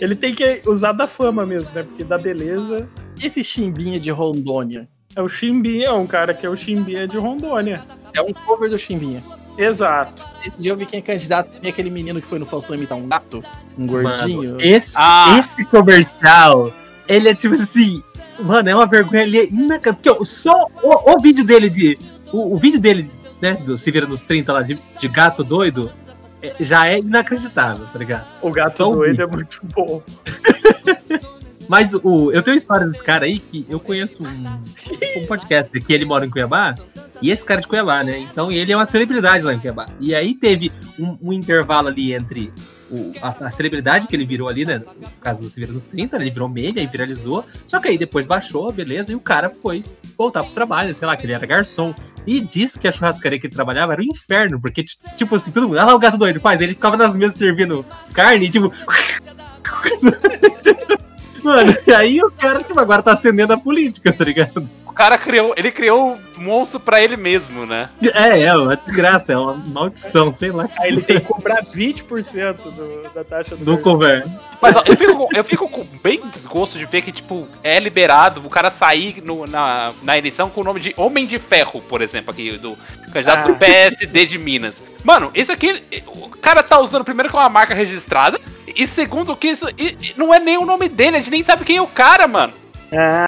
Ele 0.00 0.14
tem 0.14 0.34
que 0.34 0.62
usar 0.66 0.92
da 0.92 1.06
fama 1.08 1.44
mesmo, 1.44 1.70
né? 1.74 1.82
Porque 1.82 2.04
da 2.04 2.16
beleza 2.18 2.88
E 3.20 3.26
esse 3.26 3.42
chimbinha 3.42 3.98
de 3.98 4.10
Rondônia? 4.10 4.88
é 5.16 5.20
o 5.20 5.28
Chimbinha, 5.28 5.86
é 5.88 5.92
um 5.92 6.06
cara 6.06 6.32
que 6.32 6.46
é 6.46 6.48
o 6.48 6.56
Chimbinha 6.56 7.06
de 7.08 7.18
Rondônia. 7.18 7.82
É 8.14 8.22
um 8.22 8.32
cover 8.32 8.70
do 8.70 8.78
chimbinha. 8.78 9.20
Exato. 9.62 10.24
Esse 10.46 10.60
dia 10.62 10.72
eu 10.72 10.76
vi 10.76 10.86
quem 10.86 10.98
é 11.00 11.02
candidato. 11.02 11.50
Tem 11.60 11.70
aquele 11.70 11.90
menino 11.90 12.20
que 12.20 12.26
foi 12.26 12.38
no 12.38 12.46
Faustão 12.46 12.74
imitar 12.76 12.96
um 12.96 13.06
gato. 13.06 13.42
Um 13.78 13.86
gordinho. 13.86 14.50
Mano, 14.52 14.60
esse, 14.60 14.92
Ah. 14.96 15.36
esse 15.38 15.64
comercial, 15.66 16.72
ele 17.08 17.28
é 17.28 17.34
tipo 17.34 17.54
assim. 17.54 18.02
Mano, 18.38 18.68
é 18.70 18.74
uma 18.74 18.86
vergonha. 18.86 19.22
Ele 19.22 19.38
é 19.38 19.46
inaca- 19.46 19.92
Porque 19.92 20.24
só 20.24 20.66
o, 20.82 21.12
o 21.14 21.20
vídeo 21.20 21.44
dele 21.44 21.68
de. 21.68 21.98
O, 22.32 22.54
o 22.54 22.58
vídeo 22.58 22.80
dele, 22.80 23.10
né? 23.40 23.52
Do 23.54 23.76
Se 23.76 23.90
Vira 23.90 24.06
nos 24.06 24.22
30 24.22 24.52
lá, 24.52 24.62
de, 24.62 24.78
de 24.98 25.08
gato 25.08 25.44
doido, 25.44 25.90
é- 26.42 26.54
já 26.60 26.86
é 26.88 26.98
inacreditável, 26.98 27.86
tá 27.92 27.98
ligado? 27.98 28.26
O 28.40 28.50
gato 28.50 28.78
Só 28.78 28.90
doido 28.90 29.22
é 29.22 29.26
muito 29.26 29.60
bom. 29.74 30.02
Mas 31.70 31.94
o, 31.94 32.32
eu 32.32 32.42
tenho 32.42 32.56
história 32.56 32.84
desse 32.84 33.02
cara 33.04 33.26
aí 33.26 33.38
que 33.38 33.64
eu 33.68 33.78
conheço 33.78 34.20
um, 34.24 35.22
um 35.22 35.26
podcast 35.26 35.70
que 35.80 35.92
ele 35.92 36.04
mora 36.04 36.26
em 36.26 36.30
Cuiabá. 36.30 36.74
E 37.22 37.30
esse 37.30 37.44
cara 37.44 37.60
é 37.60 37.62
de 37.62 37.68
Cuiabá, 37.68 38.02
né? 38.02 38.18
Então 38.18 38.50
ele 38.50 38.72
é 38.72 38.76
uma 38.76 38.84
celebridade 38.84 39.44
lá 39.44 39.54
em 39.54 39.60
Cuiabá. 39.60 39.86
E 40.00 40.12
aí 40.12 40.34
teve 40.34 40.72
um, 40.98 41.16
um 41.22 41.32
intervalo 41.32 41.86
ali 41.86 42.12
entre 42.12 42.52
o- 42.90 43.12
a, 43.22 43.46
a 43.46 43.50
celebridade 43.52 44.08
que 44.08 44.16
ele 44.16 44.26
virou 44.26 44.48
ali, 44.48 44.64
né? 44.64 44.78
No 44.78 45.08
caso 45.20 45.42
do 45.44 45.48
Vira 45.48 45.70
nos 45.72 45.84
30, 45.84 46.18
né, 46.18 46.24
ele 46.24 46.32
virou 46.32 46.48
meme, 46.48 46.80
aí 46.80 46.88
viralizou. 46.88 47.46
Só 47.68 47.78
que 47.78 47.86
aí 47.86 47.96
depois 47.96 48.26
baixou, 48.26 48.72
beleza, 48.72 49.12
e 49.12 49.14
o 49.14 49.20
cara 49.20 49.48
foi 49.48 49.84
voltar 50.18 50.42
pro 50.42 50.52
trabalho, 50.52 50.92
sei 50.96 51.06
lá, 51.06 51.16
que 51.16 51.24
ele 51.24 51.34
era 51.34 51.46
garçom. 51.46 51.94
E 52.26 52.40
disse 52.40 52.80
que 52.80 52.88
a 52.88 52.92
churrascaria 52.92 53.38
que 53.38 53.46
ele 53.46 53.54
trabalhava 53.54 53.92
era 53.92 54.02
um 54.02 54.06
inferno, 54.06 54.60
porque, 54.60 54.82
ti- 54.82 54.98
tipo 55.16 55.36
assim, 55.36 55.52
todo 55.52 55.68
mundo, 55.68 55.78
ah 55.78 55.84
lá 55.84 55.94
o 55.94 56.00
gato 56.00 56.18
doido 56.18 56.40
faz, 56.40 56.60
ele 56.60 56.74
ficava 56.74 56.96
nas 56.96 57.14
mesas 57.14 57.38
servindo 57.38 57.86
carne, 58.12 58.46
e, 58.46 58.50
tipo. 58.50 58.72
Mano, 61.42 61.74
e 61.86 61.92
aí 61.92 62.22
o 62.22 62.30
cara, 62.30 62.62
tipo, 62.62 62.78
agora 62.78 63.02
tá 63.02 63.12
acendendo 63.12 63.52
a 63.52 63.58
política, 63.58 64.12
tá 64.12 64.24
ligado? 64.24 64.68
O 64.86 64.92
cara 64.92 65.16
criou. 65.16 65.54
Ele 65.56 65.70
criou 65.70 66.12
um 66.36 66.40
monstro 66.42 66.78
pra 66.80 67.02
ele 67.02 67.16
mesmo, 67.16 67.64
né? 67.64 67.88
É, 68.02 68.42
é 68.42 68.54
uma 68.56 68.76
desgraça, 68.76 69.32
é 69.32 69.36
uma 69.38 69.54
maldição, 69.68 70.32
sei 70.32 70.50
lá. 70.50 70.68
Aí 70.78 70.88
ele 70.88 71.00
tem 71.00 71.18
que 71.20 71.26
cobrar 71.26 71.62
20% 71.64 72.56
do, 72.56 73.10
da 73.14 73.24
taxa 73.24 73.56
do 73.56 73.64
Do 73.64 73.78
cover. 73.78 74.24
Mas 74.60 74.76
ó, 74.76 74.82
eu 74.84 74.96
fico, 74.96 75.16
com- 75.16 75.28
eu 75.34 75.44
fico 75.44 75.68
com 75.68 75.86
bem 76.02 76.20
desgosto 76.28 76.76
de 76.78 76.84
ver 76.84 77.02
que, 77.02 77.12
tipo, 77.12 77.46
é 77.62 77.78
liberado 77.78 78.42
o 78.44 78.50
cara 78.50 78.70
sair 78.70 79.22
no- 79.24 79.46
na, 79.46 79.92
na 80.02 80.18
eleição 80.18 80.50
com 80.50 80.60
o 80.60 80.64
nome 80.64 80.80
de 80.80 80.92
Homem 80.96 81.24
de 81.26 81.38
Ferro, 81.38 81.80
por 81.80 82.02
exemplo, 82.02 82.30
aqui, 82.32 82.58
do 82.58 82.76
candidato 83.12 83.46
do 83.46 83.52
Ah. 83.52 83.56
PSD 83.56 84.26
de 84.26 84.36
Minas. 84.38 84.74
Mano, 85.02 85.30
esse 85.34 85.50
aqui, 85.50 85.82
o 86.08 86.28
cara 86.28 86.62
tá 86.62 86.78
usando 86.78 87.04
primeiro 87.04 87.30
que 87.30 87.36
é 87.36 87.38
uma 87.38 87.48
marca 87.48 87.72
registrada, 87.74 88.38
e 88.76 88.86
segundo 88.86 89.36
que 89.36 89.48
isso 89.48 89.66
e- 89.78 89.96
e 90.00 90.14
não 90.16 90.32
é 90.34 90.38
nem 90.40 90.58
o 90.58 90.66
nome 90.66 90.88
dele, 90.88 91.16
a 91.16 91.20
gente 91.20 91.30
nem 91.30 91.42
sabe 91.42 91.64
quem 91.64 91.76
é 91.76 91.82
o 91.82 91.86
cara, 91.86 92.26
mano. 92.26 92.52
Ah, 92.92 93.26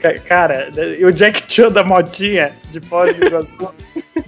ca- 0.00 0.18
cara, 0.20 0.68
e 0.98 1.04
o 1.04 1.12
Jack 1.12 1.42
Chan 1.52 1.70
da 1.70 1.84
motinha 1.84 2.56
de 2.70 2.80
Foz 2.80 3.14
do 3.16 3.26
Iguaçu. 3.26 3.74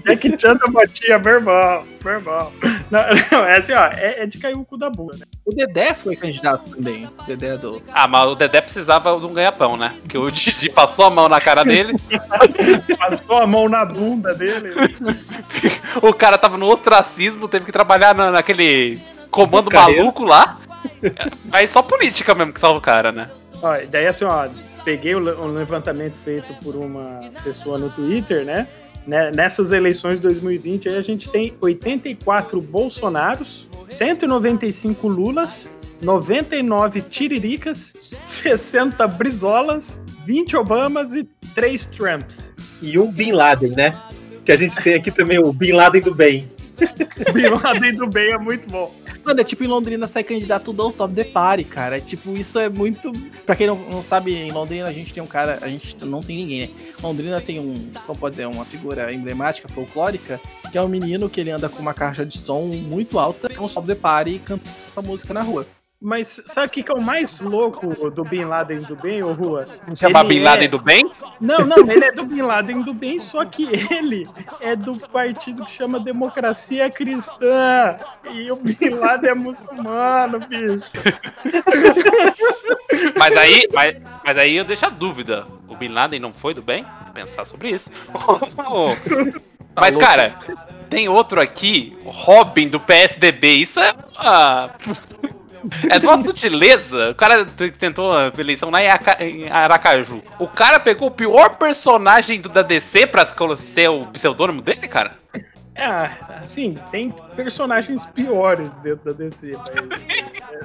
Jack 0.05 0.39
Chan 0.41 0.57
da 0.57 0.67
motinha, 0.69 1.19
meu 1.19 1.33
irmão, 1.35 1.85
meu 2.05 2.13
irmão. 2.15 2.53
Não, 2.91 3.01
não, 3.31 3.45
é 3.47 3.57
assim, 3.57 3.73
ó, 3.73 3.85
é, 3.87 4.23
é 4.23 4.27
de 4.27 4.37
cair 4.39 4.55
o 4.55 4.65
cu 4.65 4.77
da 4.77 4.91
bunda, 4.91 5.17
né? 5.17 5.25
O 5.47 5.55
Dedé 5.55 5.95
foi 5.95 6.15
candidato 6.15 6.71
também. 6.71 7.07
O 7.07 7.23
Dedé 7.23 7.57
do. 7.57 7.83
Ah, 7.93 8.07
mas 8.07 8.29
o 8.29 8.35
Dedé 8.35 8.61
precisava 8.61 9.19
de 9.19 9.25
um 9.25 9.33
ganha-pão, 9.33 9.77
né? 9.79 9.95
Porque 10.03 10.19
o 10.19 10.31
Didi 10.31 10.69
passou 10.69 11.07
a 11.07 11.11
mão 11.11 11.29
na 11.29 11.41
cara 11.41 11.65
dele, 11.65 11.95
Passou 12.99 13.39
a 13.39 13.47
mão 13.47 13.69
na 13.71 13.85
bunda 13.87 14.35
dele. 14.35 14.71
o 16.03 16.13
cara 16.13 16.37
tava 16.37 16.59
no 16.59 16.67
ostracismo, 16.67 17.49
teve 17.49 17.65
que 17.65 17.73
trabalhar 17.73 18.15
na- 18.15 18.31
naquele 18.31 19.01
comando 19.33 19.73
maluco 19.73 20.23
lá. 20.23 20.59
Aí 21.51 21.67
só 21.67 21.83
política 21.83 22.35
mesmo 22.35 22.53
que 22.53 22.61
salva 22.61 22.79
o 22.79 22.83
cara, 22.83 23.11
né? 23.11 23.29
Ó, 23.63 23.77
daí 23.91 24.07
assim, 24.07 24.25
ó, 24.25 24.49
peguei 24.85 25.17
um 25.17 25.47
levantamento 25.53 26.15
feito 26.15 26.53
por 26.63 26.77
uma 26.77 27.21
pessoa 27.43 27.79
no 27.79 27.91
Twitter, 27.91 28.45
né? 28.45 28.69
Né, 29.07 29.33
Nessas 29.35 29.73
eleições 29.73 30.17
de 30.17 30.23
2020 30.23 30.89
aí 30.89 30.97
a 30.97 31.03
gente 31.03 31.29
tem 31.29 31.53
84 31.61 32.61
Bolsonaros, 32.61 33.69
195 33.89 35.09
Lulas, 35.09 35.73
99 36.01 37.03
Tiriricas, 37.03 37.95
60 38.25 39.07
Brizolas, 39.09 40.01
20 40.25 40.57
Obamas 40.57 41.15
e 41.15 41.25
3 41.55 41.87
Trumps. 41.87 42.53
E 42.81 42.99
um 42.99 43.11
Bin 43.11 43.33
Laden, 43.33 43.71
né? 43.71 43.93
Que 44.45 44.53
a 44.53 44.57
gente 44.57 44.77
tem 44.83 44.95
aqui 44.95 45.11
também 45.11 45.39
o 45.39 45.53
Bin 45.53 45.73
Laden 45.73 46.03
do 46.03 46.15
bem. 46.15 46.47
Bin 47.81 47.97
do 47.97 48.07
bem 48.07 48.33
é 48.33 48.39
muito 48.39 48.69
bom. 48.69 48.93
Mano, 49.25 49.41
é 49.41 49.45
tipo 49.45 49.63
em 49.63 49.69
Londrina 49.69 50.07
sai 50.07 50.25
candidato 50.25 50.73
Don't 50.73 50.91
Stop 50.91 51.15
the 51.15 51.25
Party, 51.25 51.65
cara. 51.65 51.99
É 51.99 52.01
tipo, 52.01 52.33
isso 52.33 52.59
é 52.59 52.69
muito. 52.69 53.13
Pra 53.47 53.55
quem 53.55 53.67
não, 53.67 53.77
não 53.77 54.03
sabe, 54.03 54.35
em 54.35 54.51
Londrina 54.51 54.89
a 54.89 54.93
gente 54.93 55.13
tem 55.13 55.23
um 55.23 55.27
cara. 55.27 55.59
A 55.61 55.69
gente 55.69 55.97
não 56.05 56.21
tem 56.21 56.37
ninguém, 56.37 56.61
né? 56.63 56.69
Londrina 57.03 57.41
tem 57.41 57.61
um. 57.61 57.91
Como 58.05 58.19
pode 58.19 58.37
dizer? 58.37 58.47
Uma 58.47 58.65
figura 58.65 59.13
emblemática, 59.13 59.69
folclórica, 59.69 60.41
que 60.71 60.77
é 60.77 60.83
um 60.83 60.89
menino 60.89 61.31
que 61.31 61.41
ele 61.41 61.51
anda 61.51 61.69
com 61.69 61.81
uma 61.81 61.95
caixa 61.95 62.27
de 62.27 62.39
som 62.39 62.67
muito 62.67 63.19
alta, 63.19 63.49
Don't 63.49 63.69
Stop 63.69 63.87
the 63.87 63.95
Party 63.95 64.33
e 64.33 64.39
canta 64.39 64.65
essa 64.87 65.01
música 65.01 65.33
na 65.33 65.43
rua. 65.43 65.67
Mas 66.05 66.43
sabe 66.47 66.67
o 66.67 66.71
que, 66.71 66.83
que 66.83 66.91
é 66.91 66.95
o 66.97 67.01
mais 67.01 67.39
louco 67.39 68.11
do 68.11 68.25
Bin 68.25 68.45
Laden 68.45 68.81
do 68.81 68.97
bem, 68.97 69.23
ô 69.23 69.33
Rua? 69.33 69.69
Chamar 69.95 70.25
Ele 70.25 70.35
Bin 70.35 70.43
Laden 70.43 70.65
é- 70.65 70.69
do 70.69 70.79
bem? 70.81 71.09
Não, 71.41 71.65
não, 71.65 71.89
ele 71.89 72.05
é 72.05 72.11
do 72.11 72.25
Bin 72.25 72.43
Laden 72.43 72.83
do 72.83 72.93
bem, 72.93 73.21
só 73.21 73.45
que 73.45 73.69
ele 73.89 74.29
é 74.61 74.75
do 74.75 74.99
partido 74.99 75.65
que 75.65 75.71
chama 75.71 76.01
Democracia 76.01 76.91
Cristã. 76.91 77.97
E 78.33 78.51
o 78.51 78.57
Bin 78.57 78.91
Laden 78.91 79.31
é 79.31 79.35
muçulmano, 79.35 80.41
bicho. 80.41 80.91
Mas 83.17 83.37
aí, 83.37 83.67
mas, 83.73 83.97
mas 84.25 84.39
aí 84.39 84.57
eu 84.57 84.65
deixo 84.65 84.85
a 84.85 84.91
dúvida. 84.91 85.45
O 85.69 85.77
Bin 85.77 85.89
Laden 85.89 86.21
não 86.21 86.33
foi 86.33 86.53
do 86.53 86.63
bem? 86.63 86.85
Vou 87.05 87.15
pensar 87.15 87.45
sobre 87.45 87.71
isso. 87.71 87.91
mas, 89.75 89.95
louco. 89.95 89.99
cara, 89.99 90.37
tem 90.91 91.09
outro 91.09 91.41
aqui, 91.41 91.97
Robin 92.05 92.69
do 92.69 92.79
PSDB. 92.79 93.57
Isso 93.57 93.81
é 93.81 93.95
uma. 94.19 94.71
É 95.91 95.99
de 95.99 96.07
uma 96.07 96.23
sutileza. 96.23 97.11
O 97.11 97.15
cara 97.15 97.45
tentou 97.79 98.13
a 98.17 98.33
eleição 98.39 98.71
lá 98.71 98.83
em, 98.83 98.89
Aca- 98.89 99.25
em 99.25 99.49
Aracaju. 99.49 100.23
O 100.39 100.47
cara 100.49 100.81
pegou 100.81 101.09
o 101.09 101.11
pior 101.13 101.57
personagem 101.57 102.41
do 102.41 102.49
da 102.49 102.63
DC 102.63 103.07
pra 103.07 103.25
ser 103.57 103.89
o 103.89 104.07
pseudônimo 104.07 104.61
dele, 104.63 104.89
cara. 104.89 105.13
É, 105.75 105.89
assim, 106.41 106.77
tem 106.91 107.15
personagens 107.35 108.05
piores 108.05 108.79
dentro 108.81 109.11
da 109.11 109.25
DC, 109.25 109.53
mas. 109.57 110.01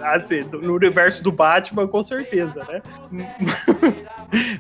é, 0.04 0.16
Assim, 0.16 0.42
no 0.62 0.76
universo 0.76 1.24
do 1.24 1.32
Batman, 1.32 1.88
com 1.88 2.04
certeza, 2.04 2.64
né? 2.66 2.82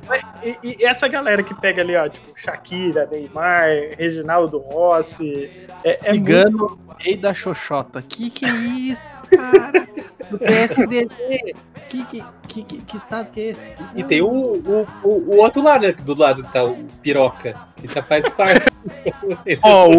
Mas, 0.07 0.23
e, 0.63 0.81
e 0.81 0.85
essa 0.85 1.07
galera 1.07 1.43
que 1.43 1.53
pega 1.53 1.81
ali, 1.81 1.95
ó, 1.95 2.07
tipo, 2.07 2.27
Shakira, 2.35 3.07
Neymar, 3.11 3.67
Reginaldo 3.97 4.59
Rossi. 4.59 5.51
É, 5.83 5.91
é 6.09 6.13
muito- 6.13 6.25
Cigano, 6.27 6.79
rei 6.97 7.17
da 7.17 7.33
Xoxota. 7.33 8.01
Que 8.01 8.29
que 8.29 8.45
é 8.45 8.49
isso, 8.49 9.01
cara? 9.27 9.87
Do 10.29 10.39
PSDB. 10.39 11.55
Que, 11.89 12.03
que, 12.05 12.23
que, 12.47 12.63
que, 12.63 12.77
que 12.81 12.97
estado 12.97 13.31
que 13.31 13.39
é 13.39 13.43
esse? 13.51 13.71
E 13.95 14.03
tem 14.03 14.21
o, 14.21 14.27
o, 14.27 14.87
o, 15.03 15.09
o 15.09 15.37
outro 15.37 15.61
lado, 15.61 15.87
né? 15.87 15.93
Do 15.93 16.17
lado 16.17 16.43
que 16.43 16.51
tá 16.51 16.65
o 16.65 16.75
Piroca, 17.01 17.55
que 17.77 17.93
já 17.93 18.03
faz 18.03 18.27
parte. 18.35 18.67
Ó, 19.61 19.87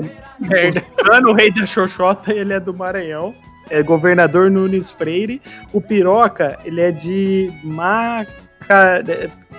o. 0.00 0.04
Merda. 0.38 0.82
O 1.28 1.32
rei 1.34 1.52
da 1.52 1.66
Xoxota, 1.66 2.32
ele 2.32 2.54
é 2.54 2.60
do 2.60 2.72
Maranhão. 2.72 3.34
É 3.68 3.82
governador 3.82 4.50
Nunes 4.50 4.90
Freire. 4.90 5.42
O 5.72 5.80
Piroca, 5.80 6.58
ele 6.64 6.80
é 6.80 6.90
de 6.90 7.52
Maca... 7.62 9.04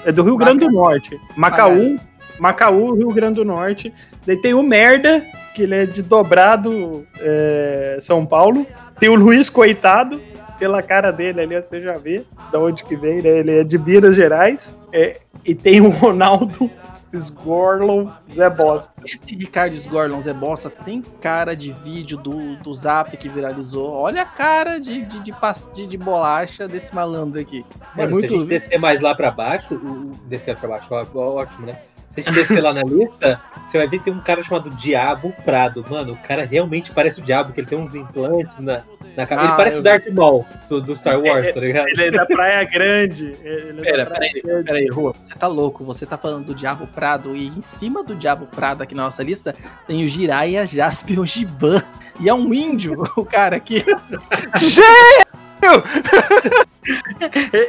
É 0.03 0.11
do 0.11 0.23
Rio 0.23 0.35
Grande 0.35 0.65
do 0.65 0.71
Norte. 0.71 1.19
Macaú. 1.37 1.99
Macaú, 2.39 2.95
Rio 2.95 3.11
Grande 3.11 3.35
do 3.35 3.45
Norte. 3.45 3.93
Daí 4.25 4.35
tem 4.35 4.53
o 4.53 4.63
Merda, 4.63 5.23
que 5.53 5.63
ele 5.63 5.75
é 5.75 5.85
de 5.85 6.01
Dobrado, 6.01 7.05
é, 7.19 7.97
São 8.01 8.25
Paulo. 8.25 8.65
Tem 8.99 9.09
o 9.09 9.15
Luiz 9.15 9.49
Coitado, 9.49 10.21
pela 10.59 10.81
cara 10.83 11.11
dele 11.11 11.41
ali, 11.41 11.55
você 11.61 11.81
já 11.81 11.93
vê 11.93 12.23
da 12.51 12.59
onde 12.59 12.83
que 12.83 12.95
vem, 12.95 13.21
né? 13.21 13.29
Ele 13.29 13.59
é 13.59 13.63
de 13.63 13.77
Minas 13.77 14.15
Gerais. 14.15 14.77
É, 14.93 15.19
e 15.45 15.55
tem 15.55 15.81
o 15.81 15.89
Ronaldo 15.89 16.69
Sgorlon 17.13 18.09
Zé 18.31 18.49
Bosta. 18.49 18.93
Esse 19.05 19.35
Ricardo 19.35 19.75
Sgorlon 19.75 20.21
Zé 20.21 20.33
Bosta 20.33 20.69
tem 20.69 21.01
cara 21.19 21.55
de 21.55 21.71
vídeo 21.71 22.17
do, 22.17 22.55
do 22.57 22.73
Zap 22.73 23.15
que 23.17 23.27
viralizou. 23.27 23.89
Olha 23.91 24.21
a 24.21 24.25
cara 24.25 24.79
de, 24.79 25.01
de, 25.05 25.19
de, 25.19 25.33
de, 25.73 25.87
de 25.87 25.97
bolacha 25.97 26.67
desse 26.67 26.93
malandro 26.95 27.39
aqui. 27.39 27.65
é 27.97 28.01
Mano, 28.05 28.15
se 28.15 28.25
a 28.25 28.29
muito. 28.29 28.39
gente 28.39 28.45
descer 28.47 28.79
mais 28.79 29.01
lá 29.01 29.13
pra 29.13 29.29
baixo, 29.31 29.75
o- 29.75 30.11
descer 30.27 30.57
pra 30.57 30.69
baixo, 30.69 30.87
ó, 30.91 31.05
ó, 31.15 31.35
ótimo, 31.41 31.65
né? 31.65 31.79
Se 32.13 32.19
a 32.19 32.23
gente 32.23 32.33
descer 32.33 32.61
lá 32.61 32.73
na 32.73 32.83
lista, 32.83 33.41
você 33.65 33.77
vai 33.77 33.87
ver 33.87 33.99
que 33.99 34.05
tem 34.05 34.13
um 34.13 34.19
cara 34.19 34.43
chamado 34.43 34.69
Diabo 34.71 35.33
Prado. 35.45 35.85
Mano, 35.89 36.13
o 36.13 36.17
cara 36.17 36.45
realmente 36.45 36.91
parece 36.91 37.19
o 37.19 37.23
Diabo, 37.23 37.53
que 37.53 37.59
ele 37.61 37.67
tem 37.67 37.77
uns 37.77 37.95
implantes 37.95 38.59
na, 38.59 38.81
na 39.15 39.25
cabeça. 39.25 39.47
Ah, 39.47 39.49
ele 39.49 39.55
parece 39.55 39.77
eu 39.77 39.79
o 39.79 39.83
Darth 39.83 40.07
Maul 40.11 40.45
do, 40.67 40.81
do 40.81 40.93
Star 40.95 41.17
Wars, 41.17 41.47
É, 41.47 41.53
tá 41.53 41.59
ligado? 41.61 41.87
Ele 41.87 42.03
é 42.03 42.11
da 42.11 42.25
Praia 42.25 42.63
Grande. 42.65 43.33
Ele 43.41 43.79
é 43.79 43.83
Pera, 43.83 44.05
Praia 44.07 44.31
peraí, 44.31 44.41
Grande. 44.41 44.63
peraí, 44.65 44.87
Rua. 44.87 45.15
Você 45.21 45.35
tá 45.35 45.47
louco? 45.47 45.85
Você 45.85 46.05
tá 46.05 46.17
falando 46.17 46.47
do 46.47 46.55
Diabo 46.55 46.85
Prado 46.87 47.33
e 47.33 47.47
em 47.47 47.61
cima 47.61 48.03
do 48.03 48.13
Diabo 48.13 48.45
Prado 48.45 48.83
aqui 48.83 48.93
na 48.93 49.03
nossa 49.03 49.23
lista 49.23 49.55
tem 49.87 50.03
o 50.03 50.07
Jiraiya 50.07 50.67
Jaspion 50.67 51.25
Giban. 51.25 51.81
E 52.19 52.27
é 52.27 52.33
um 52.33 52.53
índio, 52.53 53.03
o 53.15 53.23
cara 53.23 53.55
aqui. 53.55 53.85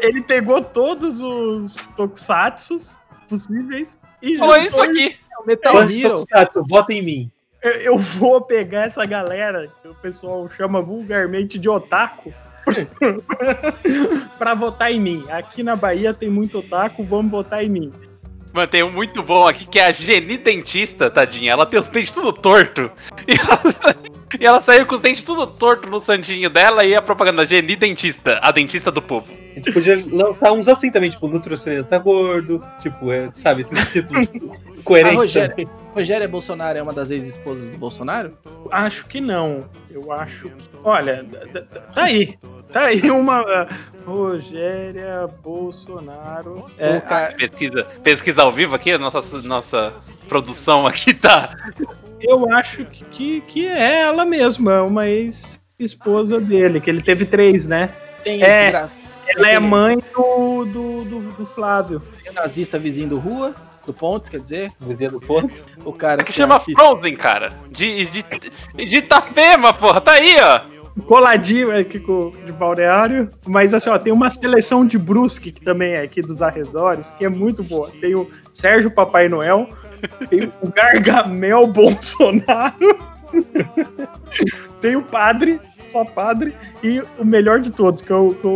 Ele 0.03 0.22
pegou 0.22 0.62
todos 0.62 1.20
os 1.20 1.76
tokusatsus 1.95 2.97
possíveis 3.28 3.99
e 4.22 4.38
Falou 4.38 4.56
isso 4.56 4.80
aqui. 4.80 5.16
É 5.30 5.42
o 5.42 5.46
Metal 5.46 5.72
Hero. 6.04 6.14
Vota 6.68 6.92
em 6.92 7.02
mim. 7.02 7.30
Eu- 7.62 7.72
Eu 7.82 7.98
vou 7.98 8.40
pegar 8.40 8.86
essa 8.86 9.04
galera, 9.06 9.70
que 9.82 9.88
o 9.88 9.94
pessoal 9.94 10.48
chama 10.50 10.80
vulgarmente 10.82 11.58
de 11.58 11.68
otaku, 11.68 12.32
pra 14.38 14.54
votar 14.54 14.92
em 14.92 15.00
mim. 15.00 15.24
Aqui 15.30 15.62
na 15.62 15.76
Bahia 15.76 16.12
tem 16.14 16.28
muito 16.30 16.58
otaku, 16.58 17.04
vamos 17.04 17.30
votar 17.30 17.64
em 17.64 17.68
mim. 17.68 17.92
Mano, 18.53 18.68
tem 18.68 18.82
um 18.82 18.90
muito 18.90 19.22
bom 19.22 19.48
aqui 19.48 19.64
que 19.64 19.78
é 19.78 19.86
a 19.86 19.92
Geni 19.92 20.36
Dentista, 20.36 21.11
tadinha. 21.11 21.53
Ela 21.53 21.64
tem 21.64 21.80
os 21.80 21.88
dentes 21.88 22.12
tudo 22.12 22.32
torto. 22.32 22.90
E 23.26 23.34
ela, 23.34 23.96
e 24.40 24.46
ela 24.46 24.61
saiu 24.61 24.84
com 24.84 24.96
os 24.96 25.00
dentes 25.00 25.22
tudo 25.22 25.46
torto 25.46 25.88
no 25.88 26.00
santinho 26.00 26.50
dela 26.50 26.84
e 26.84 26.94
a 26.94 27.00
propaganda 27.00 27.44
Geni 27.44 27.76
Dentista, 27.76 28.40
a 28.42 28.50
dentista 28.50 28.90
do 28.90 29.00
povo. 29.00 29.32
A 29.53 29.55
gente 29.55 29.72
podia 29.72 30.03
lançar 30.11 30.53
uns 30.53 30.66
assim 30.66 30.90
também, 30.90 31.11
tipo, 31.11 31.28
nutricionista 31.28 31.84
tá 31.84 31.98
gordo, 31.98 32.64
tipo, 32.80 33.12
é, 33.12 33.30
sabe, 33.32 33.62
esses 33.62 33.78
títulos 33.90 34.26
tipo, 34.26 34.57
coerentes. 34.82 35.18
Rogéria, 35.18 35.50
também. 35.50 35.68
Rogéria 35.94 36.28
Bolsonaro 36.28 36.78
é 36.78 36.82
uma 36.82 36.92
das 36.92 37.11
ex-esposas 37.11 37.70
do 37.70 37.78
Bolsonaro? 37.78 38.36
Acho 38.70 39.07
que 39.07 39.20
não. 39.20 39.61
Eu 39.90 40.11
acho 40.11 40.48
que. 40.48 40.68
Olha, 40.82 41.24
tá 41.94 42.05
aí. 42.05 42.34
Tá 42.72 42.84
aí 42.86 43.10
uma. 43.10 43.42
uh, 43.42 43.68
Rogéria 44.06 45.28
Bolsonaro. 45.42 46.66
É, 46.78 46.96
a- 46.96 47.32
Pesquisa, 47.36 47.84
pesquisa 48.02 48.42
ao 48.42 48.52
vivo 48.52 48.74
aqui, 48.74 48.92
a 48.92 48.98
nossa, 48.98 49.20
nossa 49.42 49.92
produção 50.28 50.86
aqui 50.86 51.14
tá. 51.14 51.54
Eu 52.20 52.50
acho 52.52 52.84
que, 52.84 53.04
que, 53.04 53.40
que 53.42 53.66
é 53.66 54.02
ela 54.02 54.24
mesma, 54.24 54.72
é 54.74 54.80
uma 54.80 55.08
ex-esposa 55.08 56.40
dele, 56.40 56.80
que 56.80 56.88
ele 56.90 57.02
teve 57.02 57.24
três, 57.24 57.66
né? 57.66 57.90
tem 58.24 58.42
É. 58.42 58.62
desgraça. 58.64 59.00
Ela 59.36 59.48
é 59.50 59.58
mãe 59.58 59.98
do, 60.14 60.64
do, 60.64 61.04
do, 61.04 61.20
do 61.32 61.44
Flávio. 61.46 62.00
Tem 62.22 62.30
o 62.32 62.34
nazista 62.34 62.78
vizinho 62.78 63.08
do 63.08 63.18
Rua, 63.18 63.54
do 63.86 63.92
Pontes, 63.92 64.28
quer 64.28 64.40
dizer, 64.40 64.70
Vizinha 64.80 65.10
do 65.10 65.20
ponto. 65.20 65.64
o 65.84 65.92
cara 65.92 66.22
Que 66.22 66.32
chama 66.32 66.56
aqui- 66.56 66.72
Frozen, 66.74 67.16
cara. 67.16 67.52
De, 67.70 68.06
de, 68.06 68.24
de 68.86 68.96
Itapema, 68.98 69.72
porra. 69.72 70.00
Tá 70.00 70.12
aí, 70.12 70.36
ó. 70.40 70.71
Coladinho 71.01 71.76
aqui 71.76 71.99
com, 71.99 72.32
de 72.45 72.53
balneário. 72.53 73.28
Mas 73.47 73.72
assim, 73.72 73.88
ó, 73.88 73.99
tem 73.99 74.12
uma 74.12 74.30
seleção 74.30 74.86
de 74.86 74.99
Brusque, 74.99 75.53
que 75.53 75.61
também 75.61 75.93
é 75.93 76.03
aqui 76.03 76.20
dos 76.20 76.43
arredores, 76.43 77.11
que 77.12 77.24
é 77.24 77.28
muito 77.28 77.62
boa. 77.62 77.90
Tem 78.01 78.14
o 78.14 78.28
Sérgio 78.53 78.90
Papai 78.90 79.28
Noel, 79.28 79.68
tem 80.28 80.53
o 80.61 80.70
Gargamel 80.70 81.66
Bolsonaro, 81.72 82.99
tem 84.80 84.97
o 84.97 85.03
padre, 85.03 85.61
só 85.90 86.05
padre, 86.05 86.55
e 86.82 87.03
o 87.18 87.24
melhor 87.24 87.61
de 87.61 87.70
todos, 87.70 88.03
que 88.03 88.11
eu, 88.11 88.36
que 88.40 88.47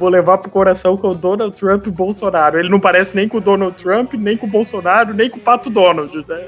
vou 0.00 0.08
levar 0.08 0.38
pro 0.38 0.50
coração, 0.50 0.96
que 0.96 1.04
é 1.04 1.08
o 1.10 1.14
Donald 1.14 1.54
Trump 1.54 1.86
Bolsonaro. 1.88 2.58
Ele 2.58 2.70
não 2.70 2.80
parece 2.80 3.14
nem 3.14 3.28
com 3.28 3.36
o 3.36 3.40
Donald 3.40 3.76
Trump, 3.76 4.14
nem 4.14 4.36
com 4.36 4.46
o 4.46 4.50
Bolsonaro, 4.50 5.12
nem 5.12 5.28
com 5.28 5.36
o 5.36 5.40
Pato 5.40 5.68
Donald. 5.68 6.24
Né? 6.26 6.44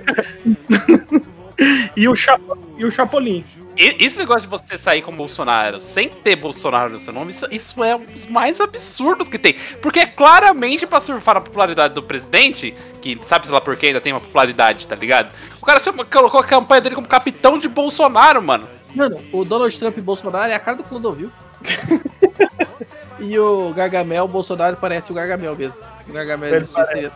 e, 1.94 2.08
o 2.08 2.14
Chapo, 2.16 2.58
e 2.78 2.84
o 2.84 2.90
Chapolin. 2.90 3.44
Esse 3.76 4.18
negócio 4.18 4.42
de 4.42 4.48
você 4.48 4.76
sair 4.76 5.00
com 5.02 5.16
Bolsonaro 5.16 5.80
sem 5.80 6.08
ter 6.08 6.36
Bolsonaro 6.36 6.90
no 6.90 6.98
seu 7.00 7.12
nome, 7.12 7.32
isso, 7.32 7.46
isso 7.50 7.82
é 7.82 7.96
um 7.96 8.04
dos 8.04 8.26
mais 8.26 8.60
absurdos 8.60 9.28
que 9.28 9.38
tem. 9.38 9.54
Porque 9.80 10.00
é 10.00 10.06
claramente 10.06 10.86
pra 10.86 11.00
surfar 11.00 11.36
a 11.38 11.40
popularidade 11.40 11.94
do 11.94 12.02
presidente, 12.02 12.74
que 13.00 13.18
sabe 13.26 13.46
sei 13.46 13.54
lá 13.54 13.60
por 13.60 13.76
que 13.76 13.86
ainda 13.86 14.00
tem 14.00 14.12
uma 14.12 14.20
popularidade, 14.20 14.86
tá 14.86 14.94
ligado? 14.94 15.32
O 15.60 15.64
cara 15.64 15.80
chama- 15.80 16.04
colocou 16.04 16.38
a 16.40 16.44
campanha 16.44 16.80
dele 16.82 16.94
como 16.94 17.06
capitão 17.08 17.58
de 17.58 17.66
Bolsonaro, 17.68 18.42
mano. 18.42 18.68
Mano, 18.94 19.18
o 19.32 19.42
Donald 19.44 19.76
Trump 19.78 19.96
e 19.96 20.00
Bolsonaro 20.02 20.52
é 20.52 20.54
a 20.54 20.58
cara 20.58 20.76
do 20.76 20.82
Clodovil. 20.84 21.32
e 23.18 23.38
o 23.38 23.72
Gargamel, 23.74 24.24
o 24.24 24.28
Bolsonaro 24.28 24.76
parece 24.76 25.10
o 25.10 25.14
Gargamel 25.14 25.56
mesmo. 25.56 25.80
O 26.08 26.12
Gargamel 26.12 26.54
existia, 26.56 26.84
seria- 26.86 27.12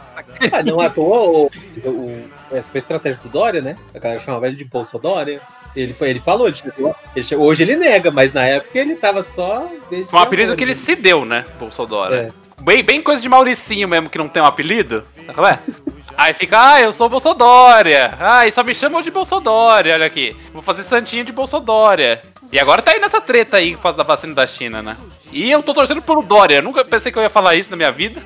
Ah, 0.52 0.62
não 0.62 0.80
à 0.80 0.88
toa, 0.88 1.18
o, 1.28 1.50
o, 1.84 2.22
essa 2.50 2.70
foi 2.70 2.78
a 2.78 2.82
estratégia 2.82 3.20
do 3.22 3.28
Dória, 3.28 3.60
né? 3.60 3.74
A 3.94 3.98
galera 3.98 4.20
chamava 4.20 4.46
ele 4.46 4.56
de 4.56 4.64
Bolsodória. 4.64 5.40
Ele, 5.76 5.92
foi, 5.92 6.10
ele 6.10 6.20
falou, 6.20 6.46
ele 6.48 6.56
chegou, 6.56 6.96
ele 7.14 7.24
chegou- 7.24 7.46
hoje 7.46 7.62
ele 7.62 7.76
nega, 7.76 8.10
mas 8.10 8.32
na 8.32 8.44
época 8.46 8.78
ele 8.78 8.94
tava 8.96 9.24
só. 9.34 9.68
Foi 9.88 10.18
um 10.18 10.22
apelido 10.22 10.56
que 10.56 10.64
ele 10.64 10.74
né? 10.74 10.80
se 10.80 10.96
deu, 10.96 11.24
né? 11.24 11.44
Bolsonaro. 11.58 12.14
É. 12.14 12.28
Bem, 12.62 12.82
bem 12.82 13.02
coisa 13.02 13.20
de 13.20 13.28
Mauricinho 13.28 13.86
mesmo, 13.86 14.08
que 14.08 14.16
não 14.16 14.28
tem 14.28 14.42
um 14.42 14.46
apelido. 14.46 15.04
Sabe 15.26 15.34
qual 15.34 15.48
é? 15.48 15.58
Aí 16.16 16.32
fica, 16.32 16.72
ah, 16.72 16.80
eu 16.80 16.94
sou 16.94 17.10
Bolsodória. 17.10 18.14
Ah, 18.18 18.46
e 18.46 18.52
só 18.52 18.64
me 18.64 18.74
chamam 18.74 19.02
de 19.02 19.10
Bolsodória, 19.10 19.92
olha 19.92 20.06
aqui. 20.06 20.34
Vou 20.50 20.62
fazer 20.62 20.82
santinho 20.82 21.24
de 21.24 21.30
Bolsodória. 21.30 22.22
E 22.50 22.58
agora 22.58 22.80
tá 22.80 22.92
aí 22.92 22.98
nessa 22.98 23.20
treta 23.20 23.58
aí 23.58 23.76
por 23.76 23.82
causa 23.82 23.98
da 23.98 24.04
vacina 24.04 24.32
da 24.34 24.46
China, 24.46 24.80
né? 24.80 24.96
E 25.30 25.50
eu 25.50 25.62
tô 25.62 25.74
torcendo 25.74 26.00
pelo 26.00 26.22
Dória. 26.22 26.62
Nunca 26.62 26.84
pensei 26.86 27.12
que 27.12 27.18
eu 27.18 27.22
ia 27.22 27.28
falar 27.28 27.54
isso 27.54 27.70
na 27.70 27.76
minha 27.76 27.92
vida. 27.92 28.22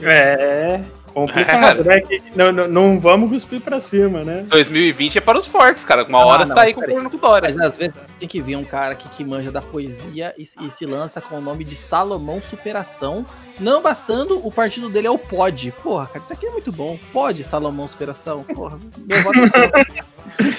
É 0.00 0.80
complicado, 1.14 1.82
né? 1.84 2.00
Que 2.00 2.22
não, 2.34 2.52
não, 2.52 2.68
não 2.68 3.00
vamos 3.00 3.30
cuspir 3.30 3.60
pra 3.60 3.78
cima, 3.80 4.22
né? 4.24 4.44
2020 4.48 5.18
é 5.18 5.20
para 5.20 5.38
os 5.38 5.46
fortes, 5.46 5.84
cara. 5.84 6.04
Uma 6.04 6.20
Ah, 6.20 6.26
hora 6.26 6.44
não, 6.44 6.54
tá 6.54 6.62
aí 6.62 6.74
com 6.74 6.80
o 6.82 7.10
Dória. 7.18 7.54
Mas 7.54 7.66
às 7.70 7.78
vezes 7.78 7.94
tem 8.18 8.28
que 8.28 8.40
ver 8.42 8.56
um 8.56 8.64
cara 8.64 8.94
que, 8.94 9.08
que 9.08 9.24
manja 9.24 9.50
da 9.50 9.62
poesia 9.62 10.34
e, 10.36 10.42
e 10.42 10.70
se 10.70 10.84
lança 10.84 11.20
com 11.20 11.38
o 11.38 11.40
nome 11.40 11.64
de 11.64 11.76
Salomão 11.76 12.42
Superação. 12.42 13.24
Não 13.60 13.80
bastando, 13.80 14.44
o 14.44 14.50
partido 14.50 14.88
dele 14.88 15.06
é 15.06 15.10
o 15.10 15.16
POD. 15.18 15.72
Porra, 15.82 16.06
cara, 16.08 16.24
isso 16.24 16.32
aqui 16.32 16.46
é 16.46 16.50
muito 16.50 16.72
bom. 16.72 16.98
POD, 17.12 17.44
Salomão 17.44 17.86
Superação. 17.86 18.42
Porra, 18.42 18.78
meu 19.06 19.22
voto 19.22 19.38
é 19.38 19.42
assim. 19.44 19.84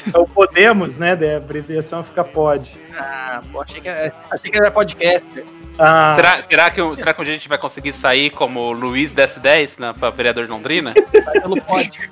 Então 0.07 0.25
Podemos, 0.25 0.95
né? 0.95 1.15
Da 1.17 1.35
abreviação 1.37 2.01
fica 2.03 2.23
pode. 2.23 2.77
Ah, 2.97 3.41
pô, 3.51 3.61
achei 3.61 3.81
que, 3.81 3.89
era- 3.89 4.13
achei 4.31 4.49
que 4.51 4.57
era 4.57 4.71
podcast. 4.71 5.27
Ah, 5.77 6.13
Será, 6.15 6.41
será, 6.41 6.71
que, 6.71 6.81
um- 6.81 6.95
será 6.95 7.13
que 7.13 7.21
um 7.21 7.23
dia 7.23 7.33
a 7.33 7.37
gente 7.37 7.49
vai 7.49 7.57
conseguir 7.57 7.91
sair 7.93 8.29
como 8.29 8.71
Luiz 8.71 9.11
DS10 9.11 9.71
na, 9.77 9.93
pra 9.93 10.09
vereador 10.09 10.45
de 10.45 10.51
Londrina? 10.51 10.93
Pelo 11.41 11.61
POD. 11.61 12.09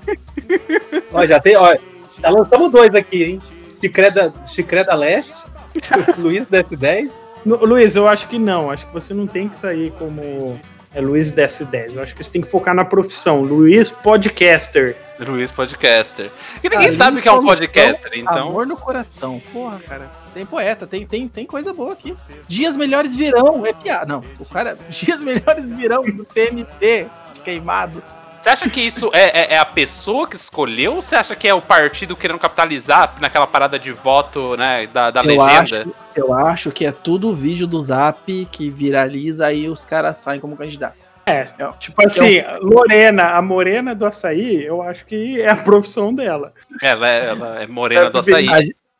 Ó, 1.13 1.25
já 1.25 1.39
tem, 1.39 1.55
ó, 1.55 1.73
já 2.19 2.29
lançamos 2.29 2.69
dois 2.69 2.93
aqui, 2.93 3.23
hein? 3.23 3.39
Chicreda, 3.79 4.33
Chicreda 4.47 4.93
Leste, 4.95 5.43
Luiz 6.17 6.45
DS10. 6.45 7.09
No- 7.45 7.65
Luiz, 7.65 7.95
eu 7.95 8.07
acho 8.07 8.27
que 8.27 8.37
não. 8.39 8.69
Acho 8.71 8.85
que 8.87 8.93
você 8.93 9.13
não 9.13 9.27
tem 9.27 9.47
que 9.49 9.57
sair 9.57 9.91
como 9.97 10.59
é, 10.93 11.01
Luiz 11.01 11.31
DS10. 11.31 11.95
Eu 11.95 12.03
acho 12.03 12.15
que 12.15 12.23
você 12.23 12.33
tem 12.33 12.41
que 12.41 12.47
focar 12.47 12.75
na 12.75 12.85
profissão. 12.85 13.41
Luiz 13.41 13.89
Podcaster. 13.89 14.95
Luiz 15.19 15.51
Podcaster. 15.51 16.31
E 16.63 16.69
ninguém 16.69 16.95
sabe 16.95 17.19
o 17.19 17.21
que 17.21 17.27
é 17.27 17.31
um 17.31 17.45
podcaster, 17.45 18.11
então. 18.13 18.49
Amor 18.49 18.65
no 18.65 18.75
coração. 18.75 19.41
Porra, 19.51 19.79
cara. 19.79 20.11
Tem 20.33 20.45
poeta, 20.45 20.87
tem, 20.87 21.05
tem, 21.05 21.27
tem 21.27 21.45
coisa 21.45 21.73
boa 21.73 21.93
aqui. 21.93 22.15
Dias 22.47 22.75
melhores 22.75 23.15
virão. 23.15 23.65
É 23.65 23.73
piada. 23.73 24.05
Não, 24.05 24.23
o 24.39 24.45
cara. 24.45 24.77
Dias 24.89 25.21
melhores 25.21 25.65
virão 25.65 26.03
do 26.03 26.25
TMT. 26.25 27.07
Queimados. 27.43 28.31
Você 28.41 28.49
acha 28.49 28.69
que 28.69 28.81
isso 28.81 29.09
é, 29.13 29.41
é- 29.41 29.53
é 29.53 29.57
a 29.57 29.65
pessoa 29.65 30.27
que 30.27 30.35
escolheu 30.35 30.95
ou 30.95 31.01
você 31.01 31.15
acha 31.15 31.35
que 31.35 31.47
é 31.47 31.53
o 31.53 31.61
partido 31.61 32.15
querendo 32.15 32.39
capitalizar 32.39 33.15
naquela 33.21 33.47
parada 33.47 33.77
de 33.79 33.91
voto, 33.91 34.57
né, 34.57 34.87
da, 34.87 35.11
da 35.11 35.21
Eu 35.21 35.27
legenda? 35.27 35.81
acho, 35.83 35.95
eu 36.15 36.33
acho 36.33 36.71
que 36.71 36.85
é 36.85 36.91
tudo 36.91 37.33
vídeo 37.33 37.65
do 37.67 37.79
Zap 37.79 38.45
que 38.51 38.69
viraliza 38.69 39.51
e 39.53 39.69
os 39.69 39.85
caras 39.85 40.17
saem 40.17 40.41
como 40.41 40.57
candidato. 40.57 40.95
É, 41.25 41.47
tipo 41.79 42.03
assim, 42.05 42.43
Lorena, 42.59 43.29
a 43.37 43.41
morena 43.41 43.95
do 43.95 44.05
açaí, 44.05 44.61
eu 44.65 44.81
acho 44.81 45.05
que 45.05 45.39
é 45.41 45.49
a 45.49 45.55
profissão 45.55 46.13
dela. 46.13 46.51
Ela, 46.81 47.09
é- 47.09 47.25
ela 47.27 47.61
é 47.63 47.67
morena 47.67 48.09
do 48.09 48.17
açaí. 48.19 48.45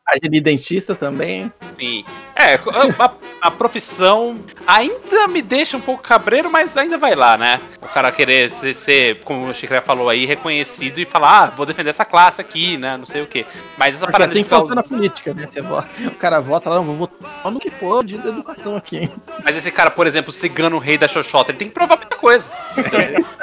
A 0.06 0.16
Geni 0.22 0.40
dentista 0.40 0.94
também. 0.94 1.50
Sim. 1.78 2.04
É, 2.36 2.54
a, 2.54 3.04
a- 3.04 3.14
a 3.40 3.50
profissão 3.50 4.38
ainda 4.66 5.26
me 5.28 5.40
deixa 5.42 5.76
um 5.76 5.80
pouco 5.80 6.02
cabreiro, 6.02 6.50
mas 6.50 6.76
ainda 6.76 6.96
vai 6.98 7.14
lá, 7.14 7.36
né? 7.36 7.60
O 7.82 7.88
cara 7.88 8.10
querer 8.12 8.50
ser, 8.50 8.74
ser, 8.74 9.20
como 9.22 9.48
o 9.48 9.54
Chicré 9.54 9.80
falou 9.80 10.08
aí, 10.10 10.24
reconhecido 10.26 10.98
e 10.98 11.04
falar, 11.04 11.38
ah, 11.44 11.46
vou 11.54 11.64
defender 11.66 11.90
essa 11.90 12.04
classe 12.04 12.40
aqui, 12.40 12.76
né? 12.78 12.96
Não 12.96 13.06
sei 13.06 13.22
o 13.22 13.26
quê. 13.26 13.46
Mas 13.78 13.94
essa 13.96 14.00
Porque 14.06 14.12
parada 14.12 14.30
assim 14.30 14.40
de 14.40 14.44
ficar 14.44 14.60
funciona 14.60 14.82
na 14.82 14.88
política, 14.88 15.34
né? 15.34 15.46
Você 15.46 15.60
vota, 15.62 15.88
o 16.06 16.10
cara 16.16 16.40
vota 16.40 16.70
lá, 16.70 16.76
não, 16.76 16.84
vou 16.84 16.94
votar 16.96 17.50
no 17.50 17.58
que 17.60 17.70
for 17.70 18.04
de 18.04 18.16
educação 18.16 18.76
aqui. 18.76 18.98
hein? 18.98 19.12
Mas 19.42 19.56
esse 19.56 19.70
cara, 19.70 19.90
por 19.90 20.06
exemplo, 20.06 20.32
cigano 20.32 20.78
rei 20.78 20.96
da 20.98 21.08
Xoxota, 21.08 21.50
ele 21.50 21.58
tem 21.58 21.68
que 21.68 21.74
provar 21.74 21.96
muita 21.96 22.16
coisa. 22.16 22.50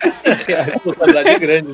A 0.00 0.62
responsabilidade 0.62 1.28
é 1.28 1.38
grande. 1.38 1.68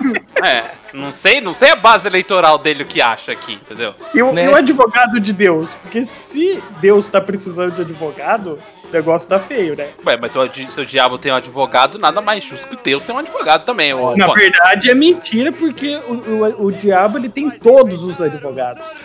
né? 0.00 0.20
É, 0.44 0.70
não 0.92 1.12
sei, 1.12 1.40
não 1.40 1.52
sei 1.52 1.70
a 1.70 1.76
base 1.76 2.06
eleitoral 2.06 2.58
dele 2.58 2.82
o 2.82 2.86
que 2.86 3.00
acha 3.00 3.30
aqui, 3.32 3.59
entendeu? 3.62 3.94
E 4.14 4.22
o, 4.22 4.32
Né? 4.32 4.44
e 4.44 4.48
o 4.48 4.54
advogado 4.56 5.20
de 5.20 5.32
Deus? 5.32 5.74
Porque 5.76 6.04
se 6.04 6.62
Deus 6.80 7.08
tá 7.08 7.20
precisando 7.20 7.74
de 7.74 7.82
advogado, 7.82 8.58
o 8.84 8.88
negócio 8.92 9.28
tá 9.28 9.38
feio, 9.38 9.76
né? 9.76 9.90
Ué, 10.04 10.16
mas 10.16 10.32
se 10.32 10.38
o, 10.38 10.50
se 10.70 10.80
o 10.80 10.86
diabo 10.86 11.18
tem 11.18 11.32
um 11.32 11.36
advogado, 11.36 11.98
nada 11.98 12.20
mais 12.20 12.42
justo 12.44 12.66
que 12.68 12.76
Deus 12.82 13.04
tem 13.04 13.14
um 13.14 13.18
advogado 13.18 13.64
também. 13.64 13.92
ô, 13.94 14.16
Na 14.16 14.26
pô. 14.26 14.34
verdade 14.34 14.90
é 14.90 14.94
mentira, 14.94 15.52
porque 15.52 15.96
o, 16.08 16.14
o, 16.14 16.64
o 16.66 16.72
diabo 16.72 17.18
ele 17.18 17.28
tem 17.28 17.50
todos 17.50 18.02
os 18.02 18.20
advogados. 18.20 18.86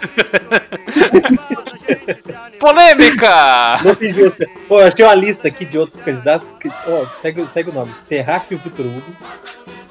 Polêmica! 2.59 3.77
Pô, 4.67 4.81
eu 4.81 4.87
achei 4.87 5.05
uma 5.05 5.15
lista 5.15 5.47
aqui 5.47 5.65
de 5.65 5.77
outros 5.77 6.01
candidatos. 6.01 6.49
Que, 6.59 6.69
segue, 7.13 7.47
segue 7.47 7.69
o 7.69 7.73
nome: 7.73 7.93
Terráqueo 8.09 8.59
Vitor 8.63 8.85
Hugo, 8.85 9.15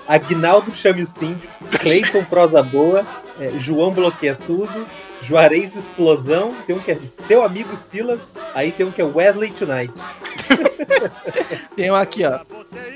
Agnaldo 0.06 0.72
Chame 0.72 1.02
o 1.02 1.06
Síndio, 1.06 1.48
Cleiton 1.80 2.24
Prosa 2.24 2.62
Boa, 2.62 3.06
é, 3.38 3.58
João 3.58 3.92
Bloqueia 3.92 4.34
Tudo, 4.34 4.86
Juarez 5.20 5.74
Explosão, 5.74 6.54
tem 6.66 6.76
um 6.76 6.80
que 6.80 6.92
é 6.92 6.98
Seu 7.08 7.42
Amigo 7.42 7.76
Silas, 7.76 8.36
aí 8.54 8.70
tem 8.70 8.86
um 8.86 8.92
que 8.92 9.00
é 9.00 9.04
Wesley 9.04 9.50
Tonight. 9.50 9.98
Tem 11.76 11.90
um 11.90 11.94
aqui, 11.94 12.24
ó. 12.24 12.40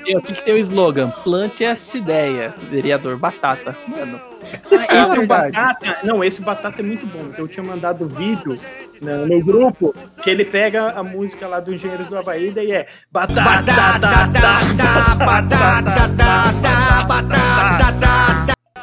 Tem 0.03 0.17
aqui 0.17 0.33
que 0.33 0.43
tem 0.43 0.53
o 0.53 0.57
slogan: 0.57 1.11
plante 1.23 1.63
essa 1.63 1.97
ideia. 1.97 2.55
Vereador 2.69 3.17
Batata. 3.17 3.75
Mano. 3.87 4.28
Ah, 4.71 4.85
é 4.89 5.03
esse 5.03 5.15
verdade. 5.15 5.51
batata, 5.51 5.97
não, 6.03 6.23
esse 6.23 6.41
batata 6.41 6.81
é 6.81 6.83
muito 6.83 7.05
bom. 7.05 7.31
Eu 7.37 7.47
tinha 7.47 7.63
mandado 7.63 8.07
vídeo 8.07 8.59
no, 9.01 9.25
no 9.25 9.43
grupo 9.43 9.93
que 10.21 10.29
ele 10.29 10.45
pega 10.45 10.91
a 10.91 11.03
música 11.03 11.47
lá 11.47 11.59
do 11.59 11.73
Engenheiros 11.73 12.07
do 12.07 12.17
Havaí 12.17 12.53
e 12.55 12.71
é 12.71 12.87
batata, 13.11 13.63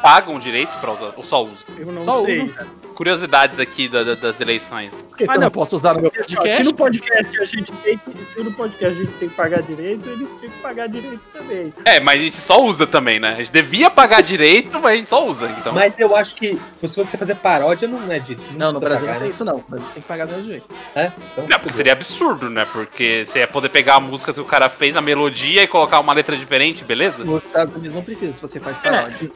Pagam 0.01 0.37
direito 0.39 0.77
pra 0.79 0.91
usar, 0.93 1.09
ou 1.15 1.23
só 1.23 1.43
usam? 1.43 1.55
Eu 1.77 1.87
não 1.87 2.01
Só 2.01 2.23
sei. 2.23 2.43
usa. 2.43 2.67
Curiosidades 2.95 3.59
aqui 3.59 3.87
da- 3.87 4.03
da- 4.03 4.15
das 4.15 4.41
eleições. 4.41 5.03
Porque 5.07 5.23
Ah, 5.29 5.35
eu 5.35 5.41
não. 5.41 5.51
posso 5.51 5.75
usar 5.75 5.93
no 5.93 6.01
meu 6.01 6.11
Se 6.11 6.17
podcast. 6.35 6.63
no 6.63 6.73
podcast 6.73 7.39
a 7.41 7.43
gente 7.45 7.71
tem 7.71 7.97
que, 7.97 8.23
se 8.25 8.39
no 8.43 8.51
podcast 8.51 8.85
a 8.85 9.03
gente 9.03 9.11
tem 9.19 9.29
que 9.29 9.35
pagar 9.35 9.61
direito, 9.61 10.09
eles 10.09 10.31
têm 10.33 10.49
que 10.49 10.57
pagar 10.61 10.87
direito 10.87 11.27
também. 11.29 11.71
É, 11.85 11.99
mas 11.99 12.19
a 12.19 12.23
gente 12.23 12.37
só 12.37 12.63
usa 12.63 12.87
também, 12.87 13.19
né? 13.19 13.33
A 13.33 13.35
gente 13.35 13.51
devia 13.51 13.89
pagar 13.91 14.21
direito, 14.21 14.79
mas 14.79 14.93
a 14.93 14.95
gente 14.95 15.09
só 15.09 15.27
usa, 15.27 15.47
então. 15.59 15.73
Mas 15.73 15.99
eu 15.99 16.15
acho 16.15 16.33
que 16.35 16.59
se 16.81 16.95
você 16.95 17.17
fazer 17.17 17.35
paródia, 17.35 17.87
não 17.87 18.11
é 18.11 18.17
de. 18.19 18.35
Não, 18.55 18.71
no 18.71 18.79
Brasil 18.79 19.01
pagar, 19.01 19.11
não 19.13 19.19
tem 19.19 19.27
né? 19.27 19.33
isso 19.33 19.45
não. 19.45 19.63
Mas 19.69 19.83
você 19.83 19.93
tem 19.93 20.01
que 20.01 20.07
pagar 20.07 20.25
do 20.25 20.31
mesmo 20.33 20.47
jeito. 20.47 20.65
É? 20.95 21.11
Então, 21.33 21.45
Não, 21.47 21.59
porque 21.59 21.73
seria 21.73 21.93
absurdo, 21.93 22.49
né? 22.49 22.65
Porque 22.73 23.25
você 23.27 23.39
ia 23.39 23.47
poder 23.47 23.69
pegar 23.69 23.95
a 23.95 23.99
música 23.99 24.33
que 24.33 24.41
o 24.41 24.45
cara 24.45 24.69
fez, 24.69 24.95
a 24.95 25.01
melodia 25.01 25.61
e 25.61 25.67
colocar 25.67 25.99
uma 25.99 26.13
letra 26.13 26.35
diferente, 26.35 26.83
beleza? 26.83 27.23
Nos 27.23 27.43
Estados 27.43 27.75
Unidos 27.75 27.93
não 27.95 28.03
precisa, 28.03 28.33
se 28.33 28.41
você 28.41 28.59
faz 28.59 28.75
paródia. 28.79 29.29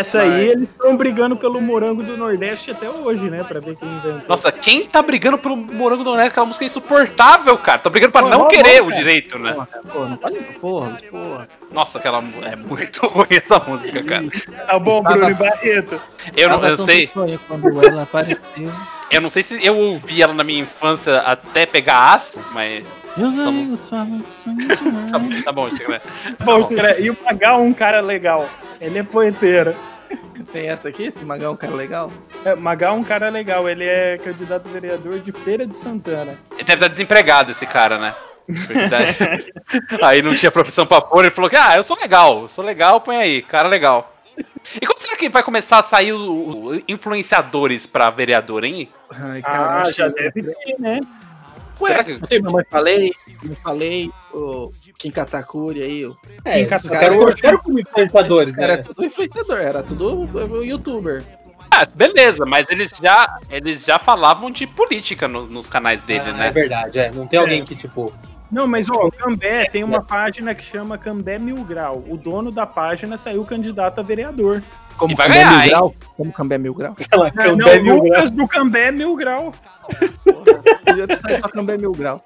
Nessa 0.00 0.24
Mas- 0.24 0.32
aí, 0.32 0.48
eles 0.48 0.68
estão 0.70 0.96
brigando 0.96 1.36
pelo 1.36 1.60
morango 1.60 2.02
do 2.02 2.16
Nordeste 2.16 2.70
até 2.70 2.88
hoje, 2.88 3.28
né? 3.28 3.44
Pra 3.44 3.60
ver 3.60 3.76
quem 3.76 3.86
inventou. 3.86 4.22
Nossa, 4.26 4.50
quem 4.50 4.86
tá 4.86 5.02
brigando 5.02 5.36
pelo 5.36 5.54
Morango 5.54 6.02
do 6.02 6.08
Nordeste? 6.08 6.30
Aquela 6.30 6.46
música 6.46 6.64
é 6.64 6.68
insuportável, 6.68 7.58
cara. 7.58 7.80
Tá 7.80 7.90
brigando 7.90 8.10
pra 8.10 8.22
Pô, 8.22 8.30
não 8.30 8.38
mó 8.38 8.44
querer 8.46 8.80
bom, 8.80 8.88
o 8.88 8.92
direito, 8.94 9.38
né? 9.38 9.52
Porra, 9.52 9.68
porra, 9.92 10.08
não 10.08 10.16
fale 10.16 10.40
porra, 10.58 10.96
porra. 11.10 11.48
Nossa, 11.70 11.98
aquela 11.98 12.24
é 12.50 12.56
muito 12.56 13.04
ruim 13.08 13.26
essa 13.28 13.58
música, 13.58 14.02
cara. 14.02 14.24
Tá 14.66 14.78
bom, 14.78 15.02
Bruno 15.02 15.28
e 15.30 15.34
Barreto. 15.34 16.00
Eu 16.34 16.48
não 16.48 16.64
eu 16.66 16.78
sei, 16.78 17.06
quando 17.46 17.84
ela 17.86 18.02
apareceu. 18.04 18.72
eu 19.12 19.20
não 19.20 19.28
sei 19.28 19.42
se 19.42 19.62
eu 19.62 19.76
ouvi 19.76 20.22
ela 20.22 20.32
na 20.32 20.44
minha 20.44 20.62
infância 20.62 21.18
até 21.18 21.66
pegar 21.66 22.14
aço, 22.14 22.40
mas 22.52 22.82
Meus 23.18 23.34
bom. 23.34 23.48
amigos 23.48 23.86
falam 23.86 24.20
que 24.20 24.34
sou 24.34 24.54
tá, 25.12 25.18
bom, 25.18 25.28
tá 25.44 25.52
bom, 25.52 25.68
Chico, 25.76 25.90
né? 25.90 26.00
Bom, 26.42 26.64
cara, 26.74 26.98
e 26.98 27.10
o 27.10 27.18
Magal 27.22 27.58
é 27.60 27.62
um 27.62 27.74
cara 27.74 28.00
legal. 28.00 28.48
Ele 28.80 28.98
é 28.98 29.02
poeteiro. 29.02 29.76
Tem 30.52 30.68
essa 30.68 30.88
aqui, 30.88 31.04
esse 31.04 31.24
Magão, 31.24 31.52
um 31.52 31.56
cara 31.56 31.74
legal? 31.74 32.12
É, 32.44 32.54
Magal 32.54 32.96
é 32.96 32.98
um 32.98 33.04
cara 33.04 33.28
legal. 33.28 33.68
Ele 33.68 33.84
é 33.84 34.18
candidato 34.18 34.68
a 34.68 34.72
vereador 34.72 35.20
de 35.20 35.30
Feira 35.32 35.66
de 35.66 35.78
Santana. 35.78 36.38
Ele 36.52 36.64
deve 36.64 36.74
estar 36.74 36.88
desempregado, 36.88 37.52
esse 37.52 37.66
cara, 37.66 37.98
né? 37.98 38.14
Aí 40.02 40.22
não 40.22 40.34
tinha 40.34 40.50
profissão 40.50 40.84
pra 40.86 41.00
pôr, 41.00 41.20
ele 41.24 41.30
falou 41.30 41.48
que, 41.48 41.56
ah, 41.56 41.76
eu 41.76 41.82
sou 41.82 41.96
legal, 41.96 42.42
eu 42.42 42.48
sou 42.48 42.64
legal, 42.64 43.00
põe 43.00 43.16
aí, 43.16 43.42
cara 43.42 43.68
legal. 43.68 44.12
E 44.80 44.86
quando 44.86 45.00
será 45.00 45.16
que 45.16 45.28
vai 45.28 45.42
começar 45.42 45.78
a 45.78 45.82
sair 45.82 46.12
o- 46.12 46.18
o- 46.72 46.82
influenciadores 46.88 47.86
pra 47.86 48.10
vereador, 48.10 48.64
hein? 48.64 48.88
Ai, 49.10 49.40
Ah, 49.44 49.82
acho 49.82 49.92
já 49.92 50.08
deve 50.08 50.42
ter, 50.42 50.76
né? 50.80 51.00
Ué, 51.80 51.90
Será 51.92 52.04
que- 52.04 52.38
não 52.40 52.44
mamãe 52.50 52.64
falei, 52.70 53.12
não 53.42 53.56
falei, 53.56 54.10
o 54.34 54.72
Kim 55.00 55.10
Katakuri 55.10 55.82
aí, 55.82 56.04
o 56.04 56.14
É, 56.44 56.62
catou- 56.66 56.90
caras 56.90 57.16
torceram 57.16 57.58
como 57.58 57.80
influenciadores, 57.80 58.54
né? 58.54 58.72
é 58.72 58.76
tudo 58.76 59.02
influenciador, 59.02 59.56
era 59.56 59.82
tudo 59.82 60.28
youtuber. 60.62 61.24
Ah, 61.70 61.86
beleza, 61.94 62.44
mas 62.44 62.66
eles 62.68 62.92
já, 63.02 63.38
eles 63.48 63.82
já 63.82 63.98
falavam 63.98 64.50
de 64.50 64.66
política 64.66 65.26
nos, 65.26 65.48
nos 65.48 65.66
canais 65.66 66.02
dele, 66.02 66.24
Ah, 66.26 66.28
É 66.28 66.32
né? 66.34 66.50
verdade, 66.50 66.98
é. 66.98 67.10
Não 67.10 67.26
tem 67.26 67.38
alguém 67.40 67.64
que, 67.64 67.74
tipo. 67.74 68.12
Não, 68.52 68.66
mas 68.66 68.90
ó, 68.90 69.06
o 69.06 69.10
Cambé 69.12 69.70
tem 69.70 69.82
uma 69.84 70.02
página 70.04 70.54
que 70.54 70.62
chama 70.64 70.98
Cambé 70.98 71.38
Mil 71.38 71.64
Grau. 71.64 72.04
O 72.08 72.16
dono 72.18 72.50
da 72.50 72.66
página 72.66 73.16
saiu 73.16 73.42
candidato 73.44 74.00
a 74.00 74.02
vereador. 74.02 74.62
Como 74.98 75.16
vai 75.16 75.28
Cambé 75.28 75.38
ganhar, 75.38 75.50
Mil 75.52 75.60
hein? 75.62 75.68
Grau? 75.70 75.94
Como 76.16 76.32
Cambé 76.32 76.58
Mil 76.58 76.74
Grau? 76.74 76.96
Aquela 77.00 77.24
Não, 77.26 77.56
Cambé 77.56 77.76
não, 77.76 77.82
Mil 77.84 77.94
Grau. 77.94 78.04
Lucas 78.08 78.30
do 78.32 78.48
Cambé 78.48 78.90
Mil 78.92 79.16
Grau. 79.16 79.54
Podia 80.84 81.06
ter 81.06 81.20
saído 81.22 81.40
só 81.40 81.48
Cambé 81.48 81.78
Mil 81.78 81.92
Grau. 81.92 82.22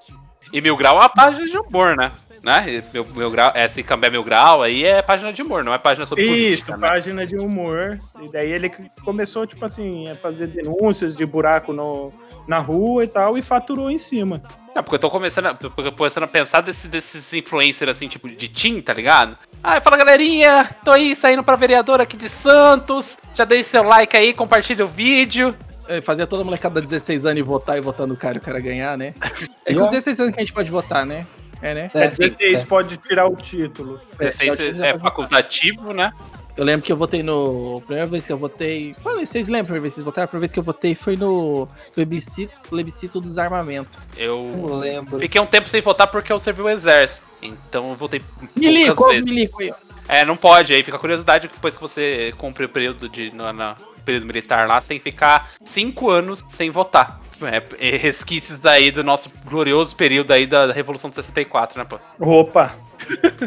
E 0.52 0.60
Mil 0.60 0.76
Grau 0.76 0.96
é 0.96 1.00
uma 1.00 1.08
página 1.08 1.44
de 1.46 1.58
humor, 1.58 1.96
né? 1.96 2.10
Né? 2.44 2.82
Mil, 2.92 3.06
Mil 3.14 3.30
Grau, 3.30 3.52
esse 3.54 3.82
Cambé 3.82 4.10
Mil 4.10 4.22
Grau 4.22 4.62
aí 4.62 4.84
é 4.84 5.00
página 5.02 5.32
de 5.32 5.42
humor, 5.42 5.64
não 5.64 5.72
é 5.74 5.78
página 5.78 6.04
sobre 6.06 6.24
Isso, 6.24 6.32
política, 6.66 6.76
né? 6.76 6.88
página 6.88 7.26
de 7.26 7.36
humor. 7.36 7.98
E 8.22 8.30
daí 8.30 8.52
ele 8.52 8.70
começou, 9.04 9.46
tipo 9.46 9.64
assim, 9.64 10.08
a 10.10 10.14
fazer 10.16 10.46
denúncias 10.48 11.16
de 11.16 11.24
buraco 11.24 11.72
no, 11.72 12.12
na 12.46 12.58
rua 12.58 13.04
e 13.04 13.08
tal, 13.08 13.36
e 13.38 13.42
faturou 13.42 13.90
em 13.90 13.98
cima. 13.98 14.40
Não, 14.74 14.82
porque 14.82 14.96
eu 14.96 15.00
tô 15.00 15.08
começando 15.10 15.46
a, 15.46 15.54
tô 15.54 15.70
começando 15.70 16.24
a 16.24 16.28
pensar 16.28 16.60
desse- 16.60 16.88
desses 16.88 17.32
influencers 17.32 17.90
assim, 17.90 18.08
tipo, 18.08 18.28
de 18.28 18.48
Tim, 18.48 18.80
tá 18.80 18.92
ligado? 18.92 19.38
Ah, 19.62 19.80
fala 19.80 19.96
galerinha, 19.96 20.68
tô 20.84 20.90
aí 20.90 21.14
saindo 21.14 21.44
pra 21.44 21.54
vereador 21.56 22.00
aqui 22.00 22.16
de 22.16 22.28
Santos. 22.28 23.16
Já 23.34 23.44
dei 23.44 23.62
seu 23.62 23.82
like 23.84 24.16
aí, 24.16 24.34
compartilha 24.34 24.84
o 24.84 24.88
vídeo. 24.88 25.54
É, 25.88 26.00
Fazia 26.00 26.26
toda 26.26 26.42
molecada 26.42 26.80
de 26.80 26.86
16 26.88 27.24
anos 27.26 27.38
e 27.38 27.42
votar 27.42 27.76
e 27.78 27.80
votar 27.80 28.06
no 28.06 28.16
cara 28.16 28.34
e 28.36 28.38
o 28.38 28.40
cara 28.40 28.58
ganhar, 28.58 28.98
né? 28.98 29.12
É 29.64 29.72
com 29.74 29.86
16 29.86 30.18
anos 30.20 30.34
que 30.34 30.40
a 30.40 30.42
gente 30.42 30.52
pode 30.52 30.70
votar, 30.70 31.06
né? 31.06 31.24
É, 31.64 31.72
né? 31.72 31.90
É, 31.94 32.08
16 32.08 32.62
pode 32.64 32.98
tirar 32.98 33.26
o 33.26 33.34
título. 33.34 33.98
É, 34.18 34.26
16 34.26 34.76
já 34.76 34.86
é, 34.86 34.92
votar. 34.92 35.10
facultativo, 35.10 35.94
né? 35.94 36.12
Eu 36.54 36.62
lembro 36.62 36.84
que 36.84 36.92
eu 36.92 36.96
votei 36.96 37.22
no. 37.22 37.78
A 37.78 37.80
primeira 37.80 38.06
vez 38.06 38.26
que 38.26 38.32
eu 38.32 38.36
votei. 38.36 38.94
Falei, 39.02 39.24
vocês 39.24 39.48
lembram 39.48 39.62
a 39.62 39.64
primeira 39.64 39.80
vez 39.82 39.94
que 39.94 39.96
vocês 39.96 40.04
votaram? 40.04 40.24
A 40.26 40.28
primeira 40.28 40.42
vez 40.42 40.52
que 40.52 40.58
eu 40.58 40.62
votei 40.62 40.94
foi 40.94 41.16
no 41.16 41.66
plebiscito, 41.94 42.52
plebiscito 42.68 43.18
do 43.18 43.28
desarmamento. 43.28 43.98
Eu 44.14 44.42
Não 44.56 44.76
lembro. 44.76 45.18
fiquei 45.18 45.40
um 45.40 45.46
tempo 45.46 45.68
sem 45.70 45.80
votar 45.80 46.06
porque 46.06 46.30
eu 46.30 46.38
servi 46.38 46.60
o 46.60 46.68
exército. 46.68 47.26
Então 47.42 47.90
eu 47.90 47.96
votei 47.96 48.22
Milico, 48.54 49.06
milico. 49.22 49.58
É, 50.06 50.24
não 50.24 50.36
pode, 50.36 50.74
aí 50.74 50.82
fica 50.84 50.96
a 50.98 51.00
curiosidade 51.00 51.48
depois 51.48 51.76
que 51.76 51.80
você 51.80 52.34
cumpre 52.36 52.66
o 52.66 52.68
período 52.68 53.08
de 53.08 53.30
no, 53.34 53.50
no 53.52 53.76
período 54.04 54.26
militar 54.26 54.68
lá, 54.68 54.80
que 54.98 55.00
ficar 55.00 55.50
cinco 55.64 56.10
anos 56.10 56.42
sem 56.48 56.70
votar. 56.70 57.20
É, 57.42 57.94
é 57.94 57.96
resquícios 57.96 58.60
daí 58.60 58.90
do 58.90 59.02
nosso 59.02 59.30
glorioso 59.46 59.94
período 59.96 60.30
aí 60.32 60.46
da, 60.46 60.68
da 60.68 60.72
Revolução 60.72 61.10
de 61.10 61.16
64, 61.16 61.78
né, 61.78 61.84
pô? 61.88 61.98
Opa! 62.20 62.68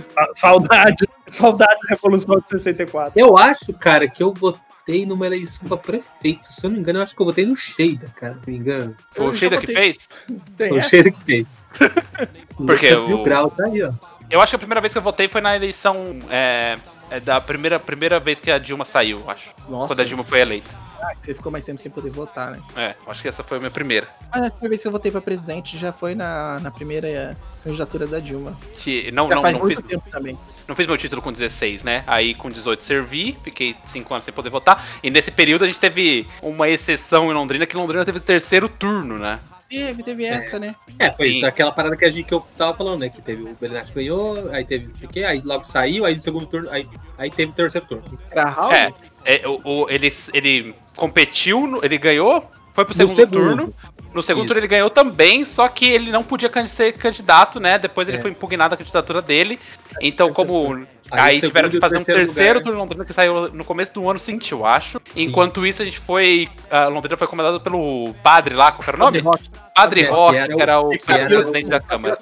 Sa- 0.10 0.30
saudade! 0.34 1.08
Saudade 1.28 1.76
da 1.84 1.90
Revolução 1.90 2.40
de 2.40 2.50
64. 2.50 3.14
Eu 3.16 3.38
acho, 3.38 3.72
cara, 3.74 4.08
que 4.08 4.22
eu 4.22 4.34
votei 4.34 5.06
numa 5.06 5.26
eleição 5.26 5.68
pra 5.68 5.78
prefeito. 5.78 6.52
Se 6.54 6.66
eu 6.66 6.70
não 6.70 6.76
me 6.76 6.82
engano, 6.82 7.00
eu 7.00 7.04
acho 7.04 7.16
que 7.16 7.22
eu 7.22 7.26
votei 7.26 7.46
no 7.46 7.56
Sheida, 7.56 8.14
cara. 8.16 8.34
Se 8.34 8.40
não 8.48 8.54
me 8.54 8.60
engano. 8.60 8.96
Foi 9.14 9.28
o 9.28 9.34
Sheida 9.34 9.58
que 9.58 9.68
fez? 9.68 9.98
Tem 10.58 10.70
Foi 10.70 10.80
o? 10.80 10.84
Sheida 10.84 11.12
que 11.12 11.24
fez. 11.24 11.48
Porque 12.58 12.94
Lucas 12.94 13.04
o- 13.04 13.08
Mil 13.08 13.24
Grau 13.24 13.50
tá 13.52 13.66
aí, 13.66 13.82
ó. 13.84 13.92
Eu 14.30 14.42
acho 14.42 14.52
que 14.52 14.56
a 14.58 14.60
primeira 14.60 14.82
vez 14.82 14.92
que 14.92 15.00
eu 15.00 15.04
votei 15.04 15.28
foi 15.30 15.40
na 15.42 15.56
eleição. 15.56 15.96
É, 16.30 16.76
é 17.10 17.20
da 17.20 17.40
primeira, 17.42 17.80
primeira 17.80 18.20
vez 18.20 18.40
que 18.40 18.50
a 18.52 18.58
Dilma 18.60 18.86
saiu, 18.86 19.24
acho. 19.30 19.50
Nossa, 19.70 19.88
Quando 19.94 20.00
a 20.02 20.04
Dilma 20.04 20.24
foi 20.24 20.40
eleita. 20.42 20.70
ah, 21.02 21.14
você 21.22 21.34
ficou 21.34 21.52
mais 21.52 21.64
tempo 21.64 21.80
sem 21.80 21.92
poder 21.92 22.10
votar, 22.10 22.52
né? 22.52 22.60
É, 22.76 22.96
acho 23.08 23.22
que 23.22 23.28
essa 23.28 23.44
foi 23.44 23.58
a 23.58 23.60
minha 23.60 23.72
primeira. 23.72 24.08
Mas 24.32 24.42
a 24.44 24.50
primeira 24.50 24.70
vez 24.70 24.82
que 24.82 24.88
eu 24.88 24.92
votei 24.92 25.12
pra 25.12 25.22
presidente 25.22 25.78
já 25.78 25.92
foi 25.92 26.16
na, 26.16 26.60
na 26.60 26.72
primeira 26.72 27.08
eh, 27.08 27.36
candidatura 27.64 28.06
da 28.08 28.20
Dilma. 28.20 28.58
Que 28.78 29.12
não, 29.12 29.28
Já 29.30 29.36
não, 29.36 29.42
faz 29.42 29.54
não, 29.54 29.62
muito 29.64 29.82
fiz, 29.82 29.90
tempo 29.90 30.10
também. 30.10 30.38
não 30.68 30.76
fiz 30.76 30.88
meu 30.88 30.98
título 30.98 31.22
com 31.22 31.32
16, 31.32 31.84
né? 31.84 32.04
Aí 32.08 32.34
com 32.34 32.50
18 32.50 32.84
servi, 32.84 33.38
fiquei 33.44 33.76
5 33.88 34.14
anos 34.14 34.24
sem 34.26 34.34
poder 34.34 34.50
votar. 34.50 34.86
E 35.04 35.10
nesse 35.10 35.32
período 35.32 35.64
a 35.64 35.68
gente 35.68 35.80
teve 35.80 36.28
uma 36.42 36.68
exceção 36.68 37.32
em 37.32 37.34
Londrina, 37.34 37.66
que 37.66 37.78
Londrina 37.78 38.04
teve 38.04 38.18
o 38.18 38.22
terceiro 38.22 38.68
turno, 38.68 39.18
né? 39.18 39.40
Teve, 39.70 40.04
teve 40.04 40.26
essa, 40.26 40.58
né? 40.60 40.76
É, 40.98 41.12
foi 41.12 41.34
Sim. 41.34 41.42
daquela 41.42 41.72
parada 41.72 41.96
que 41.98 42.06
a 42.06 42.10
gente 42.10 42.26
que 42.26 42.34
eu 42.34 42.40
tava 42.58 42.74
falando, 42.76 43.00
né? 43.02 43.10
Que 43.10 43.22
teve 43.22 43.44
o 43.44 43.56
Belinati 43.60 43.92
ganhou, 43.94 44.50
aí 44.52 44.66
teve 44.66 44.88
o 45.04 45.08
quê, 45.08 45.24
aí 45.24 45.42
logo 45.44 45.64
saiu, 45.66 46.06
aí 46.06 46.16
no 46.16 46.22
segundo 46.22 46.46
turno, 46.46 46.70
aí, 46.72 46.88
aí 47.18 47.30
teve 47.30 47.52
o 47.52 47.56
terceiro 47.56 47.86
turno. 47.88 48.04
Era 48.32 48.50
House? 48.50 48.74
É, 48.74 48.94
é, 49.26 49.48
o, 49.48 49.60
o- 49.64 49.90
ele, 49.90 50.14
ele 50.34 50.76
competiu, 50.96 51.80
ele 51.84 51.98
ganhou, 51.98 52.50
foi 52.74 52.86
pro 52.86 52.94
segundo, 52.94 53.16
segundo. 53.16 53.32
turno. 53.34 53.74
No 54.14 54.24
segundo 54.24 54.46
Isso. 54.46 54.54
turno 54.54 54.60
ele 54.62 54.68
ganhou 54.68 54.90
também, 54.90 55.44
só 55.46 55.68
que 55.68 55.88
ele 55.88 56.12
não 56.12 56.24
podia 56.24 56.50
ser 56.68 56.94
candidato, 56.94 57.60
né? 57.60 57.78
Depois 57.78 58.08
ele 58.08 58.18
É. 58.18 58.22
foi 58.22 58.32
impugnada 58.32 58.74
a 58.74 58.78
candidatura 58.78 59.22
dele. 59.22 59.60
Então, 60.02 60.32
como. 60.34 60.86
Aí 61.10 61.36
Aí, 61.36 61.42
tiveram 61.42 61.70
que 61.70 61.80
fazer 61.80 61.98
um 61.98 62.04
terceiro 62.04 62.62
turno 62.62 62.78
Londrina 62.78 63.06
que 63.06 63.14
saiu 63.14 63.50
no 63.52 63.64
começo 63.64 63.94
do 63.94 64.10
ano 64.10 64.20
seguinte, 64.20 64.52
eu 64.52 64.66
acho. 64.66 65.00
Enquanto 65.16 65.66
isso, 65.66 65.82
a 65.82 65.86
gente 65.86 66.00
foi. 66.00 66.50
A 66.70 66.88
Londrina 66.88 67.16
foi 67.16 67.28
comandada 67.28 67.60
pelo 67.60 68.14
padre 68.24 68.54
lá, 68.56 68.72
qual 68.72 68.88
era 68.88 68.98
o 68.98 69.00
nome? 69.00 69.20
Rock. 69.20 69.44
Padre 69.74 70.02
É, 70.02 70.06
que 70.06 70.10
Rock, 70.12 70.36
era 70.36 70.48
que 70.48 70.54
o- 70.56 70.62
era 70.62 70.80
o, 70.82 70.90
que 70.90 71.12
era 71.12 71.22
era 71.22 71.30
o 71.30 71.40
o- 71.40 71.42
presidente 71.44 71.70
da 71.70 71.80
Câmara. 71.80 72.18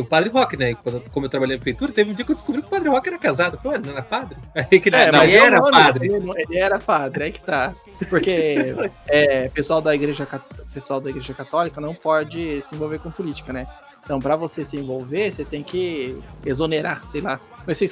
O 0.00 0.04
Padre 0.04 0.30
Rock, 0.30 0.56
né? 0.56 0.74
Quando, 0.82 1.00
como 1.10 1.26
eu 1.26 1.30
trabalhei 1.30 1.56
na 1.56 1.60
prefeitura, 1.62 1.92
teve 1.92 2.10
um 2.10 2.14
dia 2.14 2.24
que 2.24 2.32
eu 2.32 2.34
descobri 2.34 2.60
que 2.60 2.66
o 2.66 2.70
Padre 2.70 2.88
Rock 2.88 3.08
era 3.08 3.18
casado. 3.18 3.58
Pô, 3.62 3.70
não 3.70 3.92
era 3.92 4.02
padre? 4.02 4.36
Aí 4.54 4.80
que 4.80 4.88
ele, 4.88 4.96
É, 4.96 5.12
não, 5.12 5.22
ele 5.22 5.36
é 5.36 5.38
era 5.38 5.56
nome, 5.58 5.70
padre. 5.70 6.12
Ele, 6.12 6.58
era 6.58 6.78
padre, 6.80 7.24
aí 7.24 7.32
que 7.32 7.40
tá. 7.40 7.72
Porque 8.10 8.74
é, 9.06 9.48
pessoal, 9.50 9.80
da 9.80 9.94
igreja, 9.94 10.26
pessoal 10.74 11.00
da 11.00 11.08
igreja 11.10 11.32
católica 11.32 11.80
não 11.80 11.94
pode 11.94 12.60
se 12.62 12.74
envolver 12.74 12.98
com 12.98 13.10
política, 13.12 13.52
né? 13.52 13.66
Então, 14.04 14.18
pra 14.20 14.34
você 14.36 14.64
se 14.64 14.76
envolver, 14.76 15.30
você 15.32 15.44
tem 15.44 15.62
que 15.62 16.18
exonerar, 16.44 17.06
sei 17.06 17.20
lá. 17.20 17.40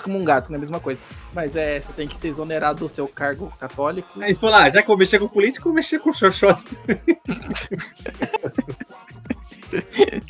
Como 0.02 0.18
um 0.18 0.24
gato, 0.24 0.48
não 0.50 0.54
é 0.54 0.58
a 0.58 0.60
mesma 0.60 0.80
coisa. 0.80 1.00
Mas 1.32 1.56
é, 1.56 1.80
você 1.80 1.92
tem 1.92 2.06
que 2.08 2.16
se 2.16 2.28
exonerar 2.28 2.74
do 2.74 2.88
seu 2.88 3.08
cargo 3.08 3.52
católico. 3.58 4.20
Aí 4.22 4.34
falou, 4.34 4.56
ah, 4.56 4.68
já 4.70 4.82
que 4.82 4.90
eu 4.90 4.96
mexer 4.96 5.18
com 5.18 5.28
político, 5.28 5.68
eu 5.68 5.72
mexer 5.72 5.98
com 5.98 6.12
xoxota. 6.12 6.62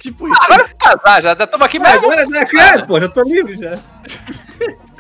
tipo 0.00 0.28
isso. 0.28 0.74
Casar, 0.78 1.22
já 1.22 1.32
estamos 1.44 1.66
aqui 1.66 1.78
mesmo. 1.78 1.94
Agora 1.96 2.26
já, 2.28 2.46
cara, 2.46 2.86
pô, 2.86 3.00
já 3.00 3.08
tô 3.08 3.22
livre 3.22 3.58
já. 3.58 3.78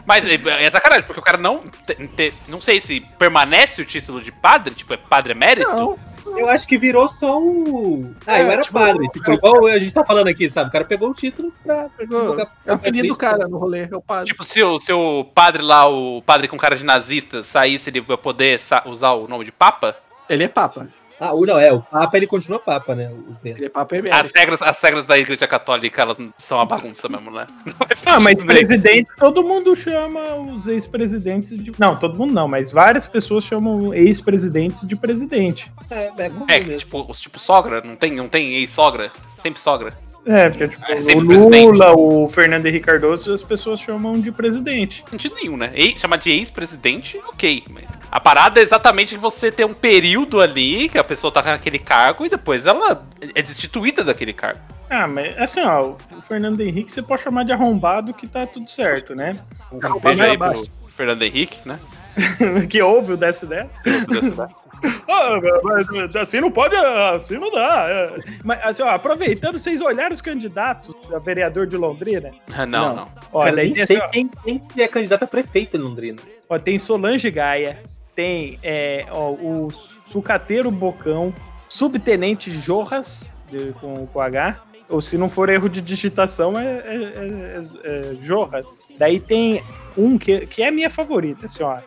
Mas 0.06 0.22
é 0.26 0.34
é 0.34 0.70
sacanagem, 0.70 1.04
porque 1.06 1.20
o 1.20 1.24
cara 1.24 1.38
não. 1.38 1.60
te- 1.86 2.06
te- 2.08 2.34
não 2.48 2.60
sei 2.60 2.78
se 2.78 3.00
permanece 3.18 3.80
o 3.80 3.86
título 3.86 4.20
de 4.20 4.30
padre, 4.30 4.74
tipo, 4.74 4.92
é 4.92 4.98
padre 4.98 5.32
emérito. 5.32 5.66
Não, 5.70 5.98
Eu 6.36 6.48
acho 6.48 6.66
que 6.66 6.76
virou 6.78 7.08
só 7.08 7.38
o. 7.40 8.10
Ah, 8.26 8.38
É, 8.38 8.42
eu 8.42 8.50
era 8.50 8.62
tipo, 8.62 8.74
padre. 8.74 9.08
Tipo, 9.10 9.32
igual 9.32 9.66
a 9.66 9.78
gente 9.78 9.92
tá 9.94 10.04
falando 10.04 10.28
aqui, 10.28 10.48
sabe? 10.50 10.68
O 10.68 10.72
cara 10.72 10.84
pegou 10.84 11.10
o 11.10 11.14
título 11.14 11.52
pra. 11.62 11.88
pegou. 11.96 12.38
É 12.64 12.72
o 12.72 12.74
apelido 12.74 13.08
do 13.08 13.16
cara 13.16 13.46
no 13.46 13.58
rolê, 13.58 13.88
é 13.90 13.96
o 13.96 14.00
padre. 14.00 14.26
Tipo, 14.26 14.42
se 14.44 14.62
o 14.62 14.78
seu 14.80 15.30
padre 15.34 15.62
lá, 15.62 15.86
o 15.88 16.22
padre 16.22 16.48
com 16.48 16.56
cara 16.56 16.76
de 16.76 16.84
nazista, 16.84 17.42
saísse, 17.42 17.90
ele 17.90 18.00
vai 18.00 18.16
poder 18.16 18.58
sa- 18.58 18.82
usar 18.86 19.12
o 19.12 19.28
nome 19.28 19.44
de 19.44 19.52
Papa? 19.52 19.94
Ele 20.28 20.44
é 20.44 20.48
papa. 20.48 20.88
Ah, 21.20 21.32
o 21.34 21.46
não, 21.46 21.58
é. 21.58 21.72
O 21.72 21.80
Papa 21.80 22.16
ele 22.16 22.26
continua 22.26 22.58
Papa, 22.58 22.94
né? 22.94 23.08
O 23.08 23.34
Pedro. 23.42 23.58
Ele 23.60 23.66
é 23.66 23.68
papa 23.68 23.94
As 23.94 23.98
emérito. 24.00 24.32
regras, 24.34 24.62
as 24.62 24.80
regras 24.80 25.04
da 25.06 25.16
igreja 25.18 25.46
católica, 25.46 26.02
elas 26.02 26.16
são 26.36 26.58
uma 26.58 26.66
bagunça 26.66 27.08
mesmo, 27.08 27.30
né? 27.30 27.46
Ah, 28.06 28.20
mas 28.20 28.42
presidente, 28.42 29.08
todo 29.18 29.42
mundo 29.42 29.74
chama 29.74 30.34
os 30.36 30.66
ex-presidentes 30.66 31.56
de. 31.56 31.72
Não, 31.78 31.98
todo 31.98 32.18
mundo 32.18 32.32
não, 32.34 32.46
mas 32.48 32.70
várias 32.70 33.06
pessoas 33.06 33.44
chamam 33.44 33.94
ex-presidentes 33.94 34.86
de 34.86 34.94
presidente. 34.96 35.72
É, 35.90 36.10
é, 36.18 36.30
É, 36.48 36.58
mesmo. 36.60 36.78
tipo, 36.78 37.06
os 37.10 37.20
tipo 37.20 37.38
sogra, 37.38 37.80
não 37.84 37.96
tem, 37.96 38.12
não 38.14 38.28
tem 38.28 38.54
ex-sogra? 38.56 39.10
Sempre 39.40 39.60
sogra. 39.60 39.96
É, 40.26 40.48
porque 40.48 40.68
tipo, 40.68 40.82
É, 40.90 40.96
o 41.16 41.20
Lula, 41.20 41.48
presidente. 41.50 41.94
o 41.96 42.28
Fernando 42.28 42.66
Henrique 42.66 42.86
Cardoso, 42.86 43.32
as 43.32 43.42
pessoas 43.42 43.78
chamam 43.80 44.18
de 44.20 44.32
presidente. 44.32 45.02
Não 45.04 45.10
sentido 45.12 45.34
nenhum, 45.36 45.56
né? 45.56 45.70
Ei, 45.74 45.96
chamar 45.98 46.16
de 46.16 46.30
ex-presidente, 46.30 47.20
ok. 47.28 47.62
Mas 47.70 47.84
a 48.14 48.20
parada 48.20 48.60
é 48.60 48.62
exatamente 48.62 49.16
você 49.16 49.50
ter 49.50 49.64
um 49.64 49.74
período 49.74 50.40
ali 50.40 50.88
que 50.88 50.96
a 50.96 51.02
pessoa 51.02 51.32
tá 51.32 51.42
naquele 51.42 51.80
cargo 51.80 52.24
e 52.24 52.28
depois 52.28 52.64
ela 52.64 53.04
é 53.34 53.42
destituída 53.42 54.04
daquele 54.04 54.32
cargo. 54.32 54.60
Ah, 54.88 55.08
mas 55.08 55.36
assim, 55.36 55.62
ó, 55.62 55.96
o 56.16 56.20
Fernando 56.22 56.60
Henrique 56.60 56.92
você 56.92 57.02
pode 57.02 57.22
chamar 57.22 57.44
de 57.44 57.50
arrombado 57.50 58.14
que 58.14 58.28
tá 58.28 58.46
tudo 58.46 58.70
certo, 58.70 59.16
né? 59.16 59.40
Um 59.72 59.84
Arrombado 59.84 60.16
beijo 60.16 60.22
aí 60.22 60.38
pro. 60.38 60.64
Fernando 60.90 61.22
Henrique, 61.22 61.58
né? 61.66 61.76
que 62.70 62.80
houve 62.80 63.14
o 63.14 63.16
desce 63.16 63.46
desce. 63.46 63.80
Ah, 65.08 65.40
mas 65.64 66.14
assim 66.14 66.40
não 66.40 66.52
pode, 66.52 66.76
assim 66.76 67.36
não 67.36 67.50
dá. 67.50 67.86
é. 67.88 68.18
Mas 68.44 68.60
assim, 68.62 68.82
ó, 68.84 68.90
aproveitando, 68.90 69.58
vocês 69.58 69.80
olharam 69.80 70.14
os 70.14 70.20
candidatos 70.20 70.94
a 71.12 71.18
vereador 71.18 71.66
de 71.66 71.76
Londrina? 71.76 72.30
não, 72.46 72.66
Não. 72.66 72.94
não. 72.96 73.40
Cara, 73.42 73.56
daí 73.56 73.64
nem 73.66 73.74
tem, 73.74 73.86
sei 73.86 73.96
assim, 73.96 74.06
ó, 74.06 74.08
quem, 74.10 74.28
quem 74.44 74.58
que 74.60 74.82
é 74.82 74.86
candidato 74.86 75.24
a 75.24 75.26
prefeito 75.26 75.76
em 75.76 75.80
Londrina. 75.80 76.18
ó, 76.48 76.58
tem 76.60 76.78
Solange 76.78 77.28
Gaia, 77.30 77.82
tem 78.14 78.58
é, 78.62 79.06
ó, 79.10 79.30
o 79.30 79.68
Sucateiro 80.04 80.70
Bocão, 80.70 81.34
Subtenente 81.68 82.50
Jorras, 82.50 83.32
de- 83.50 83.72
com, 83.80 84.06
com 84.06 84.20
H, 84.20 84.56
ou 84.88 85.00
se 85.00 85.16
não 85.18 85.28
for 85.28 85.48
erro 85.48 85.68
de 85.68 85.80
digitação, 85.80 86.58
é, 86.58 86.64
é, 86.64 86.94
é- 86.94 88.12
é 88.12 88.14
Jorras. 88.22 88.76
Daí 88.98 89.18
tem 89.18 89.62
um 89.96 90.16
que, 90.18 90.46
que 90.46 90.62
é 90.62 90.68
a 90.68 90.72
minha 90.72 90.90
favorita, 90.90 91.46
assim, 91.46 91.62
ó. 91.62 91.78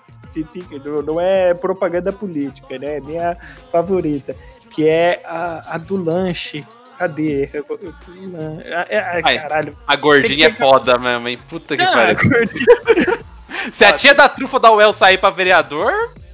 não- 1.04 1.20
é 1.22 1.54
propaganda 1.54 2.12
política, 2.12 2.78
né? 2.78 2.98
É 2.98 3.00
minha 3.00 3.38
favorita. 3.72 4.36
Que 4.70 4.88
é 4.88 5.22
a, 5.26 5.76
a 5.76 5.78
do 5.78 5.96
lanche. 5.96 6.66
Cadê? 6.98 7.44
É, 7.44 8.88
é, 8.90 8.98
é, 8.98 9.22
Ai. 9.24 9.38
caralho. 9.40 9.78
A 9.88 9.96
gordinha 9.96 10.36
Tem 10.36 10.46
é 10.46 10.52
que- 10.52 10.58
foda 10.58 10.98
mesmo, 10.98 11.28
hein? 11.28 11.40
Puta 11.48 11.78
que 11.78 11.84
Ah, 11.84 11.92
pariu. 11.94 12.18
Se 13.74 13.84
a 13.86 13.94
tia 13.94 14.14
da 14.14 14.28
trufa 14.30 14.60
da 14.60 14.72
UEL 14.72 14.94
sair 14.94 15.18
pra 15.18 15.30
vereador, 15.30 15.92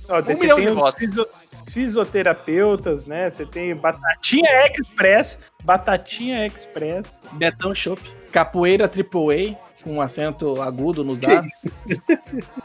Ó, 0.09 0.19
Um 0.19 0.23
você 0.23 0.41
milhão 0.41 0.57
tem 0.57 0.69
os 0.69 0.89
fisio- 0.95 1.27
fisioterapeutas, 1.71 3.05
né? 3.07 3.29
Você 3.29 3.45
tem 3.45 3.73
Batatinha 3.75 4.49
Express, 4.67 5.39
Batatinha 5.63 6.45
Express. 6.45 7.21
Betão 7.33 7.73
Shop. 7.73 8.01
Capoeira 8.31 8.87
Triple 8.87 9.57
A, 9.57 9.83
com 9.83 9.93
um 9.95 10.01
acento 10.01 10.61
agudo 10.61 11.03
nos 11.03 11.21
As. 11.23 11.45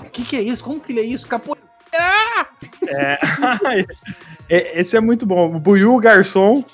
O 0.01 0.05
que, 0.11 0.25
que 0.25 0.37
é 0.37 0.41
isso? 0.43 0.65
Como 0.65 0.81
que 0.81 0.93
ele 0.93 1.01
é 1.01 1.05
isso? 1.05 1.27
Capoeira! 1.29 1.61
É, 2.89 3.19
É, 4.51 4.81
esse 4.81 4.97
é 4.97 5.01
muito 5.01 5.27
bom. 5.27 5.55
O 5.55 5.59
Buiu 5.61 5.97
Garçom. 5.99 6.65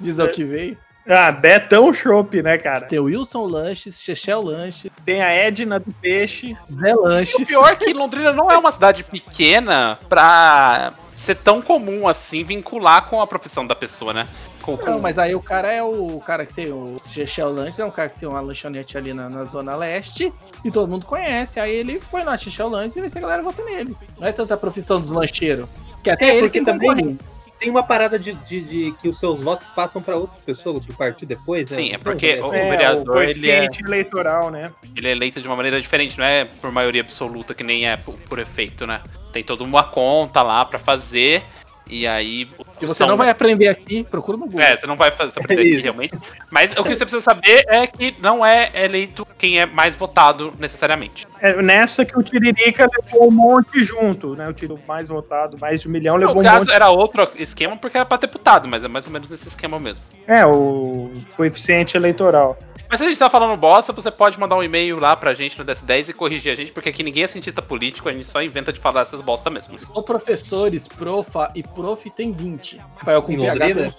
Diz 0.00 0.20
ao 0.20 0.28
que 0.28 0.44
veio. 0.44 0.78
Ah, 1.08 1.32
Betão 1.32 1.92
Shop, 1.92 2.42
né, 2.42 2.58
cara? 2.58 2.86
Tem 2.86 2.98
o 2.98 3.04
Wilson 3.04 3.46
Lanches, 3.46 4.00
Chechel 4.00 4.42
Lanches, 4.42 4.90
Tem 5.04 5.22
a 5.22 5.30
Edna 5.30 5.80
do 5.80 5.92
Peixe. 6.00 6.56
Zé 6.70 6.94
o 6.94 7.00
Lanches. 7.02 7.48
pior 7.48 7.72
é 7.72 7.76
que 7.76 7.92
Londrina 7.92 8.32
não 8.32 8.50
é 8.50 8.56
uma 8.58 8.70
cidade 8.70 9.02
pequena 9.02 9.98
pra 10.08 10.92
ser 11.16 11.34
tão 11.36 11.60
comum 11.60 12.06
assim 12.06 12.44
vincular 12.44 13.06
com 13.08 13.20
a 13.20 13.26
profissão 13.26 13.66
da 13.66 13.74
pessoa, 13.74 14.12
né? 14.12 14.26
Com, 14.62 14.76
com- 14.76 14.90
Não, 14.90 14.98
mas 14.98 15.18
aí 15.18 15.34
o 15.34 15.40
cara 15.40 15.72
é 15.72 15.82
o, 15.82 16.16
o 16.16 16.20
cara 16.20 16.44
que 16.44 16.52
tem 16.52 16.70
o 16.70 16.96
Chechel 17.04 17.50
Lanches, 17.50 17.78
é 17.78 17.84
um 17.84 17.90
cara 17.90 18.08
que 18.10 18.18
tem 18.18 18.28
uma 18.28 18.40
lanchonete 18.40 18.96
ali 18.98 19.12
na, 19.14 19.28
na 19.28 19.44
Zona 19.46 19.74
Leste 19.74 20.32
e 20.64 20.70
todo 20.70 20.88
mundo 20.88 21.06
conhece. 21.06 21.58
Aí 21.58 21.74
ele 21.74 21.98
foi 21.98 22.22
lá, 22.22 22.36
Chechel 22.36 22.68
Lanches, 22.68 22.96
e 22.96 23.00
vai 23.00 23.08
ser 23.10 23.18
a 23.18 23.22
galera 23.22 23.42
vota 23.42 23.64
nele. 23.64 23.96
Não 24.18 24.28
é 24.28 24.32
tanta 24.32 24.56
profissão 24.56 25.00
dos 25.00 25.10
lancheiros. 25.10 25.66
Que 26.02 26.10
até 26.10 26.26
É, 26.26 26.30
ele 26.32 26.40
porque 26.42 26.58
tem 26.58 26.64
também 26.64 26.88
também. 26.90 27.18
Tem 27.60 27.68
uma 27.70 27.82
parada 27.82 28.18
de, 28.18 28.32
de, 28.32 28.60
de 28.62 28.92
que 29.00 29.08
os 29.08 29.18
seus 29.18 29.42
votos 29.42 29.66
passam 29.68 30.00
pra 30.00 30.16
outras 30.16 30.42
pessoas 30.42 30.82
do 30.86 30.94
partido 30.94 31.28
depois, 31.28 31.70
né? 31.70 31.76
Sim, 31.76 31.88
é 31.90 31.92
Não, 31.92 32.00
porque 32.00 32.40
o 32.40 32.54
é, 32.54 32.70
vereador, 32.70 33.16
o 33.16 33.22
ele 33.22 33.50
é- 33.50 33.68
eleitoral, 33.84 34.50
né? 34.50 34.72
ele 34.96 35.06
é 35.06 35.10
eleito 35.12 35.40
de 35.42 35.46
uma 35.46 35.54
maneira 35.56 35.80
diferente, 35.80 36.18
não 36.18 36.24
é 36.24 36.46
por 36.46 36.72
maioria 36.72 37.02
absoluta, 37.02 37.54
que 37.54 37.62
nem 37.62 37.86
é 37.86 37.98
por, 37.98 38.14
por 38.20 38.38
efeito, 38.38 38.86
né? 38.86 39.02
Tem 39.32 39.44
toda 39.44 39.62
uma 39.62 39.84
conta 39.84 40.42
lá 40.42 40.64
pra 40.64 40.78
fazer, 40.78 41.44
e 41.90 42.06
aí. 42.06 42.48
Que 42.78 42.86
você 42.86 42.98
são- 42.98 43.06
não 43.08 43.16
vai 43.16 43.28
aprender 43.28 43.68
aqui, 43.68 44.04
procura 44.04 44.38
no 44.38 44.44
Google. 44.46 44.60
É, 44.62 44.76
você 44.76 44.86
não 44.86 44.96
vai 44.96 45.10
fazer 45.10 45.30
essa 45.32 45.40
aprender 45.40 45.60
aqui 45.62 45.70
Isso. 45.72 45.82
realmente. 45.82 46.14
Mas 46.50 46.72
o 46.72 46.82
que 46.82 46.94
você 46.94 47.04
precisa 47.04 47.20
saber 47.20 47.64
é 47.68 47.86
que 47.86 48.14
não 48.20 48.44
é 48.46 48.70
eleito 48.74 49.26
quem 49.36 49.60
é 49.60 49.66
mais 49.66 49.94
votado 49.94 50.52
necessariamente. 50.58 51.26
É 51.40 51.60
nessa 51.62 52.04
que 52.04 52.18
o 52.18 52.22
Tiririca 52.22 52.88
levou 53.02 53.28
um 53.28 53.30
monte 53.30 53.82
junto, 53.82 54.34
né? 54.36 54.48
O 54.48 54.52
tiro 54.52 54.78
mais 54.86 55.08
votado, 55.08 55.58
mais 55.60 55.82
de 55.82 55.88
um 55.88 55.90
milhão, 55.90 56.16
levou 56.16 56.36
No 56.36 56.40
um 56.40 56.44
caso, 56.44 56.60
monte. 56.60 56.72
era 56.74 56.88
outro 56.90 57.28
esquema 57.36 57.76
porque 57.76 57.96
era 57.96 58.06
pra 58.06 58.16
deputado, 58.16 58.68
mas 58.68 58.84
é 58.84 58.88
mais 58.88 59.06
ou 59.06 59.12
menos 59.12 59.30
nesse 59.30 59.48
esquema 59.48 59.78
mesmo. 59.78 60.02
É, 60.26 60.46
o 60.46 61.10
coeficiente 61.36 61.96
eleitoral. 61.96 62.58
Mas 62.90 62.98
se 62.98 63.04
a 63.04 63.08
gente 63.08 63.18
tá 63.18 63.30
falando 63.30 63.56
bosta, 63.56 63.92
você 63.92 64.10
pode 64.10 64.38
mandar 64.38 64.56
um 64.56 64.62
e-mail 64.64 64.98
lá 64.98 65.14
pra 65.14 65.32
gente 65.32 65.56
no 65.56 65.64
DS10 65.64 66.08
e 66.08 66.12
corrigir 66.12 66.52
a 66.52 66.56
gente, 66.56 66.72
porque 66.72 66.88
aqui 66.88 67.04
ninguém 67.04 67.22
é 67.22 67.28
cientista 67.28 67.62
político, 67.62 68.08
a 68.08 68.12
gente 68.12 68.26
só 68.26 68.42
inventa 68.42 68.72
de 68.72 68.80
falar 68.80 69.02
essas 69.02 69.20
bosta 69.20 69.48
mesmo. 69.48 69.78
Ou 69.94 70.02
professores, 70.02 70.88
profa 70.88 71.52
e 71.54 71.62
prof 71.62 72.10
tem 72.10 72.32
20. 72.32 72.80
Rafael 72.96 73.22
com 73.22 73.30
Em 73.32 73.38
PH 73.38 73.64
Londrina? 73.66 73.94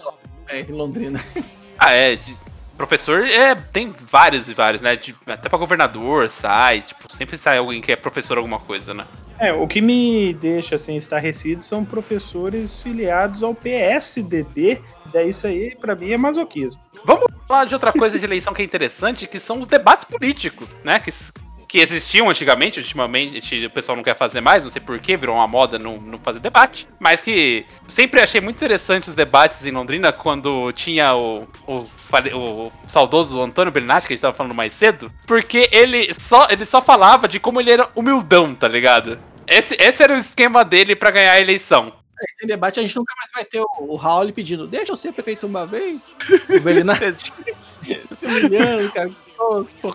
É, 0.50 0.60
em 0.60 0.72
Londrina. 0.74 1.26
Ah, 1.80 1.92
é. 1.92 2.16
de- 2.18 2.36
professor 2.78 3.24
é, 3.28 3.54
tem 3.54 3.94
vários 4.12 4.50
e 4.50 4.56
vários, 4.56 4.82
né? 4.82 4.96
De- 4.96 5.16
até 5.28 5.48
pra 5.48 5.58
governador 5.60 6.30
sai, 6.32 6.82
tipo, 6.82 7.14
sempre 7.16 7.38
sai 7.38 7.60
alguém 7.60 7.80
que 7.80 7.92
é 7.92 7.96
professor 7.96 8.38
alguma 8.38 8.58
coisa, 8.60 8.92
né? 8.94 9.06
É, 9.40 9.54
o 9.54 9.68
que 9.68 9.80
me 9.82 10.34
deixa 10.34 10.76
assim 10.76 10.96
estarrecido 10.96 11.64
são 11.64 11.86
professores 11.86 12.82
filiados 12.82 13.44
ao 13.44 13.54
PSDB. 13.54 14.82
Daí 15.12 15.30
isso 15.30 15.48
aí, 15.48 15.76
pra 15.76 15.96
mim, 15.96 16.12
é 16.12 16.18
masoquismo. 16.18 16.82
Vamos 17.04 17.26
falar 17.48 17.66
de 17.66 17.74
outra 17.74 17.92
coisa 17.92 18.18
de 18.18 18.26
eleição 18.26 18.54
que 18.54 18.62
é 18.62 18.66
interessante, 18.66 19.28
que 19.28 19.40
são 19.40 19.60
os 19.60 19.68
debates 19.68 20.06
políticos, 20.06 20.70
né? 20.84 21.00
Que, 21.00 21.12
que 21.68 21.80
existiam 21.80 22.30
antigamente, 22.30 22.80
ultimamente 22.80 23.66
o 23.66 23.70
pessoal 23.70 23.96
não 23.96 24.04
quer 24.04 24.16
fazer 24.16 24.42
mais, 24.42 24.64
não 24.64 24.72
sei 24.72 24.82
porquê, 24.82 25.16
virou 25.16 25.36
uma 25.36 25.48
moda 25.48 25.80
não, 25.80 25.96
não 25.96 26.18
fazer 26.18 26.40
debate. 26.40 26.88
Mas 27.00 27.22
que 27.22 27.66
sempre 27.88 28.22
achei 28.22 28.42
muito 28.42 28.58
interessante 28.58 29.10
os 29.10 29.16
debates 29.16 29.66
em 29.66 29.72
Londrina 29.72 30.12
quando 30.12 30.72
tinha 30.74 31.16
o, 31.16 31.48
o, 31.66 31.88
o 32.34 32.72
saudoso 32.88 33.42
Antônio 33.42 33.72
Bernatti, 33.72 34.08
que 34.08 34.14
a 34.14 34.16
gente 34.16 34.22
tava 34.22 34.36
falando 34.36 34.56
mais 34.56 34.74
cedo, 34.74 35.12
porque 35.26 35.70
ele 35.72 36.14
só, 36.14 36.48
ele 36.50 36.66
só 36.66 36.82
falava 36.82 37.28
de 37.28 37.40
como 37.40 37.60
ele 37.60 37.72
era 37.72 37.90
humildão, 37.96 38.54
tá 38.54 38.68
ligado? 38.68 39.18
Esse, 39.48 39.76
esse 39.80 40.04
era 40.04 40.14
o 40.14 40.20
esquema 40.20 40.64
dele 40.64 40.96
pra 40.96 41.12
ganhar 41.12 41.34
a 41.34 41.42
eleição. 41.42 41.94
Sem 42.36 42.48
debate, 42.48 42.80
a 42.80 42.84
gente 42.84 42.96
nunca 42.96 43.14
mais 43.18 43.32
vai 43.34 43.46
ter 43.46 43.60
o, 43.60 43.68
o 43.80 43.96
Raul 43.96 44.32
pedindo, 44.34 44.68
deixa 44.68 44.92
eu 44.92 44.98
ser 44.98 45.12
prefeito 45.14 45.48
uma 45.48 45.66
vez. 45.66 46.00
O 46.50 46.60
Belinati 46.60 47.12
se 48.16 48.26
humilhando, 48.26 48.92
cara. 48.92 49.12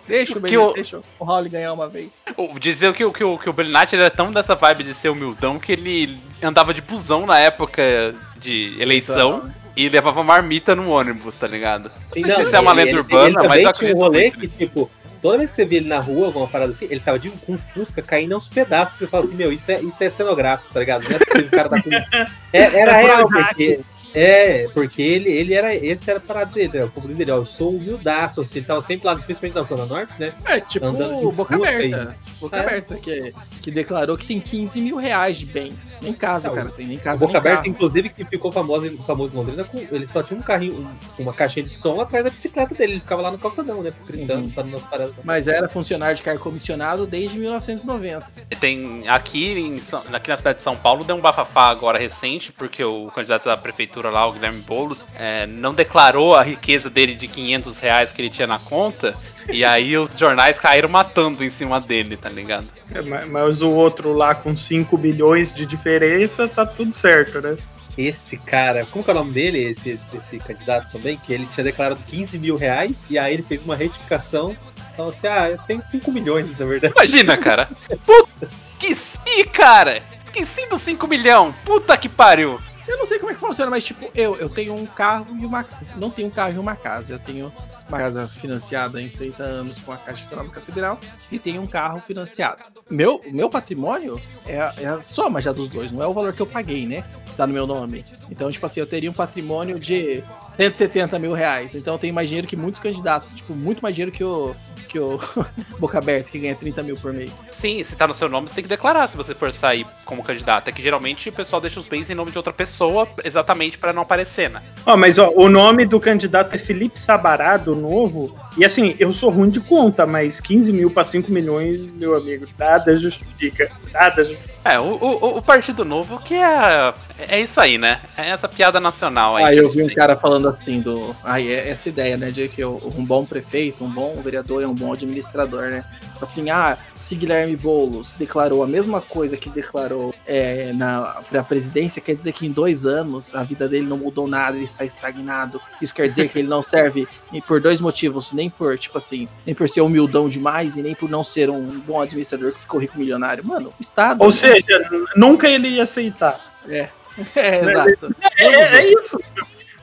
Deixa 0.09 0.37
o 0.37 0.41
Belinati, 0.41 0.71
o- 0.71 0.73
deixa 0.75 1.03
o 1.19 1.25
Raul 1.25 1.49
ganhar 1.49 1.73
uma 1.73 1.89
vez. 1.89 2.25
O- 2.37 2.59
Dizer 2.59 2.93
que, 2.93 3.05
o- 3.05 3.13
que, 3.13 3.23
o- 3.25 3.39
que 3.39 3.49
o 3.49 3.53
Bellinati 3.53 3.95
era 3.95 4.11
tão 4.11 4.33
dessa 4.33 4.55
vibe 4.55 4.83
de 4.85 4.95
ser 4.95 5.09
humildão 5.09 5.59
que 5.59 5.73
ele 5.73 6.19
andava 6.43 6.75
de 6.75 6.81
busão 6.81 7.25
na 7.27 7.39
época 7.39 8.15
de 8.39 8.77
eleição 8.81 9.45
e 9.77 9.89
levava 9.89 10.25
marmita 10.25 10.75
no 10.75 10.89
ônibus, 10.89 11.37
tá 11.37 11.47
ligado? 11.47 11.91
Sim, 12.13 12.25
sei 12.25 12.45
se 12.47 12.57
é 12.57 12.61
uma 12.61 12.73
lenda 12.73 12.91
ele, 12.91 12.99
urbana, 12.99 13.27
ele 13.27 13.35
também 13.35 13.49
mas 13.49 13.67
eu 13.67 13.73
tinha 13.73 13.97
um 13.97 14.03
acredito 14.03 14.03
rolê 14.03 14.31
que, 14.31 14.49
tipo, 14.49 14.91
toda 15.27 15.39
vez 15.39 15.51
que 15.51 15.57
você 15.57 15.65
vê 15.65 15.77
ele 15.77 15.89
na 15.89 15.99
rua, 15.99 16.27
alguma 16.27 16.47
parada 16.47 16.71
assim, 16.71 16.87
ele 16.89 17.01
tava 17.01 17.19
de, 17.19 17.31
com 17.31 17.55
um 17.55 17.59
fusca 17.59 18.01
caindo 18.01 18.33
aos 18.35 18.47
pedaços, 18.47 18.97
você 18.97 19.09
fala 19.09 19.25
assim, 19.25 19.35
meu, 19.35 19.53
isso 19.53 19.69
é, 19.73 19.81
isso 19.81 20.05
é 20.05 20.09
cenográfico, 20.09 20.73
tá 20.73 20.79
ligado? 20.79 21.03
Não 21.09 21.17
é 21.17 21.19
possível 21.19 21.47
o 21.47 21.51
cara 21.51 21.69
tá 21.69 21.83
com... 21.83 21.91
É, 22.53 22.81
era 22.81 22.93
É 22.93 23.03
real, 23.03 23.29
porque... 23.29 23.81
É, 24.19 24.69
porque 24.73 25.03
ele, 25.03 25.31
ele 25.31 25.53
era. 25.55 25.75
Esse 25.75 26.09
era 26.11 26.19
a 26.19 26.23
parada 26.23 26.51
dele, 26.53 26.83
o 26.85 26.91
comunismo 26.91 27.19
dele, 27.19 27.31
ó. 27.33 27.37
Eu 27.37 27.45
sou 27.47 27.71
humildaço, 27.75 28.41
assim, 28.41 28.59
ele 28.59 28.67
tava 28.67 28.81
sempre 28.81 29.07
lá, 29.07 29.15
principalmente 29.17 29.55
na 29.57 29.63
Zona 29.63 29.85
Norte, 29.85 30.19
né? 30.19 30.33
É, 30.47 30.59
tipo 30.61 30.87
Andando 30.87 31.31
Boca 31.33 31.55
Aberta. 31.55 32.17
Boca 32.41 32.57
É. 32.57 32.61
Aberta, 32.61 32.97
que, 32.97 33.35
que 33.63 33.71
declarou 33.71 34.17
que 34.17 34.27
tem 34.27 34.41
15 34.41 34.81
mil 34.81 34.97
reais 34.97 35.37
de 35.37 35.45
bens. 35.47 35.89
Nem 36.03 36.15
casa, 36.15 36.49
Não, 36.49 36.55
cara, 36.55 36.71
tem 36.71 36.87
nem 36.87 36.97
casa 36.99 37.19
Boca 37.21 37.33
nem 37.33 37.41
Aberta, 37.41 37.57
carro. 37.59 37.69
inclusive, 37.69 38.09
que 38.09 38.25
ficou 38.25 38.51
famoso, 38.51 38.97
famoso 39.07 39.33
em 39.35 39.37
Londrina, 39.37 39.65
com, 39.65 39.79
ele 39.79 40.07
só 40.07 40.23
tinha 40.23 40.39
um 40.39 40.43
carrinho, 40.43 40.81
um- 41.19 41.23
uma 41.23 41.35
caixinha 41.35 41.65
de 41.65 41.71
som 41.71 42.01
atrás 42.01 42.25
da 42.25 42.31
bicicleta 42.31 42.75
dele. 42.75 42.93
Ele 42.95 43.01
ficava 43.01 43.21
lá 43.21 43.31
no 43.31 43.39
calçadão, 43.39 43.83
né? 43.83 43.93
Gritando, 44.09 44.45
Uhum. 44.45 44.51
falando 44.51 44.73
nas 44.73 44.83
paradas. 44.83 45.15
Mas 45.23 45.47
era 45.47 45.69
funcionário 45.69 46.17
de 46.17 46.23
cargo 46.23 46.41
comissionado 46.43 47.07
desde 47.07 47.39
1990. 47.39 48.27
Tem 48.61 49.07
aqui, 49.09 49.47
em 49.53 49.77
aqui 50.15 50.29
na 50.31 50.37
cidade 50.39 50.59
de 50.59 50.65
São 50.65 50.77
Paulo 50.77 51.05
deu 51.05 51.17
um 51.17 51.21
bafafá 51.21 51.67
agora 51.69 51.99
recente, 51.99 52.51
porque 52.53 52.83
o 52.83 53.11
candidato 53.15 53.45
da 53.45 53.57
prefeitura 53.57 54.06
lá, 54.11 54.27
o 54.27 54.33
Guilherme 54.33 54.61
Boulos, 54.63 55.05
é, 55.15 55.47
não 55.47 55.75
declarou 55.75 56.35
a 56.35 56.43
riqueza 56.43 56.89
dele 56.91 57.15
de 57.15 57.29
500 57.29 57.79
reais 57.79 58.13
que 58.13 58.21
ele 58.23 58.31
tinha 58.31 58.47
na 58.47 58.59
conta, 58.59 59.15
e 59.49 59.65
aí 59.65 59.97
os 59.97 60.13
jornais 60.17 60.59
caíram 60.59 60.89
matando 60.89 61.43
em 61.45 61.51
cima 61.51 61.81
dele, 61.81 62.17
tá 62.17 62.29
ligado? 62.29 62.67
É, 62.93 63.01
ma- 63.03 63.27
Mas 63.27 63.63
o 63.63 63.71
outro 63.71 64.13
lá 64.13 64.35
com 64.35 64.57
5 64.57 64.97
bilhões 64.97 65.53
de 65.53 65.65
diferença, 65.67 66.49
tá 66.49 66.65
tudo 66.67 66.93
certo, 66.95 67.41
né? 67.41 67.57
Esse 67.99 68.37
cara, 68.37 68.85
como 68.85 69.03
que 69.03 69.11
é 69.11 69.15
o 69.15 69.17
nome 69.17 69.33
dele, 69.33 69.71
esse, 69.71 69.99
esse 70.13 70.39
candidato 70.39 70.93
também, 70.93 71.17
que 71.17 71.33
ele 71.33 71.47
tinha 71.47 71.65
declarado 71.65 71.99
15 72.07 72.39
mil 72.39 72.55
reais 72.57 73.07
e 73.09 73.19
aí 73.19 73.33
ele 73.33 73.43
fez 73.43 73.65
uma 73.65 73.75
retificação. 73.75 74.55
Falou 74.95 75.11
assim: 75.13 75.27
ah, 75.27 75.49
eu 75.49 75.59
tenho 75.67 75.83
5 75.83 76.13
milhões, 76.13 76.59
na 76.59 76.67
verdade. 76.67 76.93
Imagina, 76.95 77.39
cara. 77.39 77.71
Puta, 78.05 78.49
esqueci, 78.79 79.45
cara. 79.51 80.03
Esqueci 80.27 80.69
dos 80.69 80.83
5 80.83 81.09
milhões. 81.09 81.55
Puta 81.65 81.97
que 81.97 82.09
pariu. 82.09 82.61
Eu 82.87 82.99
não 82.99 83.07
sei 83.07 83.19
como 83.19 83.31
é 83.31 83.35
que 83.35 83.41
funciona, 83.41 83.71
mas 83.71 83.85
tipo, 83.85 84.09
eu, 84.15 84.37
eu 84.37 84.49
tenho 84.49 84.75
um 84.75 84.87
carro 84.87 85.27
e 85.39 85.45
uma. 85.45 85.67
Não 85.97 86.11
tenho 86.11 86.29
um 86.29 86.31
carro 86.31 86.55
e 86.55 86.59
uma 86.59 86.77
casa. 86.77 87.13
Eu 87.13 87.19
tenho 87.19 87.53
uma 87.89 87.99
casa 87.99 88.29
financiada 88.29 89.01
em 89.01 89.09
30 89.09 89.43
anos 89.43 89.79
com 89.79 89.93
a 89.93 89.97
Caixa 89.97 90.25
Econômica 90.25 90.61
Federal 90.61 90.99
e 91.31 91.39
tenho 91.39 91.63
um 91.63 91.67
carro 91.67 92.01
financiado. 92.01 92.63
Meu, 92.89 93.21
meu 93.31 93.49
patrimônio 93.49 94.21
é, 94.47 94.57
é 94.79 94.87
a 94.87 95.01
soma 95.01 95.41
já 95.41 95.53
dos 95.53 95.69
dois, 95.69 95.91
não 95.91 96.03
é 96.03 96.07
o 96.07 96.15
valor 96.15 96.33
que 96.33 96.41
eu 96.41 96.47
paguei, 96.47 96.87
né? 96.87 97.05
Tá 97.37 97.47
no 97.47 97.53
meu 97.53 97.67
nome. 97.67 98.05
Então, 98.31 98.51
tipo 98.51 98.65
assim, 98.65 98.81
eu 98.81 98.87
teria 98.87 99.11
um 99.11 99.15
patrimônio 99.15 99.79
de 99.79 100.23
170 100.57 101.19
mil 101.19 101.33
reais. 101.33 101.75
Então 101.75 101.95
eu 101.95 101.99
tenho 101.99 102.15
mais 102.15 102.29
dinheiro 102.29 102.47
que 102.47 102.57
muitos 102.57 102.81
candidatos. 102.81 103.33
Tipo, 103.33 103.55
muito 103.55 103.81
mais 103.81 103.95
dinheiro 103.95 104.13
que 104.13 104.25
o. 104.25 104.55
Que 104.89 104.99
o 104.99 105.21
Boca 105.79 105.99
Aberta, 105.99 106.31
que 106.31 106.39
ganha 106.39 106.55
30 106.55 106.83
mil 106.83 106.97
por 106.97 107.13
mês. 107.13 107.47
Sim, 107.51 107.83
se 107.85 107.97
tá 107.97 108.07
no 108.07 108.15
seu 108.15 108.29
nome, 108.29 108.49
você 108.49 108.55
tem 108.55 108.65
que 108.65 108.69
declarar 108.69 109.09
se 109.09 109.17
você 109.17 109.35
for 109.35 109.53
sair 109.53 109.87
como 110.05 110.23
candidato. 110.23 110.69
É 110.69 110.73
que 110.73 110.83
geralmente 110.83 111.29
o 111.29 111.33
pessoal 111.33 111.61
deixa 111.61 111.81
os 111.81 111.89
bens 111.89 112.09
em 112.09 112.15
nome 112.15 112.31
de 112.31 112.39
outra 112.39 112.53
pessoa, 112.53 113.09
exatamente 113.25 113.79
pra 113.79 113.93
não 113.93 114.03
aparecer, 114.03 114.51
né? 114.51 114.63
Ó, 114.85 114.97
mas 114.97 115.19
ó, 115.19 115.31
o 115.35 115.49
nome 115.49 115.85
do 115.85 115.99
candidato 115.99 116.55
é 116.55 116.59
Felipe 116.59 116.99
Sabará, 116.99 117.57
do 117.57 117.75
Novo. 117.75 118.35
E 118.57 118.65
assim, 118.65 118.97
eu 118.99 119.13
sou 119.13 119.31
ruim 119.31 119.51
de 119.51 119.61
conta, 119.61 120.07
mas 120.07 120.41
15 120.41 120.73
mil 120.73 120.91
pra 120.91 121.05
5 121.05 121.31
milhões, 121.31 121.93
meu 121.93 122.17
amigo, 122.17 122.47
nada 122.59 122.97
justifica. 122.97 123.71
Nada 123.93 124.25
justifica. 124.25 124.57
É, 124.65 124.81
o, 124.81 124.95
o, 124.95 125.39
o 125.39 125.43
Partido 125.43 125.85
Novo 125.85 126.19
que 126.19 126.35
é. 126.35 126.93
É 127.19 127.41
isso 127.41 127.61
aí, 127.61 127.79
né? 127.79 128.01
É 128.17 128.31
essa 128.31 128.49
piada 128.49 128.81
nacional 128.81 129.37
aí. 129.37 129.45
Ah, 129.45 129.55
eu 129.55 129.71
vi 129.71 129.83
um 129.83 129.95
cara 129.95 130.17
falando 130.17 130.49
assim 130.49 130.81
do. 130.81 131.15
Aí 131.23 131.51
é 131.53 131.69
essa 131.69 131.89
ideia, 131.89 132.17
né? 132.17 132.31
De 132.33 132.49
que 132.49 132.65
o- 132.65 132.93
um 132.97 133.05
bom 133.05 133.25
prefeito, 133.25 133.85
um 133.85 133.89
bom 133.89 134.13
vereador 134.15 134.63
é 134.63 134.67
um 134.67 134.75
bom 134.75 134.93
administrador, 134.93 135.69
né? 135.71 135.85
Assim, 136.21 136.51
ah, 136.51 136.77
se 137.01 137.15
Guilherme 137.15 137.57
Boulos 137.57 138.15
declarou 138.15 138.63
a 138.65 138.67
mesma 138.67 139.01
coisa 139.01 139.37
que 139.37 139.49
declarou 139.49 140.13
é, 140.27 140.73
na 140.73 141.23
pra 141.31 141.45
presidência, 141.45 142.03
quer 142.03 142.15
dizer 142.17 142.33
que 142.33 142.45
em 142.47 142.51
dois 142.51 142.85
anos 142.87 143.35
a 143.37 143.45
vida 143.45 143.69
dele 143.69 143.87
não 143.87 143.99
mudou 143.99 144.27
nada, 144.27 144.57
ele 144.57 144.65
está 144.65 144.85
estagnado. 144.85 145.61
Isso 145.81 145.95
quer 145.95 146.09
dizer 146.09 146.29
que 146.29 146.41
ele 146.41 146.49
não 146.49 146.63
serve 146.63 147.07
e 147.33 147.41
por 147.41 147.61
dois 147.61 147.81
motivos, 147.81 148.33
nem 148.33 148.46
por, 148.51 148.77
tipo 148.79 148.99
assim, 148.99 149.29
nem 149.45 149.55
por 149.55 149.69
ser 149.69 149.81
humildão 149.81 150.29
demais 150.29 150.77
e 150.77 150.83
nem 150.83 150.95
por 150.95 151.09
não 151.11 151.23
ser 151.25 151.51
um 151.51 151.79
bom 151.81 152.01
administrador 152.01 152.53
que 152.53 152.61
ficou 152.61 152.81
rico 152.81 152.99
milionário. 152.99 153.45
Mano, 153.45 153.69
o 153.79 153.83
Estado. 153.83 154.23
Ou 154.23 154.31
seja, 154.33 154.83
nunca 155.17 155.49
ele 155.49 155.69
ia 155.69 155.83
aceitar. 155.83 156.41
é, 156.69 156.89
exato. 157.37 158.15
É, 158.39 158.45
é- 158.45 158.77
é 158.77 158.93
isso. 159.01 159.19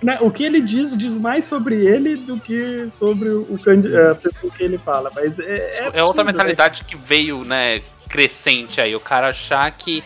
Né, 0.02 0.18
O 0.20 0.30
que 0.30 0.44
ele 0.44 0.60
diz 0.60 0.98
diz 0.98 1.18
mais 1.18 1.46
sobre 1.46 1.76
ele 1.86 2.18
do 2.18 2.38
que 2.38 2.90
sobre 2.90 3.30
o 3.30 3.58
candi- 3.64 3.96
a 3.96 4.14
pessoa 4.14 4.52
que 4.52 4.62
ele 4.62 4.78
fala. 4.78 5.10
Mas 5.16 5.40
é, 5.40 5.44
é, 5.46 5.76
É 5.78 5.80
absurdo, 5.88 6.06
outra 6.08 6.24
né? 6.26 6.32
mentalidade 6.34 6.84
que 6.84 6.98
veio, 6.98 7.46
né, 7.46 7.82
crescente 8.10 8.82
aí. 8.82 8.94
O 8.96 9.00
cara 9.00 9.30
achar 9.30 9.72
que, 9.72 10.04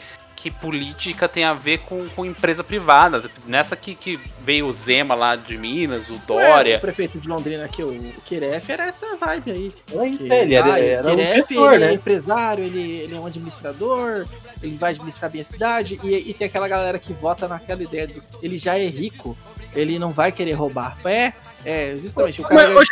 que 0.47 0.51
política 0.51 1.27
tem 1.27 1.43
a 1.43 1.53
ver 1.53 1.79
com, 1.79 2.07
com 2.09 2.25
empresa 2.25 2.63
privada. 2.63 3.23
Nessa 3.45 3.75
que, 3.75 3.93
que 3.95 4.17
veio 4.41 4.67
o 4.67 4.73
Zema 4.73 5.13
lá 5.13 5.35
de 5.35 5.57
Minas, 5.57 6.09
o 6.09 6.13
Ué, 6.13 6.19
Dória. 6.25 6.77
o 6.77 6.81
prefeito 6.81 7.19
de 7.19 7.27
Londrina 7.27 7.65
aqui, 7.65 7.83
o, 7.83 7.91
Kiref, 8.25 8.71
era 8.71 8.87
essa 8.87 9.15
vibe 9.17 9.51
aí. 9.51 9.73
Que, 10.17 10.31
ele 10.31 10.55
era, 10.55 10.73
ah, 10.73 10.79
era 10.79 11.07
um 11.07 11.15
Kiref, 11.15 11.35
gestor, 11.35 11.73
ele 11.73 11.83
é 11.83 11.87
né? 11.87 11.93
empresário, 11.93 12.63
ele, 12.63 12.99
ele 12.99 13.15
é 13.15 13.19
um 13.19 13.25
administrador, 13.25 14.25
ele 14.63 14.77
vai 14.77 14.91
administrar 14.91 15.29
bem 15.29 15.41
a 15.41 15.45
cidade, 15.45 15.99
e, 16.01 16.29
e 16.29 16.33
tem 16.33 16.47
aquela 16.47 16.67
galera 16.67 16.97
que 16.97 17.11
vota 17.13 17.47
naquela 17.47 17.83
ideia 17.83 18.07
do 18.07 18.23
ele 18.41 18.57
já 18.57 18.77
é 18.77 18.87
rico, 18.87 19.37
ele 19.77 19.99
não 19.99 20.11
vai 20.11 20.31
querer 20.31 20.53
roubar. 20.53 20.97
É, 21.05 21.33
é, 21.63 21.95
justamente, 21.97 22.41
o 22.41 22.43
cara... 22.43 22.73
Mas, 22.73 22.87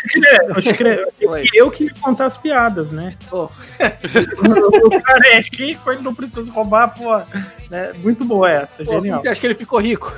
Chicré, 0.63 1.03
Oi. 1.27 1.43
eu 1.53 1.71
que 1.71 1.85
ia 1.85 1.93
contar 1.99 2.25
as 2.25 2.37
piadas, 2.37 2.91
né? 2.91 3.15
Pô. 3.29 3.45
o 4.85 5.01
cara 5.01 5.27
é 5.29 5.41
rico, 5.41 5.91
ele 5.91 6.01
não 6.01 6.13
precisa 6.13 6.51
roubar, 6.51 6.89
pô. 6.89 7.17
Né? 7.69 7.93
Muito 7.97 8.23
boa 8.23 8.51
essa, 8.51 8.83
Pô, 8.85 8.93
genial. 8.93 9.21
você 9.21 9.29
acha 9.29 9.41
que 9.41 9.47
ele 9.47 9.55
ficou 9.55 9.79
rico? 9.79 10.13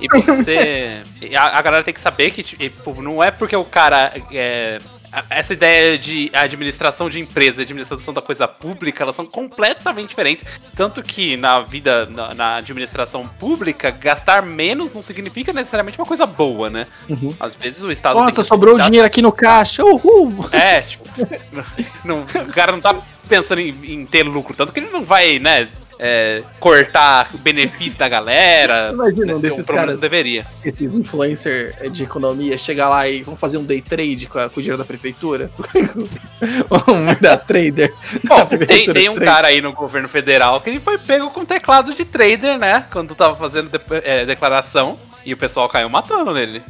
E 0.00 0.08
você. 0.08 1.02
a, 1.36 1.58
a 1.58 1.62
galera 1.62 1.84
tem 1.84 1.94
que 1.94 2.00
saber 2.00 2.30
que, 2.30 2.42
tipo, 2.42 3.02
não 3.02 3.22
é 3.22 3.30
porque 3.30 3.54
o 3.54 3.64
cara. 3.64 4.12
é, 4.32 4.78
essa 5.30 5.52
ideia 5.52 5.98
de 5.98 6.30
administração 6.32 7.08
de 7.08 7.20
empresa 7.20 7.60
e 7.60 7.64
administração 7.64 8.12
da 8.12 8.22
coisa 8.22 8.48
pública, 8.48 9.02
elas 9.02 9.16
são 9.16 9.26
completamente 9.26 10.08
diferentes. 10.08 10.44
Tanto 10.74 11.02
que 11.02 11.36
na 11.36 11.60
vida, 11.60 12.06
na, 12.06 12.34
na 12.34 12.56
administração 12.56 13.26
pública, 13.26 13.90
gastar 13.90 14.42
menos 14.42 14.92
não 14.92 15.02
significa 15.02 15.52
necessariamente 15.52 15.98
uma 15.98 16.06
coisa 16.06 16.26
boa, 16.26 16.70
né? 16.70 16.86
Uhum. 17.08 17.34
Às 17.38 17.54
vezes 17.54 17.82
o 17.82 17.90
Estado. 17.90 18.18
Nossa, 18.18 18.42
sobrou 18.42 18.78
dinheiro 18.78 19.06
aqui 19.06 19.22
no 19.22 19.32
caixa, 19.32 19.84
uhul! 19.84 20.48
É, 20.52 20.80
tipo. 20.82 21.04
não, 22.04 22.22
o 22.22 22.52
cara 22.52 22.72
não 22.72 22.80
tá 22.80 23.00
pensando 23.28 23.60
em, 23.60 23.74
em 23.84 24.06
ter 24.06 24.22
lucro, 24.22 24.54
tanto 24.54 24.72
que 24.72 24.80
ele 24.80 24.90
não 24.90 25.04
vai, 25.04 25.38
né? 25.38 25.68
É, 25.98 26.42
cortar 26.60 27.28
o 27.34 27.38
benefício 27.38 27.98
da 27.98 28.08
galera. 28.08 28.90
Imagina 28.94 29.32
um 29.32 29.36
né, 29.36 29.42
desses 29.42 29.66
menos 29.68 29.82
caras, 29.82 30.00
deveria. 30.00 30.44
esses 30.64 30.92
influencer 30.94 31.90
de 31.90 32.02
economia, 32.04 32.56
chegar 32.58 32.88
lá 32.88 33.08
e 33.08 33.22
vamos 33.22 33.40
fazer 33.40 33.58
um 33.58 33.64
day 33.64 33.80
trade 33.80 34.26
com, 34.26 34.38
a- 34.38 34.48
com 34.50 34.60
o 34.60 34.62
dinheiro 34.62 34.78
da 34.78 34.84
prefeitura? 34.84 35.50
Vamos 36.68 37.18
dar 37.20 37.38
trader. 37.38 37.92
Bom, 38.24 38.44
da 38.44 38.66
tem, 38.66 38.92
tem 38.92 39.08
um 39.08 39.16
cara 39.16 39.48
aí 39.48 39.60
no 39.60 39.72
governo 39.72 40.08
federal 40.08 40.60
que 40.60 40.70
ele 40.70 40.80
foi 40.80 40.98
pego 40.98 41.30
com 41.30 41.44
teclado 41.44 41.94
de 41.94 42.04
trader, 42.04 42.58
né? 42.58 42.86
Quando 42.90 43.14
tava 43.14 43.36
fazendo 43.36 43.68
de- 43.70 43.80
é, 44.04 44.24
declaração. 44.26 44.98
E 45.24 45.32
o 45.32 45.36
pessoal 45.36 45.68
caiu 45.68 45.88
matando 45.88 46.32
nele. 46.34 46.62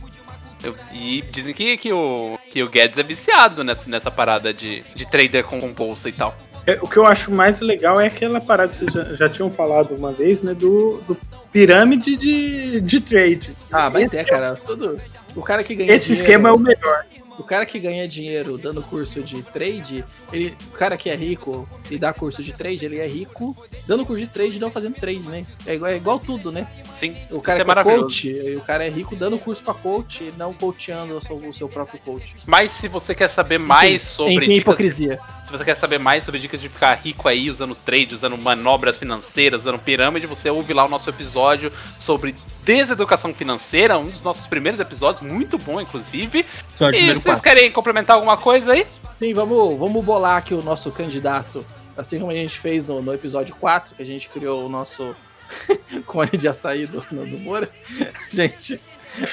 E 0.92 1.22
dizem 1.30 1.52
que, 1.52 1.76
que, 1.76 1.92
o, 1.92 2.38
que 2.48 2.62
o 2.62 2.68
Guedes 2.70 2.96
é 2.96 3.02
viciado 3.02 3.62
nessa, 3.64 3.90
nessa 3.90 4.10
parada 4.10 4.54
de, 4.54 4.82
de 4.94 5.06
trader 5.06 5.44
com, 5.44 5.60
com 5.60 5.72
bolsa 5.72 6.08
e 6.08 6.12
tal. 6.12 6.34
É, 6.66 6.78
o 6.80 6.88
que 6.88 6.96
eu 6.96 7.04
acho 7.06 7.30
mais 7.30 7.60
legal 7.60 8.00
é 8.00 8.06
aquela 8.06 8.40
parada 8.40 8.68
que 8.68 8.74
vocês 8.76 8.92
já, 8.92 9.04
já 9.14 9.28
tinham 9.28 9.50
falado 9.50 9.94
uma 9.94 10.12
vez, 10.12 10.42
né? 10.42 10.54
Do, 10.54 11.00
do 11.06 11.16
pirâmide 11.52 12.16
de, 12.16 12.80
de 12.80 13.00
trade. 13.00 13.54
Ah, 13.70 13.90
mas 13.90 14.12
é, 14.14 14.24
cara. 14.24 14.56
Tudo. 14.66 14.98
O 15.36 15.42
cara 15.42 15.62
que 15.62 15.74
ganha 15.74 15.92
Esse 15.92 16.06
dinheiro- 16.06 16.22
esquema 16.24 16.48
é 16.48 16.52
o 16.52 16.58
melhor. 16.58 17.04
O 17.38 17.42
cara 17.42 17.66
que 17.66 17.78
ganha 17.78 18.06
dinheiro 18.06 18.56
dando 18.56 18.82
curso 18.82 19.22
de 19.22 19.42
trade, 19.42 20.04
ele, 20.32 20.56
o 20.68 20.72
cara 20.72 20.96
que 20.96 21.10
é 21.10 21.14
rico 21.16 21.68
e 21.90 21.98
dá 21.98 22.12
curso 22.12 22.42
de 22.42 22.52
trade, 22.52 22.84
ele 22.84 22.98
é 22.98 23.06
rico 23.06 23.56
dando 23.86 24.04
curso 24.06 24.24
de 24.24 24.30
trade 24.30 24.56
e 24.56 24.60
não 24.60 24.70
fazendo 24.70 24.94
trade, 24.94 25.28
né? 25.28 25.44
É 25.66 25.74
igual, 25.74 25.90
é 25.90 25.96
igual 25.96 26.18
tudo, 26.18 26.52
né? 26.52 26.66
Sim, 26.94 27.14
O 27.30 27.40
cara 27.40 27.62
é 27.62 27.80
é 27.80 27.82
coach, 27.82 28.28
e 28.28 28.56
o 28.56 28.60
cara 28.60 28.86
é 28.86 28.88
rico 28.88 29.16
dando 29.16 29.36
curso 29.38 29.62
pra 29.62 29.74
coach 29.74 30.22
e 30.22 30.32
não 30.38 30.54
coachando 30.54 31.16
o 31.16 31.20
seu, 31.20 31.36
o 31.36 31.52
seu 31.52 31.68
próprio 31.68 31.98
coach. 32.00 32.36
mas 32.46 32.70
se 32.70 32.86
você 32.86 33.14
quer 33.14 33.28
saber 33.28 33.58
mais 33.58 34.02
sobre 34.02 34.34
Enfim, 34.34 34.46
dicas, 34.46 34.58
hipocrisia. 34.60 35.20
se 35.42 35.50
você 35.50 35.64
quer 35.64 35.76
saber 35.76 35.98
mais 35.98 36.22
sobre 36.24 36.38
dicas 36.40 36.60
de 36.60 36.68
ficar 36.68 36.94
rico 36.94 37.28
aí 37.28 37.50
usando 37.50 37.74
trade, 37.74 38.14
usando 38.14 38.38
manobras 38.38 38.96
financeiras, 38.96 39.62
usando 39.62 39.78
pirâmide, 39.78 40.26
você 40.26 40.48
ouve 40.50 40.72
lá 40.72 40.84
o 40.84 40.88
nosso 40.88 41.10
episódio 41.10 41.72
sobre 41.98 42.34
deseducação 42.64 43.34
financeira, 43.34 43.98
um 43.98 44.06
dos 44.06 44.22
nossos 44.22 44.46
primeiros 44.46 44.80
episódios, 44.80 45.20
muito 45.22 45.58
bom 45.58 45.80
inclusive. 45.80 46.44
Só 46.74 46.90
E 46.90 47.06
vocês 47.06 47.22
passo. 47.22 47.42
querem 47.42 47.70
complementar 47.70 48.16
alguma 48.16 48.36
coisa 48.36 48.72
aí? 48.72 48.86
Sim, 49.18 49.32
vamos, 49.32 49.78
vamos 49.78 50.04
bolar 50.04 50.36
aqui 50.36 50.54
o 50.54 50.62
nosso 50.62 50.90
candidato. 50.90 51.64
Assim 51.96 52.18
como 52.18 52.32
a 52.32 52.34
gente 52.34 52.58
fez 52.58 52.84
no, 52.84 53.00
no 53.00 53.12
episódio 53.14 53.54
4, 53.56 53.94
que 53.94 54.02
a 54.02 54.06
gente 54.06 54.28
criou 54.28 54.66
o 54.66 54.68
nosso 54.68 55.14
cone 56.06 56.30
de 56.32 56.48
açaí 56.48 56.86
do, 56.86 57.00
do 57.10 57.38
Moura. 57.38 57.70
A 58.00 58.04
gente 58.34 58.80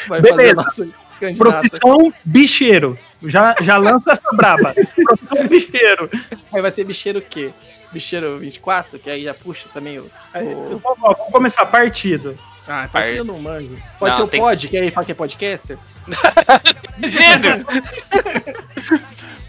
vai 0.08 0.20
fazer 0.20 0.36
Beleza. 0.36 0.54
o 0.54 0.64
nosso 0.64 0.96
candidato. 1.20 1.52
Profissão 1.52 2.14
bicheiro. 2.24 3.00
Já, 3.24 3.56
já 3.62 3.78
lança 3.78 4.12
essa 4.12 4.36
braba. 4.36 4.74
Profissão 4.74 5.48
bicheiro. 5.48 6.10
Aí 6.54 6.62
vai 6.62 6.72
ser 6.72 6.84
bicheiro 6.84 7.20
o 7.20 7.22
quê? 7.22 7.52
Bicheiro 7.92 8.38
24, 8.38 9.00
que 9.00 9.10
aí 9.10 9.24
já 9.24 9.34
puxa 9.34 9.68
também 9.74 10.00
o. 10.00 10.10
Aí, 10.34 10.48
o... 10.48 10.80
Vamos, 10.80 11.20
começar 11.32 11.64
é 11.64 11.66
partido. 11.66 12.38
Ah, 12.72 12.88
partido 12.92 13.18
eu 13.18 13.24
não 13.26 13.40
manjo. 13.40 13.76
Pode 14.00 14.12
Não, 14.20 14.30
ser 14.30 14.38
o 14.38 14.42
pod, 14.42 14.68
que 14.68 14.78
aí 14.78 14.92
fala 14.92 15.06
que 15.06 15.12
é 15.12 15.16
podcaster? 15.16 15.78
Gênio! 17.00 17.66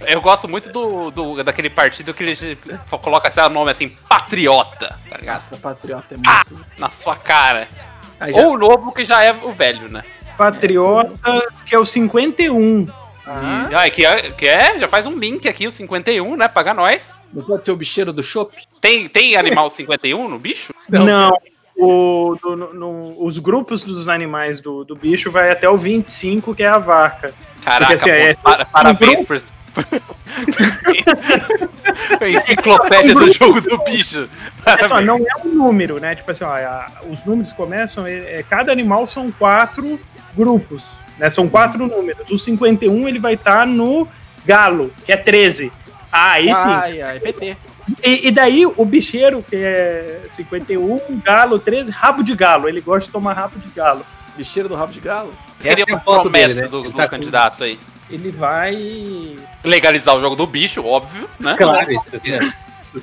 Eu 0.06 0.20
gosto 0.20 0.48
muito 0.48 0.70
do, 0.72 1.10
do- 1.10 1.44
daquele 1.44 1.70
partido 1.70 2.12
que 2.12 2.24
ele 2.24 2.58
coloca 3.00 3.28
esse 3.28 3.48
nome 3.48 3.70
assim, 3.70 3.88
patriota, 4.08 4.96
tá? 5.08 5.18
Nossa, 5.24 5.56
patriota 5.56 6.14
é 6.14 6.18
Ah! 6.26 6.42
muito. 6.48 6.66
Na 6.78 6.90
sua 6.90 7.14
cara. 7.16 7.68
Já- 8.20 8.40
Ou 8.42 8.54
o 8.54 8.58
novo 8.58 8.92
que 8.92 9.04
já 9.04 9.22
é 9.22 9.32
o 9.32 9.52
velho, 9.52 9.88
né? 9.88 10.02
Patriotas, 10.36 11.62
que 11.62 11.74
é 11.74 11.78
o 11.78 11.84
51. 11.84 12.88
Ah, 13.24 13.68
Ah, 13.76 13.90
que, 13.90 14.04
é, 14.04 14.30
que 14.32 14.48
é, 14.48 14.78
já 14.80 14.88
faz 14.88 15.06
um 15.06 15.16
link 15.16 15.48
aqui, 15.48 15.66
o 15.68 15.72
51, 15.72 16.36
né? 16.36 16.48
Paga 16.48 16.74
nós. 16.74 17.02
não 17.32 17.44
pode 17.44 17.64
ser 17.64 17.70
o 17.70 17.76
bicheiro 17.76 18.12
do 18.12 18.22
chopp? 18.22 18.56
Tem, 18.80 19.08
tem 19.08 19.36
animal 19.36 19.70
51 19.70 20.28
no 20.28 20.38
bicho? 20.38 20.74
Não. 20.88 21.04
Não. 21.06 21.32
O, 21.84 22.36
do- 22.40 22.56
no- 22.56 22.74
no- 22.74 23.14
os 23.24 23.38
grupos 23.38 23.84
dos 23.84 24.08
animais 24.08 24.60
do, 24.60 24.84
do 24.84 24.94
bicho 24.94 25.30
vai 25.30 25.50
até 25.50 25.68
o 25.68 25.76
25, 25.76 26.54
que 26.54 26.62
é 26.62 26.68
a 26.68 26.78
vaca. 26.78 27.32
Caraca, 27.64 27.94
assim, 27.94 28.08
pô, 28.10 28.14
é- 28.14 28.34
para- 28.34 28.64
parabéns 28.66 29.20
um 29.20 29.24
por. 29.24 29.36
A 32.20 32.28
enciclopédia 32.28 33.14
do 33.14 33.32
jogo 33.32 33.60
do 33.60 33.78
bicho. 33.84 34.28
É 34.66 34.86
só, 34.86 35.00
não 35.00 35.16
é 35.18 35.46
um 35.46 35.54
número, 35.54 35.98
né? 35.98 36.14
Tipo 36.14 36.30
assim, 36.30 36.44
ó, 36.44 36.52
a- 36.52 36.90
os 37.08 37.24
números 37.24 37.52
começam. 37.52 38.06
é- 38.06 38.38
é, 38.38 38.42
cada 38.48 38.70
animal 38.72 39.06
são 39.06 39.30
quatro 39.32 39.98
grupos, 40.36 40.84
né? 41.18 41.28
São 41.30 41.48
quatro 41.48 41.86
números. 41.86 42.28
O 42.30 42.38
51 42.38 43.08
ele 43.08 43.18
vai 43.18 43.34
estar 43.34 43.66
no 43.66 44.06
galo, 44.44 44.92
que 45.04 45.12
é 45.12 45.16
13. 45.16 45.72
Ah, 46.10 46.32
aí 46.32 46.46
sim. 46.46 46.52
Ai, 46.54 47.00
ai, 47.02 47.20
PT. 47.20 47.56
E, 48.04 48.28
e 48.28 48.30
daí 48.30 48.64
o 48.66 48.84
bicheiro, 48.84 49.42
que 49.42 49.56
é 49.56 50.22
51, 50.28 51.00
galo 51.24 51.58
13, 51.58 51.90
rabo 51.90 52.22
de 52.22 52.34
galo. 52.34 52.68
Ele 52.68 52.80
gosta 52.80 53.06
de 53.06 53.12
tomar 53.12 53.32
rabo 53.34 53.58
de 53.58 53.68
galo. 53.70 54.04
Bicheiro 54.36 54.68
do 54.68 54.74
rabo 54.74 54.92
de 54.92 55.00
galo? 55.00 55.32
Seria 55.60 55.84
é 55.88 55.92
a 55.92 55.96
uma 55.96 56.00
promessa 56.20 56.48
dele, 56.48 56.60
né? 56.62 56.68
do, 56.68 56.78
Ele 56.80 56.88
do 56.90 56.96
tá 56.96 57.04
com- 57.04 57.10
candidato 57.16 57.64
aí. 57.64 57.78
Ele 58.10 58.30
vai. 58.30 59.36
Legalizar 59.64 60.16
o 60.16 60.20
jogo 60.20 60.36
do 60.36 60.46
bicho, 60.46 60.84
óbvio, 60.84 61.28
né? 61.40 61.54
Claro, 61.56 61.90
isso. 61.92 62.08
é. 62.14 62.18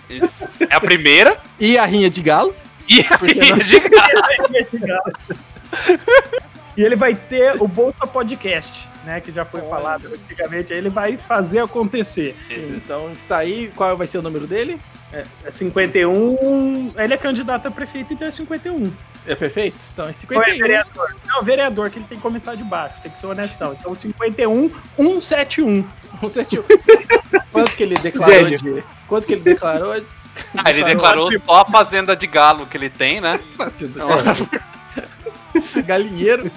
Isso 0.09 0.29
É 0.69 0.75
a 0.75 0.79
primeira. 0.81 1.37
E 1.59 1.77
a 1.77 1.85
rinha 1.85 2.09
de 2.09 2.21
galo? 2.21 2.53
E 2.87 3.03
que 3.03 3.39
aí, 3.39 3.49
não? 3.51 3.57
diga- 3.59 5.01
E 6.77 6.81
ele 6.83 6.95
vai 6.95 7.13
ter 7.15 7.55
o 7.61 7.67
Bolsa 7.67 8.07
Podcast, 8.07 8.87
né? 9.03 9.19
Que 9.21 9.31
já 9.31 9.45
foi 9.45 9.61
falado 9.61 10.07
antigamente. 10.07 10.73
Aí 10.73 10.79
ele 10.79 10.89
vai 10.89 11.17
fazer 11.17 11.59
acontecer. 11.59 12.35
Sim, 12.47 12.75
então 12.75 13.11
está 13.13 13.37
aí. 13.37 13.71
Qual 13.75 13.95
vai 13.97 14.07
ser 14.07 14.17
o 14.19 14.21
número 14.21 14.47
dele? 14.47 14.79
É 15.11 15.51
51. 15.51 16.93
Ele 16.97 17.13
é 17.13 17.17
candidato 17.17 17.67
a 17.67 17.71
prefeito, 17.71 18.13
então 18.13 18.27
é 18.27 18.31
51. 18.31 18.91
É 19.25 19.35
perfeito? 19.35 19.77
Então 19.91 20.05
é 20.05 20.07
Ou 20.07 20.11
é 20.11 20.13
51. 20.13 20.57
vereador? 20.59 21.15
Não, 21.25 21.43
vereador, 21.43 21.89
que 21.89 21.99
ele 21.99 22.05
tem 22.07 22.17
que 22.17 22.21
começar 22.21 22.55
de 22.55 22.63
baixo, 22.63 23.01
tem 23.01 23.11
que 23.11 23.19
ser 23.19 23.25
honestão. 23.25 23.75
Então 23.79 23.95
51, 23.95 24.69
171. 24.95 25.87
171. 26.21 26.63
Quanto 27.51 27.71
que 27.71 27.83
ele 27.83 27.95
declarou 27.95 28.35
Gênio. 28.47 28.57
de. 28.75 28.83
Quanto 29.07 29.25
que 29.25 29.33
ele 29.33 29.41
declarou? 29.41 29.93
Ah, 30.55 30.69
ele 30.69 30.83
declarou 30.83 31.31
só 31.31 31.61
a 31.61 31.65
fazenda 31.65 32.15
de 32.15 32.27
galo 32.27 32.65
que 32.65 32.77
ele 32.77 32.89
tem, 32.89 33.19
né? 33.19 33.39
Fazendo 33.57 33.99
de 35.73 35.81
galinheiro. 35.83 36.51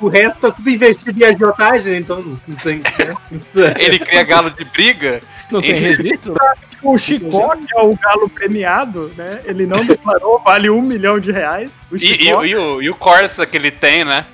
O 0.00 0.08
resto 0.08 0.40
tá 0.40 0.50
tudo 0.50 0.68
investido 0.68 1.18
em 1.18 1.26
agiotagem, 1.26 1.96
então 1.96 2.20
não 2.46 2.56
tem. 2.56 2.78
né? 2.80 3.14
Ele 3.78 3.98
cria 3.98 4.22
galo 4.24 4.50
de 4.50 4.64
briga. 4.64 5.22
Não 5.50 5.62
tem 5.62 5.74
registro? 5.74 6.34
O 6.82 6.98
Chicó, 6.98 7.54
que 7.56 7.76
é 7.76 7.80
o 7.82 7.94
galo 7.96 8.28
premiado, 8.28 9.10
né? 9.16 9.40
Ele 9.44 9.64
não 9.66 9.84
declarou, 9.84 10.38
vale 10.40 10.68
um 10.68 10.82
milhão 10.82 11.18
de 11.18 11.30
reais. 11.32 11.84
O 11.90 11.96
E, 11.96 12.24
e, 12.24 12.28
e 12.28 12.34
o, 12.56 12.82
e 12.82 12.90
o 12.90 12.94
Corsa 12.94 13.46
que 13.46 13.56
ele 13.56 13.70
tem, 13.70 14.04
né? 14.04 14.24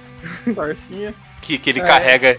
Parcinha. 0.54 1.14
Que, 1.40 1.58
que 1.58 1.70
ele 1.70 1.80
É. 1.80 1.84
carrega. 1.84 2.36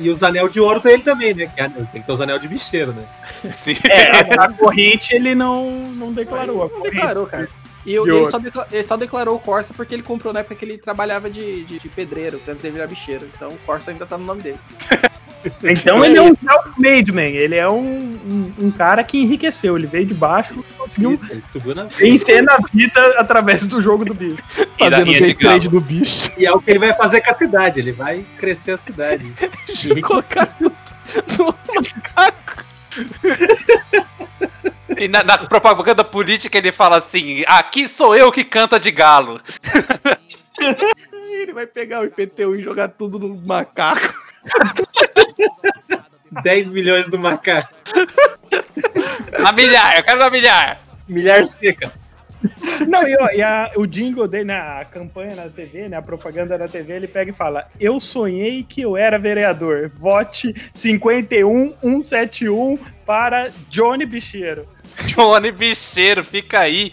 E 0.00 0.08
os 0.08 0.22
anel 0.22 0.48
de 0.48 0.60
ouro 0.60 0.80
tem 0.80 0.92
ele 0.94 1.02
também, 1.02 1.34
né? 1.34 1.50
Que 1.54 1.60
anel- 1.60 1.86
Tem 1.92 2.00
que 2.00 2.06
ter 2.06 2.12
os 2.12 2.20
anel 2.20 2.38
de 2.38 2.48
bicheiro, 2.48 2.92
né? 2.92 3.04
assim. 3.44 3.76
é, 3.88 4.40
a 4.40 4.48
corrente 4.52 5.14
ele 5.14 5.34
não, 5.34 5.70
não 5.94 6.12
declarou. 6.12 6.60
A 6.62 6.64
Não 6.64 6.68
corrente. 6.70 6.94
declarou, 6.94 7.26
cara. 7.26 7.48
E 7.86 7.98
o- 7.98 8.06
ele, 8.06 8.30
só 8.30 8.38
ele 8.72 8.82
só 8.84 8.96
declarou 8.96 9.36
o 9.36 9.40
Corsa 9.40 9.74
porque 9.74 9.94
ele 9.94 10.02
comprou 10.02 10.32
na 10.32 10.40
época 10.40 10.54
que 10.54 10.64
ele 10.64 10.78
trabalhava 10.78 11.28
de, 11.28 11.64
de, 11.64 11.78
de 11.78 11.88
pedreiro, 11.88 12.40
antes 12.48 12.62
de 12.62 12.70
virar 12.70 12.86
bicheiro. 12.86 13.28
Então 13.34 13.50
o 13.50 13.58
Corsa 13.58 13.90
ainda 13.90 14.06
tá 14.06 14.16
no 14.18 14.24
nome 14.24 14.42
dele. 14.42 14.58
Então 15.62 16.02
ele 16.02 16.16
é 16.16 16.22
um 16.22 16.34
self-made 16.34 17.12
man. 17.12 17.20
Ele 17.20 17.54
é 17.54 17.68
um, 17.68 17.78
um, 17.84 18.52
um 18.60 18.70
cara 18.70 19.04
que 19.04 19.18
enriqueceu. 19.18 19.76
Ele 19.76 19.86
veio 19.86 20.06
de 20.06 20.14
baixo 20.14 20.54
e 20.58 20.72
conseguiu 20.72 21.20
na 21.74 21.84
vencer 21.84 22.42
na 22.42 22.56
vida 22.72 22.98
através 23.18 23.66
do 23.66 23.78
jogo 23.78 24.06
do 24.06 24.14
bicho. 24.14 24.42
E 24.80 24.88
da 24.88 25.00
linha 25.00 25.20
de 25.20 25.34
galo. 25.34 25.60
do 25.68 25.80
bicho. 25.82 26.30
E 26.38 26.46
é 26.46 26.50
o 26.50 26.58
que 26.58 26.70
ele 26.70 26.78
vai 26.78 26.94
fazer 26.94 27.20
com 27.20 27.30
a 27.30 27.34
cidade, 27.34 27.78
ele 27.78 27.92
vai 27.92 28.24
crescer 28.38 28.70
a 28.70 28.78
cidade. 28.78 29.30
Colocar 30.02 30.46
tudo 30.46 30.74
no 31.38 31.54
macaco. 31.74 32.64
E 34.98 35.08
na, 35.08 35.22
na 35.22 35.38
propaganda 35.38 36.04
política 36.04 36.58
ele 36.58 36.72
fala 36.72 36.98
assim: 36.98 37.44
aqui 37.46 37.88
sou 37.88 38.16
eu 38.16 38.30
que 38.32 38.44
canta 38.44 38.78
de 38.78 38.90
galo. 38.90 39.40
Ele 41.30 41.52
vai 41.52 41.66
pegar 41.66 42.00
o 42.00 42.04
IPTU 42.04 42.56
e 42.56 42.62
jogar 42.62 42.88
tudo 42.88 43.18
no 43.18 43.34
macaco. 43.34 44.14
10 46.42 46.68
milhões 46.68 47.08
do 47.08 47.18
macaco. 47.18 47.72
Na 49.38 49.52
milhar, 49.52 49.96
eu 49.96 50.04
quero 50.04 50.18
na 50.18 50.30
milhar. 50.30 50.80
Milhar 51.08 51.44
seca. 51.44 51.92
Não, 52.86 53.08
e, 53.08 53.16
ó, 53.18 53.30
e 53.30 53.42
a- 53.42 53.70
o 53.76 53.86
jingle 53.86 54.28
dele, 54.28 54.44
né, 54.44 54.58
a 54.58 54.84
campanha 54.84 55.34
na 55.34 55.48
TV, 55.48 55.88
né, 55.88 55.96
a 55.96 56.02
propaganda 56.02 56.58
na 56.58 56.68
TV, 56.68 56.92
ele 56.92 57.08
pega 57.08 57.30
e 57.30 57.34
fala: 57.34 57.66
Eu 57.80 57.98
sonhei 57.98 58.62
que 58.62 58.82
eu 58.82 58.96
era 58.96 59.18
vereador. 59.18 59.90
Vote 59.94 60.52
51171 60.74 62.78
para 63.06 63.50
Johnny 63.70 64.04
Bicheiro. 64.04 64.68
Johnny 65.14 65.52
Bicheiro, 65.52 66.24
fica 66.24 66.60
aí. 66.60 66.92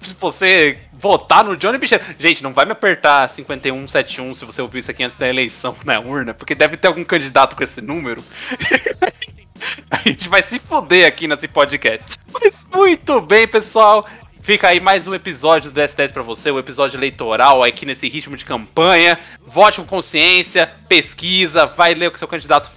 Se 0.00 0.14
você 0.18 0.78
votar 0.92 1.44
no 1.44 1.56
Johnny 1.56 1.78
Bicheiro. 1.78 2.04
Gente, 2.18 2.42
não 2.42 2.52
vai 2.52 2.64
me 2.64 2.72
apertar 2.72 3.28
5171 3.30 4.34
se 4.34 4.44
você 4.44 4.62
ouvir 4.62 4.80
isso 4.80 4.90
aqui 4.90 5.04
antes 5.04 5.16
da 5.16 5.28
eleição 5.28 5.76
na 5.84 6.00
urna, 6.00 6.34
porque 6.34 6.54
deve 6.54 6.76
ter 6.76 6.88
algum 6.88 7.04
candidato 7.04 7.54
com 7.56 7.62
esse 7.62 7.80
número. 7.80 8.22
A 9.90 9.96
gente 10.06 10.28
vai 10.28 10.42
se 10.42 10.58
foder 10.58 11.06
aqui 11.06 11.26
nesse 11.26 11.48
podcast. 11.48 12.18
Mas 12.32 12.66
muito 12.72 13.20
bem, 13.20 13.46
pessoal. 13.46 14.06
Fica 14.40 14.68
aí 14.68 14.80
mais 14.80 15.06
um 15.06 15.14
episódio 15.14 15.70
do 15.70 15.80
S10 15.80 16.12
pra 16.12 16.22
você, 16.22 16.50
o 16.50 16.58
episódio 16.58 16.96
eleitoral 16.96 17.62
aqui 17.62 17.84
nesse 17.84 18.08
ritmo 18.08 18.36
de 18.36 18.44
campanha. 18.44 19.18
Vote 19.46 19.80
com 19.80 19.86
consciência, 19.86 20.66
pesquisa, 20.88 21.66
vai 21.66 21.92
ler 21.94 22.08
o 22.08 22.12
que 22.12 22.18
seu 22.18 22.28
candidato 22.28 22.70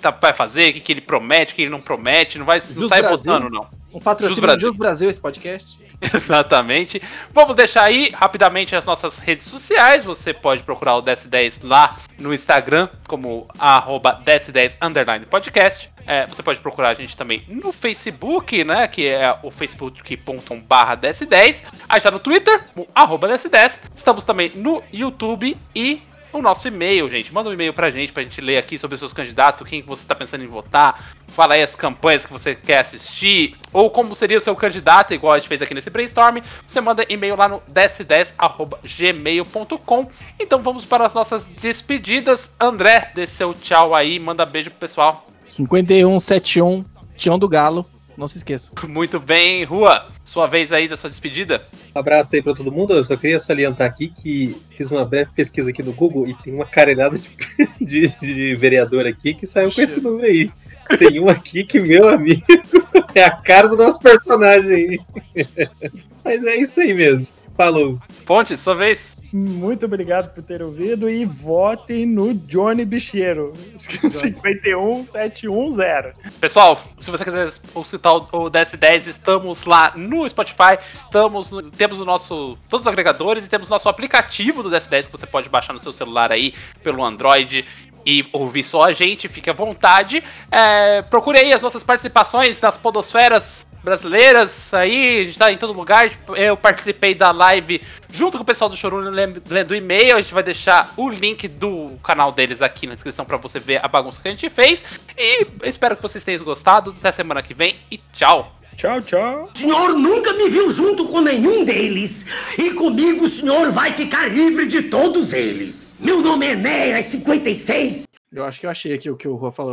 tá- 0.00 0.10
vai 0.12 0.32
fazer, 0.32 0.70
o 0.70 0.72
que, 0.74 0.80
que 0.80 0.92
ele 0.92 1.00
promete, 1.00 1.52
o 1.52 1.56
que 1.56 1.62
ele 1.62 1.70
não 1.70 1.80
promete. 1.80 2.38
Não 2.38 2.46
vai 2.46 2.62
não 2.74 2.88
sai 2.88 3.00
Brasil. 3.00 3.18
votando, 3.18 3.50
não. 3.50 3.68
Um 3.92 4.00
patrocínio 4.00 4.36
Jus 4.36 4.40
Brasil. 4.40 4.60
do 4.60 4.72
Jus 4.72 4.76
Brasil 4.76 5.10
esse 5.10 5.20
podcast. 5.20 5.90
Exatamente. 6.14 7.00
Vamos 7.32 7.54
deixar 7.54 7.82
aí 7.84 8.10
rapidamente 8.10 8.74
as 8.74 8.84
nossas 8.84 9.18
redes 9.18 9.46
sociais. 9.46 10.04
Você 10.04 10.32
pode 10.32 10.62
procurar 10.62 10.96
o 10.96 11.02
DS10 11.02 11.58
lá 11.62 11.96
no 12.18 12.32
Instagram, 12.32 12.88
como 13.06 13.46
arroba 13.58 14.20
DS10 14.24 14.76
underline 14.80 15.26
podcast. 15.26 15.90
É, 16.06 16.26
você 16.26 16.42
pode 16.42 16.58
procurar 16.60 16.90
a 16.90 16.94
gente 16.94 17.16
também 17.16 17.44
no 17.46 17.72
Facebook, 17.72 18.64
né? 18.64 18.88
Que 18.88 19.08
é 19.08 19.36
o 19.42 19.50
facebook.com/barra 19.50 20.96
DS10. 20.96 21.62
Aí 21.88 21.98
está 21.98 22.10
no 22.10 22.18
Twitter, 22.18 22.62
o 22.74 22.86
arroba 22.94 23.28
DS10. 23.28 23.80
Estamos 23.94 24.24
também 24.24 24.50
no 24.54 24.82
YouTube 24.92 25.56
e 25.74 26.02
o 26.32 26.42
nosso 26.42 26.68
e-mail, 26.68 27.10
gente. 27.10 27.32
Manda 27.32 27.50
um 27.50 27.52
e-mail 27.52 27.72
pra 27.72 27.90
gente, 27.90 28.12
pra 28.12 28.22
gente 28.22 28.40
ler 28.40 28.58
aqui 28.58 28.78
sobre 28.78 28.94
os 28.94 29.00
seus 29.00 29.12
candidatos, 29.12 29.66
quem 29.66 29.82
que 29.82 29.88
você 29.88 30.06
tá 30.06 30.14
pensando 30.14 30.44
em 30.44 30.46
votar. 30.46 31.12
Fala 31.28 31.54
aí 31.54 31.62
as 31.62 31.74
campanhas 31.74 32.24
que 32.26 32.32
você 32.32 32.54
quer 32.54 32.80
assistir, 32.80 33.56
ou 33.72 33.90
como 33.90 34.14
seria 34.14 34.38
o 34.38 34.40
seu 34.40 34.54
candidato, 34.56 35.14
igual 35.14 35.32
a 35.32 35.38
gente 35.38 35.48
fez 35.48 35.62
aqui 35.62 35.74
nesse 35.74 35.90
brainstorm. 35.90 36.38
Você 36.66 36.80
manda 36.80 37.04
e-mail 37.08 37.36
lá 37.36 37.48
no 37.48 37.62
ds10.gmail.com. 37.72 40.10
Então 40.38 40.62
vamos 40.62 40.84
para 40.84 41.06
as 41.06 41.14
nossas 41.14 41.44
despedidas. 41.44 42.50
André, 42.60 43.10
dê 43.14 43.26
seu 43.26 43.54
tchau 43.54 43.94
aí, 43.94 44.18
manda 44.18 44.44
beijo 44.46 44.70
pro 44.70 44.80
pessoal. 44.80 45.26
5171, 45.44 46.84
Tião 47.16 47.38
do 47.38 47.48
Galo. 47.48 47.86
Não 48.20 48.28
se 48.28 48.36
esqueça. 48.36 48.70
Muito 48.86 49.18
bem, 49.18 49.64
Rua, 49.64 50.06
sua 50.22 50.46
vez 50.46 50.74
aí 50.74 50.86
da 50.86 50.94
sua 50.94 51.08
despedida. 51.08 51.62
Abraço 51.94 52.36
aí 52.36 52.42
pra 52.42 52.52
todo 52.52 52.70
mundo. 52.70 52.92
Eu 52.92 53.02
só 53.02 53.16
queria 53.16 53.40
salientar 53.40 53.88
aqui 53.88 54.08
que 54.08 54.60
fiz 54.76 54.90
uma 54.90 55.06
breve 55.06 55.30
pesquisa 55.34 55.70
aqui 55.70 55.82
no 55.82 55.94
Google 55.94 56.28
e 56.28 56.34
tem 56.34 56.52
uma 56.52 56.66
carelhada 56.66 57.16
de, 57.18 57.30
de, 57.80 58.08
de 58.20 58.54
vereador 58.56 59.06
aqui 59.06 59.32
que 59.32 59.46
saiu 59.46 59.72
com 59.72 59.80
esse 59.80 60.02
número 60.02 60.26
aí. 60.26 60.52
Tem 60.98 61.18
um 61.18 61.30
aqui 61.30 61.64
que, 61.64 61.80
meu 61.80 62.10
amigo, 62.10 62.44
é 63.14 63.24
a 63.24 63.30
cara 63.30 63.68
do 63.68 63.76
nosso 63.78 63.98
personagem 63.98 64.70
aí. 64.70 65.00
Mas 66.22 66.44
é 66.44 66.56
isso 66.56 66.78
aí 66.78 66.92
mesmo. 66.92 67.26
Falou. 67.56 67.98
Ponte, 68.26 68.54
sua 68.54 68.74
vez. 68.74 69.16
Muito 69.32 69.86
obrigado 69.86 70.34
por 70.34 70.42
ter 70.42 70.60
ouvido 70.62 71.08
e 71.08 71.24
votem 71.24 72.04
no 72.04 72.34
Johnny 72.34 72.84
Bicheiro. 72.84 73.52
51710. 73.76 76.14
Pessoal, 76.40 76.80
se 76.98 77.10
você 77.10 77.24
quiser 77.24 77.48
escutar 77.48 78.12
o 78.14 78.50
DS10, 78.50 79.06
estamos 79.08 79.64
lá 79.64 79.92
no 79.96 80.28
Spotify, 80.28 80.78
estamos 80.92 81.50
no- 81.50 81.62
temos 81.70 82.00
o 82.00 82.04
nosso 82.04 82.56
todos 82.68 82.84
os 82.86 82.88
agregadores 82.88 83.44
e 83.44 83.48
temos 83.48 83.68
o 83.68 83.70
nosso 83.70 83.88
aplicativo 83.88 84.62
do 84.62 84.70
DS10 84.70 85.06
que 85.06 85.12
você 85.12 85.26
pode 85.26 85.48
baixar 85.48 85.72
no 85.72 85.78
seu 85.78 85.92
celular 85.92 86.32
aí 86.32 86.52
pelo 86.82 87.04
Android 87.04 87.64
e 88.04 88.24
ouvir 88.32 88.64
só 88.64 88.84
a 88.84 88.92
gente, 88.92 89.28
fique 89.28 89.50
à 89.50 89.52
vontade. 89.52 90.24
É, 90.50 91.02
procure 91.02 91.38
aí 91.38 91.52
as 91.52 91.60
nossas 91.62 91.84
participações 91.84 92.60
nas 92.60 92.76
podosferas 92.78 93.66
brasileiras 93.82 94.72
aí, 94.72 95.20
a 95.20 95.24
gente 95.24 95.38
tá 95.38 95.52
em 95.52 95.56
todo 95.56 95.72
lugar. 95.72 96.10
Eu 96.36 96.56
participei 96.56 97.14
da 97.14 97.30
live 97.30 97.80
junto 98.10 98.36
com 98.36 98.42
o 98.42 98.46
pessoal 98.46 98.68
do 98.68 98.76
Chorume 98.76 99.10
lendo 99.48 99.74
e-mail. 99.74 100.16
A 100.16 100.20
gente 100.20 100.34
vai 100.34 100.42
deixar 100.42 100.92
o 100.96 101.08
link 101.08 101.48
do 101.48 101.98
canal 102.02 102.32
deles 102.32 102.62
aqui 102.62 102.86
na 102.86 102.94
descrição 102.94 103.24
pra 103.24 103.36
você 103.36 103.58
ver 103.58 103.84
a 103.84 103.88
bagunça 103.88 104.20
que 104.20 104.28
a 104.28 104.30
gente 104.30 104.48
fez. 104.50 104.82
E 105.16 105.46
espero 105.64 105.96
que 105.96 106.02
vocês 106.02 106.24
tenham 106.24 106.42
gostado. 106.44 106.94
Até 106.98 107.12
semana 107.12 107.42
que 107.42 107.54
vem 107.54 107.76
e 107.90 107.98
tchau! 108.12 108.56
Tchau, 108.76 109.02
tchau. 109.02 109.50
O 109.54 109.58
senhor 109.58 109.90
nunca 109.90 110.32
me 110.32 110.48
viu 110.48 110.70
junto 110.70 111.06
com 111.06 111.20
nenhum 111.20 111.66
deles. 111.66 112.24
E 112.56 112.70
comigo 112.70 113.26
o 113.26 113.28
senhor 113.28 113.70
vai 113.72 113.92
ficar 113.92 114.30
livre 114.30 114.66
de 114.66 114.84
todos 114.84 115.34
eles. 115.34 115.92
Meu 116.00 116.22
nome 116.22 116.46
é 116.46 116.52
Enéas 116.52 117.06
56. 117.06 118.08
Eu 118.32 118.44
acho 118.44 118.58
que 118.58 118.64
eu 118.64 118.70
achei 118.70 118.94
aqui 118.94 119.10
o 119.10 119.16
que 119.16 119.28
o 119.28 119.34
Rua 119.34 119.52
falou. 119.52 119.68